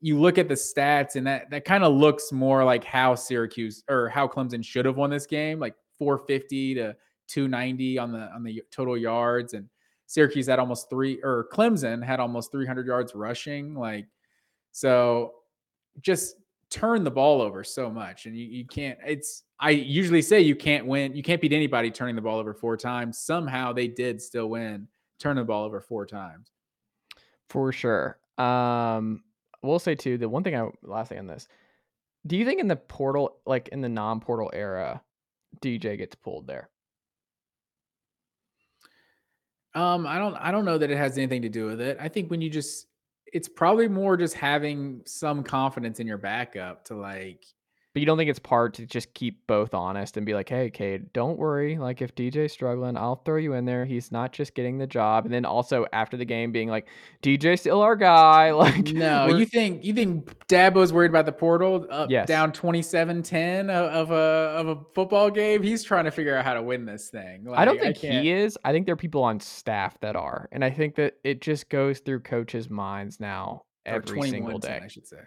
[0.00, 3.82] you look at the stats and that that kind of looks more like how Syracuse
[3.88, 6.96] or how Clemson should have won this game, like 450 to
[7.28, 9.68] 290 on the on the total yards and
[10.10, 13.76] Syracuse had almost three, or Clemson had almost 300 yards rushing.
[13.76, 14.08] Like,
[14.72, 15.34] so
[16.00, 16.34] just
[16.70, 18.26] turn the ball over so much.
[18.26, 21.90] And you, you can't, it's, I usually say you can't win, you can't beat anybody
[21.90, 23.18] turning the ball over four times.
[23.18, 24.88] Somehow they did still win,
[25.18, 26.50] turning the ball over four times.
[27.48, 28.18] For sure.
[28.38, 29.22] Um,
[29.62, 31.48] we'll say too, the one thing I, last thing on this,
[32.26, 35.02] do you think in the portal, like in the non portal era,
[35.60, 36.70] DJ gets pulled there?
[39.74, 41.96] Um, I don't I don't know that it has anything to do with it.
[42.00, 42.86] I think when you just
[43.32, 47.44] it's probably more just having some confidence in your backup to like
[47.92, 50.70] But you don't think it's part to just keep both honest and be like, "Hey,
[50.70, 51.76] Cade, don't worry.
[51.76, 53.84] Like, if DJ's struggling, I'll throw you in there.
[53.84, 56.86] He's not just getting the job." And then also after the game being like,
[57.20, 61.84] "DJ's still our guy." Like, No, you think you think Dabo's worried about the portal
[61.90, 62.28] up Yes.
[62.28, 65.62] down 27-10 of, of a of a football game?
[65.62, 67.46] He's trying to figure out how to win this thing.
[67.52, 68.56] I don't think can't- he is.
[68.64, 71.68] I think there are people on staff that are, and I think that it just
[71.68, 74.80] goes through coaches' minds now every single 21-10, day.
[74.84, 75.18] I should say.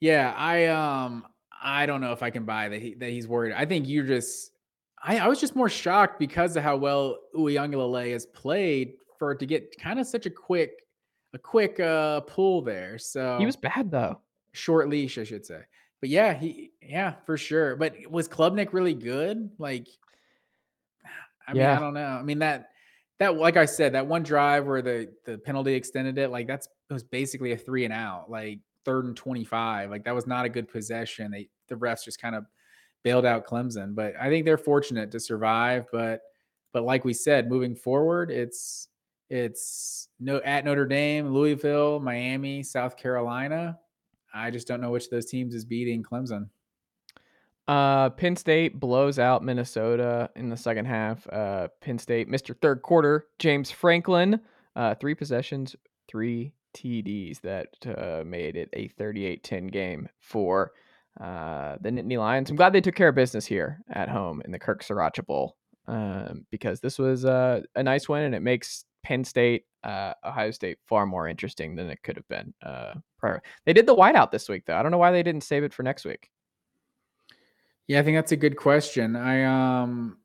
[0.00, 1.26] Yeah, I um
[1.62, 3.52] I don't know if I can buy that he that he's worried.
[3.52, 4.52] I think you're just
[5.02, 9.38] I, I was just more shocked because of how well Uiagalelei has played for it
[9.40, 10.72] to get kind of such a quick
[11.34, 12.98] a quick uh pull there.
[12.98, 14.20] So He was bad though.
[14.52, 15.60] short leash, I should say.
[16.00, 17.76] But yeah, he yeah, for sure.
[17.76, 19.50] But was Klubnik really good?
[19.58, 19.86] Like
[21.46, 22.06] I mean, I don't know.
[22.06, 22.70] I mean that
[23.18, 26.66] that like I said, that one drive where the the penalty extended it, like that's
[26.88, 29.90] it was basically a three and out, like third and 25.
[29.90, 31.30] Like that was not a good possession.
[31.30, 32.44] They the refs just kind of
[33.02, 33.94] bailed out Clemson.
[33.94, 35.86] But I think they're fortunate to survive.
[35.92, 36.20] But
[36.72, 38.88] but like we said, moving forward, it's
[39.28, 43.78] it's no at Notre Dame, Louisville, Miami, South Carolina.
[44.32, 46.48] I just don't know which of those teams is beating Clemson.
[47.66, 51.26] Uh, Penn State blows out Minnesota in the second half.
[51.28, 52.56] Uh, Penn State, Mr.
[52.60, 54.40] Third Quarter, James Franklin,
[54.74, 55.76] uh, three possessions,
[56.08, 60.72] three TDs that uh, made it a 38-10 game for
[61.20, 62.50] uh, the Nittany Lions.
[62.50, 65.56] I'm glad they took care of business here at home in the Kirk Sriracha Bowl
[65.86, 70.50] um, because this was uh, a nice win and it makes Penn State, uh, Ohio
[70.50, 73.42] State far more interesting than it could have been uh, prior.
[73.66, 74.76] They did the whiteout this week though.
[74.76, 76.30] I don't know why they didn't save it for next week.
[77.86, 79.16] Yeah, I think that's a good question.
[79.16, 79.42] I
[79.82, 80.18] um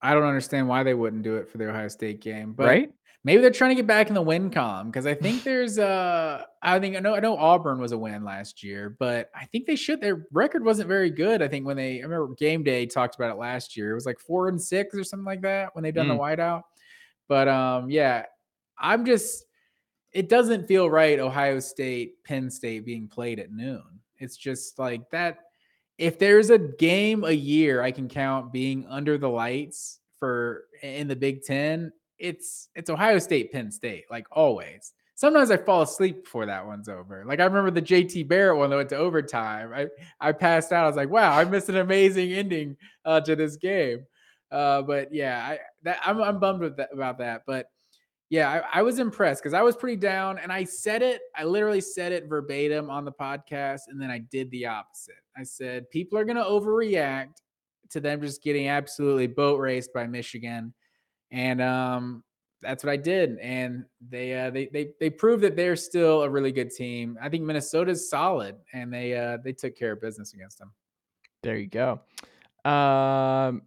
[0.00, 2.92] I don't understand why they wouldn't do it for the Ohio State game, but right?
[3.24, 6.44] Maybe they're trying to get back in the win column because I think there's uh
[6.62, 9.66] I think I know I know Auburn was a win last year, but I think
[9.66, 11.42] they should their record wasn't very good.
[11.42, 13.90] I think when they I remember game day talked about it last year.
[13.92, 16.62] It was like four and six or something like that when they done the whiteout.
[17.28, 18.24] But um yeah,
[18.78, 19.44] I'm just
[20.12, 23.82] it doesn't feel right Ohio State, Penn State being played at noon.
[24.18, 25.38] It's just like that
[25.98, 31.08] if there's a game a year I can count being under the lights for in
[31.08, 34.92] the Big 10, it's it's Ohio State Penn State like always.
[35.14, 37.24] Sometimes I fall asleep before that one's over.
[37.26, 39.72] Like I remember the JT Barrett one that went to overtime.
[39.74, 39.86] I
[40.20, 40.84] I passed out.
[40.84, 44.06] I was like, "Wow, I missed an amazing ending uh, to this game."
[44.50, 47.42] Uh, but yeah, I that I'm I'm bummed with that, about that.
[47.46, 47.66] But
[48.30, 51.22] yeah, I, I was impressed because I was pretty down and I said it.
[51.34, 55.14] I literally said it verbatim on the podcast, and then I did the opposite.
[55.36, 57.40] I said people are going to overreact
[57.90, 60.74] to them just getting absolutely boat raced by Michigan,
[61.30, 62.24] and um,
[62.62, 63.38] that's what I did.
[63.38, 67.18] And they uh, they they they proved that they're still a really good team.
[67.20, 70.72] I think Minnesota's solid, and they uh, they took care of business against them.
[71.42, 72.00] There you go.
[72.68, 73.62] Um,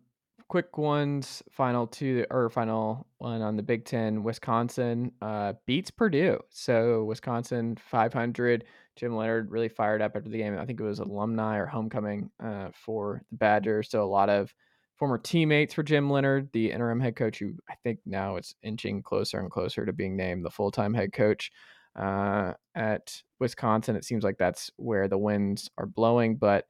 [0.52, 1.42] quick ones.
[1.50, 4.24] Final two or final one on the Big Ten.
[4.24, 6.40] Wisconsin uh, beats Purdue.
[6.50, 8.66] So Wisconsin 500.
[8.98, 10.58] Jim Leonhard really fired up after the game.
[10.58, 13.90] I think it was alumni or homecoming uh, for the Badgers.
[13.90, 14.54] So a lot of
[15.02, 19.02] former teammates for Jim Leonhard, the interim head coach, who I think now it's inching
[19.02, 21.52] closer and closer to being named the full time head coach
[21.96, 23.96] uh, at Wisconsin.
[23.96, 26.68] It seems like that's where the winds are blowing, but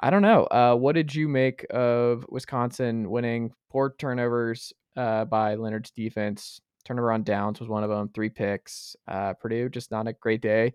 [0.00, 0.44] I don't know.
[0.44, 3.52] Uh, what did you make of Wisconsin winning?
[3.70, 6.62] Poor turnovers uh, by Leonhard's defense.
[6.86, 8.08] Turnover on downs was one of them.
[8.14, 8.96] Three picks.
[9.06, 10.72] Uh, Purdue just not a great day.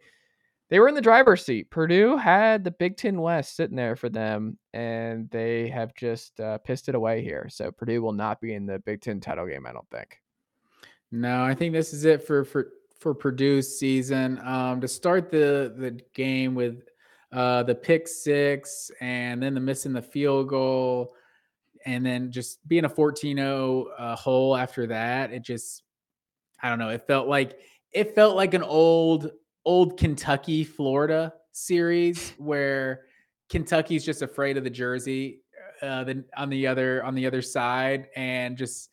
[0.70, 1.72] They were in the driver's seat.
[1.72, 6.60] Purdue had the Big Ten West sitting there for them, and they have just uh,
[6.60, 7.48] pissed it away here.
[7.50, 9.66] So Purdue will not be in the Big Ten title game.
[9.66, 10.20] I don't think.
[11.12, 12.70] No, I think this is it for for
[13.00, 14.40] for Purdue's season.
[14.44, 16.84] Um, to start the the game with
[17.32, 21.14] uh, the pick six and then the missing the field goal
[21.86, 25.84] and then just being a 14-0 uh, hole after that it just
[26.62, 27.60] i don't know it felt like
[27.91, 29.32] it felt like an old
[29.70, 33.02] old kentucky florida series where
[33.50, 35.41] kentucky's just afraid of the jersey
[35.84, 38.90] uh, then on the other on the other side and just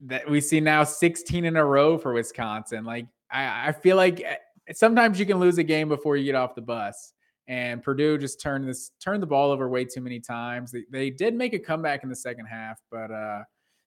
[0.00, 4.20] that we see now 16 in a row for wisconsin like i, I feel like
[4.20, 4.36] eh,
[4.72, 7.12] sometimes you can lose a game before you get off the bus
[7.48, 10.70] and Purdue just turned this turned the ball over way too many times.
[10.70, 13.42] They, they did make a comeback in the second half, but uh,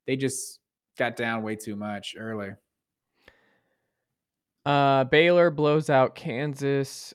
[0.05, 0.59] they just
[0.97, 2.49] got down way too much early.
[4.65, 7.13] Uh, Baylor blows out Kansas.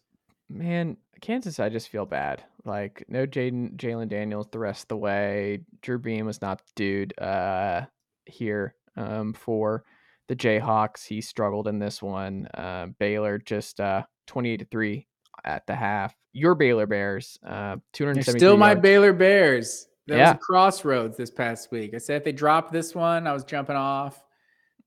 [0.48, 2.44] Man, Kansas, I just feel bad.
[2.64, 5.60] Like no Jaden Jalon Daniels the rest of the way.
[5.82, 7.86] Drew Beam was not the dude uh,
[8.26, 9.84] here um, for
[10.28, 11.06] the Jayhawks.
[11.06, 12.46] He struggled in this one.
[12.54, 15.06] Uh, Baylor just uh, 28 to 3
[15.44, 16.14] at the half.
[16.32, 18.38] Your Baylor Bears, uh, 270.
[18.38, 18.82] Still my yards.
[18.82, 19.88] Baylor Bears.
[20.06, 20.32] That Yeah.
[20.32, 21.94] was a crossroads this past week.
[21.94, 24.22] I said if they dropped this one, I was jumping off.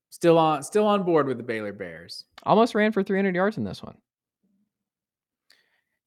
[0.10, 2.26] Still on, still on board with the Baylor Bears.
[2.46, 3.98] Almost ran for 300 yards in this one.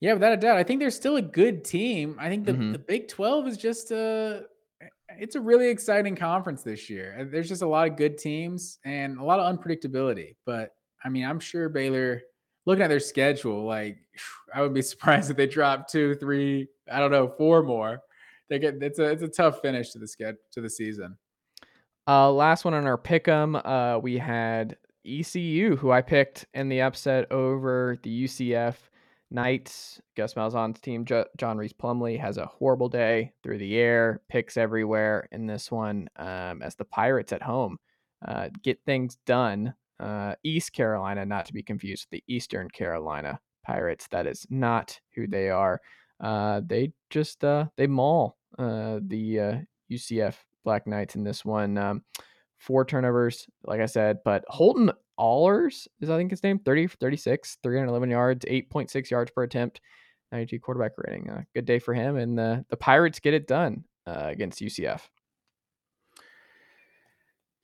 [0.01, 0.59] Yeah, without a doubt.
[0.59, 2.17] I think they're still a good team.
[2.21, 2.73] I think the, Mhm.
[2.73, 4.47] the Big 12 is just a
[5.19, 7.17] it's a really exciting conference this year.
[7.19, 10.35] Uh, There's just a lot of good teams and a lot of unpredictability.
[10.45, 10.73] But
[11.03, 12.23] I mean, I'm sure Baylor
[12.67, 13.97] looking at their schedule, like
[14.55, 18.03] I would be surprised if they drop two, three, I don't know, four more.
[18.51, 21.17] They get it's a it's a tough finish to the sked to the season.
[22.07, 24.77] Uh, last one on our pick'em, uh, we had
[25.07, 28.75] ECU, who I picked in the upset over the UCF
[29.31, 30.01] Knights.
[30.17, 34.57] Gus Malzahn's team, jo- John Rhys Plumlee, has a horrible day through the air, picks
[34.57, 36.09] everywhere in this one.
[36.17, 37.79] Um, as the Pirates at home
[38.27, 39.75] uh, get things done.
[39.99, 44.07] Uh, East Carolina, not to be confused with the Eastern Carolina Pirates.
[44.11, 45.81] That is not who they are.
[46.21, 49.57] Uh, they just uh, they maul uh, the uh,
[49.91, 50.35] UCF
[50.65, 51.79] Black Knights in this one.
[51.79, 52.03] Um,
[52.59, 56.97] four turnovers, like I said, but Holton Ahlers is I think his name 30 for
[56.99, 59.81] 36, 311 yards, 8.6 yards per attempt,
[60.33, 61.31] 92 quarterback rating.
[61.31, 65.01] Uh, good day for him, and the the Pirates get it done uh, against UCF.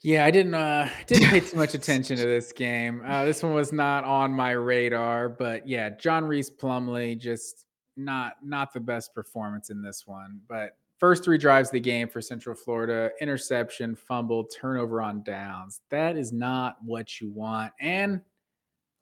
[0.03, 3.03] Yeah, I didn't uh didn't pay too much attention to this game.
[3.07, 7.67] Uh this one was not on my radar, but yeah, John Rhys Plumlee just
[7.97, 10.41] not not the best performance in this one.
[10.49, 15.81] But first three drives of the game for Central Florida, interception, fumble, turnover on downs.
[15.91, 17.73] That is not what you want.
[17.81, 18.21] And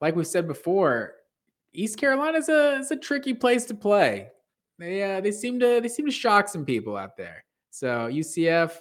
[0.01, 1.13] like we said before,
[1.73, 4.29] East Carolina's a is a tricky place to play.
[4.79, 7.45] They uh they seem to they seem to shock some people out there.
[7.69, 8.71] So UCF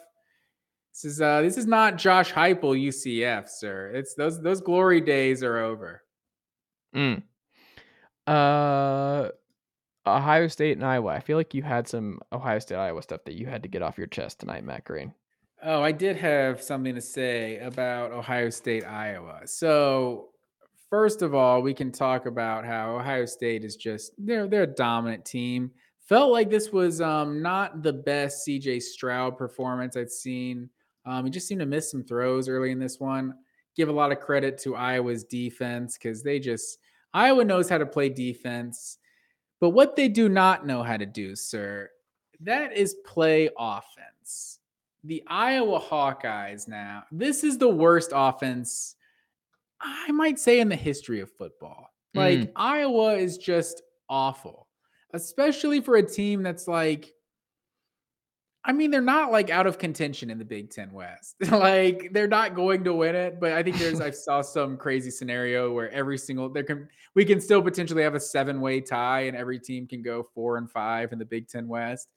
[0.94, 3.90] this is uh this is not Josh Heupel UCF, sir.
[3.94, 6.02] It's those those glory days are over.
[6.96, 7.22] Mm.
[8.26, 9.28] Uh,
[10.06, 11.12] Ohio State and Iowa.
[11.12, 13.82] I feel like you had some Ohio State Iowa stuff that you had to get
[13.82, 15.12] off your chest tonight, Matt Green.
[15.62, 19.42] Oh, I did have something to say about Ohio State Iowa.
[19.44, 20.30] So
[20.88, 24.66] first of all, we can talk about how Ohio State is just they're they're a
[24.66, 25.70] dominant team.
[26.08, 30.70] Felt like this was um not the best CJ Stroud performance I'd seen.
[31.04, 33.34] Um, he just seemed to miss some throws early in this one.
[33.76, 36.78] Give a lot of credit to Iowa's defense because they just
[37.12, 38.98] Iowa knows how to play defense.
[39.60, 41.90] But what they do not know how to do, sir,
[42.40, 44.58] that is play offense.
[45.04, 48.96] The Iowa Hawkeyes now, this is the worst offense
[49.80, 51.92] I might say in the history of football.
[52.14, 52.52] Like mm.
[52.56, 54.66] Iowa is just awful,
[55.14, 57.14] especially for a team that's like
[58.64, 61.36] I mean, they're not like out of contention in the Big Ten West.
[61.50, 65.10] like they're not going to win it, but I think there's I saw some crazy
[65.10, 69.22] scenario where every single there can we can still potentially have a seven way tie
[69.22, 72.08] and every team can go four and five in the Big Ten West.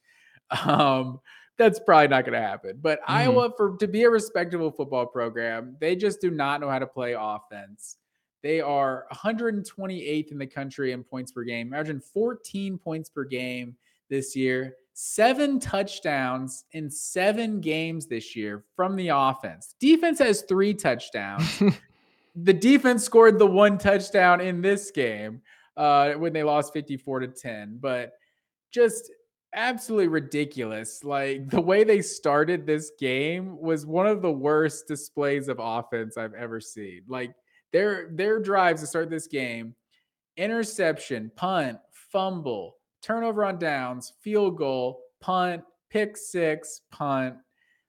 [0.66, 1.20] Um,
[1.58, 2.80] that's probably not going to happen.
[2.82, 3.06] But Mhm.
[3.08, 6.88] Iowa, for to be a respectable football program, they just do not know how to
[6.88, 7.98] play offense.
[8.42, 11.68] They are 128th in the country in points per game.
[11.68, 13.78] Imagine 14 points per game
[14.10, 14.76] this year.
[14.94, 19.76] Seven touchdowns in seven games this year from the offense.
[19.80, 21.62] Defense has three touchdowns.
[22.36, 25.42] the defense scored the one touchdown in this game
[25.78, 27.80] uh, when they lost 54 to 10.
[27.82, 28.14] But
[28.72, 29.12] just
[29.54, 31.04] absolutely ridiculous.
[31.04, 36.18] Like the way they started this game was one of the worst displays of offense
[36.18, 37.02] I've ever seen.
[37.08, 37.34] Like
[37.72, 39.76] their their drives to start this game,
[40.38, 47.36] interception, punt, fumble, turnover on downs, field goal, punt, pick six, punt.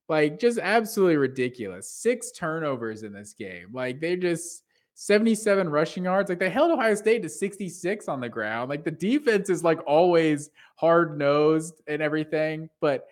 [0.08, 1.90] Like just absolutely ridiculous.
[1.90, 3.68] Six turnovers in this game.
[3.72, 4.64] Like they just
[4.94, 6.28] 77 rushing yards.
[6.28, 8.68] Like they held Ohio State to 66 on the ground.
[8.68, 13.06] Like the defense is like always hard nosed and everything, but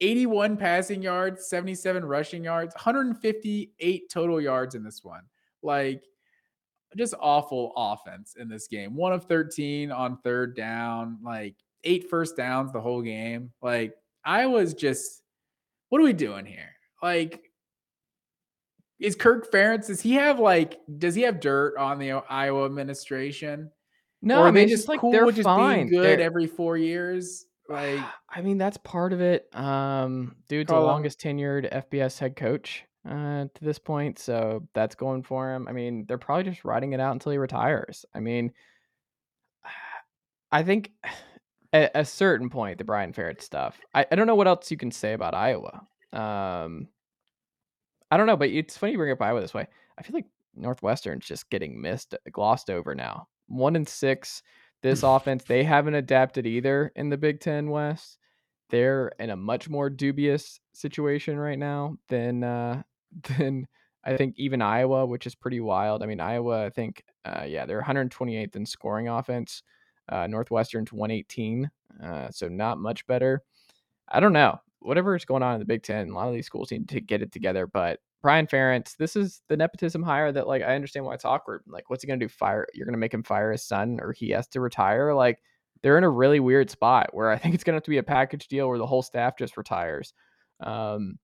[0.00, 5.22] 81 passing yards, 77 rushing yards, 158 total yards in this one.
[5.62, 6.02] Like
[6.96, 8.94] just awful offense in this game.
[8.96, 11.54] One of 13 on third down, like
[11.84, 13.52] eight first downs the whole game.
[13.62, 13.94] Like
[14.24, 15.22] I was just,
[15.88, 16.72] what are we doing here?
[17.02, 17.42] Like,
[18.98, 23.70] is Kirk Ferentz, does he have like, does he have dirt on the Iowa administration?
[24.22, 25.86] no, I mean, just like cool they're just fine.
[25.88, 27.44] being good They're- every four years?
[27.68, 28.00] Like,
[28.30, 29.54] I mean, that's part of it.
[29.54, 35.22] Um, dude's the longest tenured FBS head coach uh, to this point, so that's going
[35.22, 35.68] for him.
[35.68, 38.04] I mean, they're probably just riding it out until he retires.
[38.14, 38.52] I mean,
[40.52, 40.90] I think
[41.72, 43.80] at a certain point, the Brian Ferentz stuff.
[43.94, 45.86] I, I don't know what else you can say about Iowa.
[46.12, 46.88] Um,
[48.10, 49.66] I don't know, but it's funny you bring up Iowa this way.
[49.98, 53.28] I feel like Northwestern's just getting missed, glossed over now.
[53.48, 54.42] One and six.
[54.82, 58.18] This offense, they haven't adapted either in the Big Ten West.
[58.70, 62.82] They're in a much more dubious situation right now than uh,
[63.38, 63.66] than
[64.04, 66.02] I think even Iowa, which is pretty wild.
[66.02, 69.62] I mean, Iowa, I think, uh, yeah, they're 128th in scoring offense.
[70.08, 71.68] Uh, Northwestern's 118,
[72.02, 73.42] uh, so not much better.
[74.08, 74.60] I don't know.
[74.78, 77.00] Whatever is going on in the Big Ten, a lot of these schools need to
[77.00, 77.66] get it together.
[77.66, 81.62] But Brian Ferentz, this is the nepotism hire that, like, I understand why it's awkward.
[81.66, 82.28] Like, what's he gonna do?
[82.28, 82.68] Fire?
[82.74, 85.12] You're gonna make him fire his son, or he has to retire?
[85.14, 85.40] Like,
[85.82, 88.04] they're in a really weird spot where I think it's gonna have to be a
[88.04, 90.14] package deal where the whole staff just retires.
[90.60, 91.18] Um,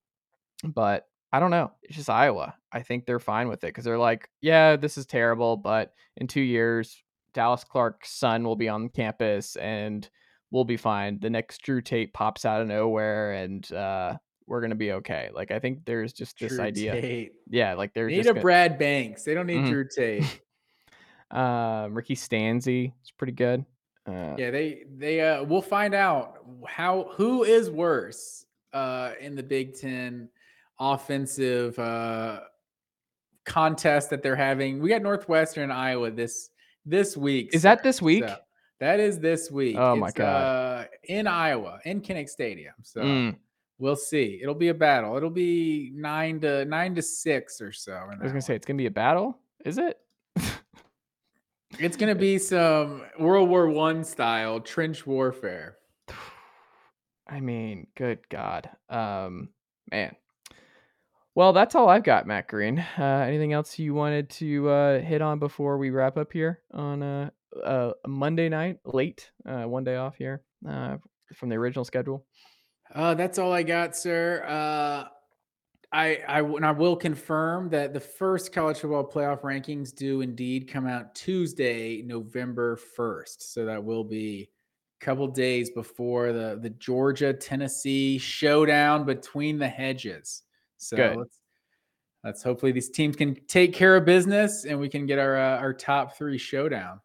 [0.64, 1.72] but I don't know.
[1.82, 2.54] It's just Iowa.
[2.72, 6.26] I think they're fine with it because they're like, yeah, this is terrible, but in
[6.26, 7.02] two years,
[7.34, 10.08] Dallas Clark's son will be on campus and
[10.50, 11.18] we'll be fine.
[11.20, 15.30] The next Drew Tate pops out of nowhere and uh, we're gonna be okay.
[15.32, 16.92] Like I think there's just this Drew idea.
[17.00, 17.32] Tate.
[17.48, 19.22] Yeah, like they're They just need a gonna- Brad Banks.
[19.24, 19.68] They don't need Mhm.
[19.70, 20.40] Drew Tate.
[21.30, 23.64] um, Ricky Stanzi is pretty good.
[24.06, 29.42] Uh, Yeah, they they uh we'll find out how who is worse uh in the
[29.42, 30.28] Big Ten
[30.82, 32.40] offensive uh
[33.44, 34.80] contest that they're having.
[34.80, 36.50] We got Northwestern and Iowa this
[36.84, 37.50] this week.
[37.52, 38.24] Is that this week?
[38.24, 38.36] So,
[38.80, 39.76] that is this week.
[39.78, 40.26] Oh my It's, God.
[40.26, 42.74] Uh, in Iowa, in Kinnick Stadium.
[42.82, 43.36] So mm,
[43.78, 44.40] we'll see.
[44.42, 45.16] It'll be a battle.
[45.16, 47.92] It'll be nine to nine to six or so.
[47.92, 49.38] I was gonna say it's gonna be a battle.
[49.64, 50.00] Is it?
[51.78, 55.76] it's gonna be some World War One style trench warfare.
[57.28, 58.68] I mean, good God.
[58.90, 59.50] Um,
[59.90, 60.16] man.
[61.34, 62.78] Well, that's all I've got, Matt Green.
[62.98, 67.02] Uh, anything else you wanted to uh, hit on before we wrap up here on
[67.02, 67.30] uh,
[67.64, 70.98] uh, a Monday night, late, uh, one day off here uh,
[71.34, 72.26] from the original schedule?
[72.94, 74.44] Uh, that's all I got, sir.
[74.46, 75.08] Uh,
[75.90, 80.68] I, I and I will confirm that the first college football playoff rankings do indeed
[80.70, 83.54] come out Tuesday, November first.
[83.54, 84.50] So that will be
[85.00, 90.42] a couple days before the the Georgia Tennessee showdown between the hedges.
[90.82, 91.16] So Good.
[91.16, 91.38] let's
[92.24, 95.58] let's hopefully these teams can take care of business and we can get our uh,
[95.58, 97.00] our top three showdown.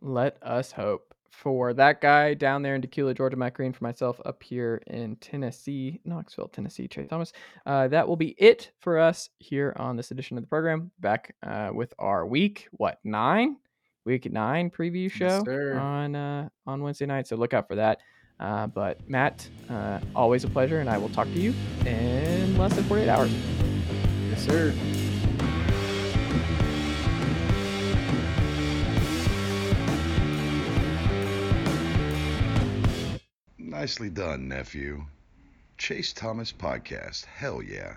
[0.00, 1.14] Let us hope.
[1.30, 5.16] For that guy down there in Tequila, Georgia, Matt Green, for myself up here in
[5.16, 7.32] Tennessee, Knoxville, Tennessee, Trey Thomas.
[7.66, 10.92] Uh, that will be it for us here on this edition of the program.
[11.00, 13.56] Back uh, with our week, what, nine?
[14.04, 15.76] Week nine preview show sir.
[15.76, 17.26] on uh, on Wednesday night.
[17.26, 17.98] So look out for that.
[18.40, 21.54] Uh, but Matt, uh, always a pleasure, and I will talk to you
[21.86, 23.32] in less than 48 hours.
[24.30, 24.74] Yes, sir.
[33.58, 35.06] Nicely done, nephew.
[35.78, 37.24] Chase Thomas Podcast.
[37.24, 37.96] Hell yeah.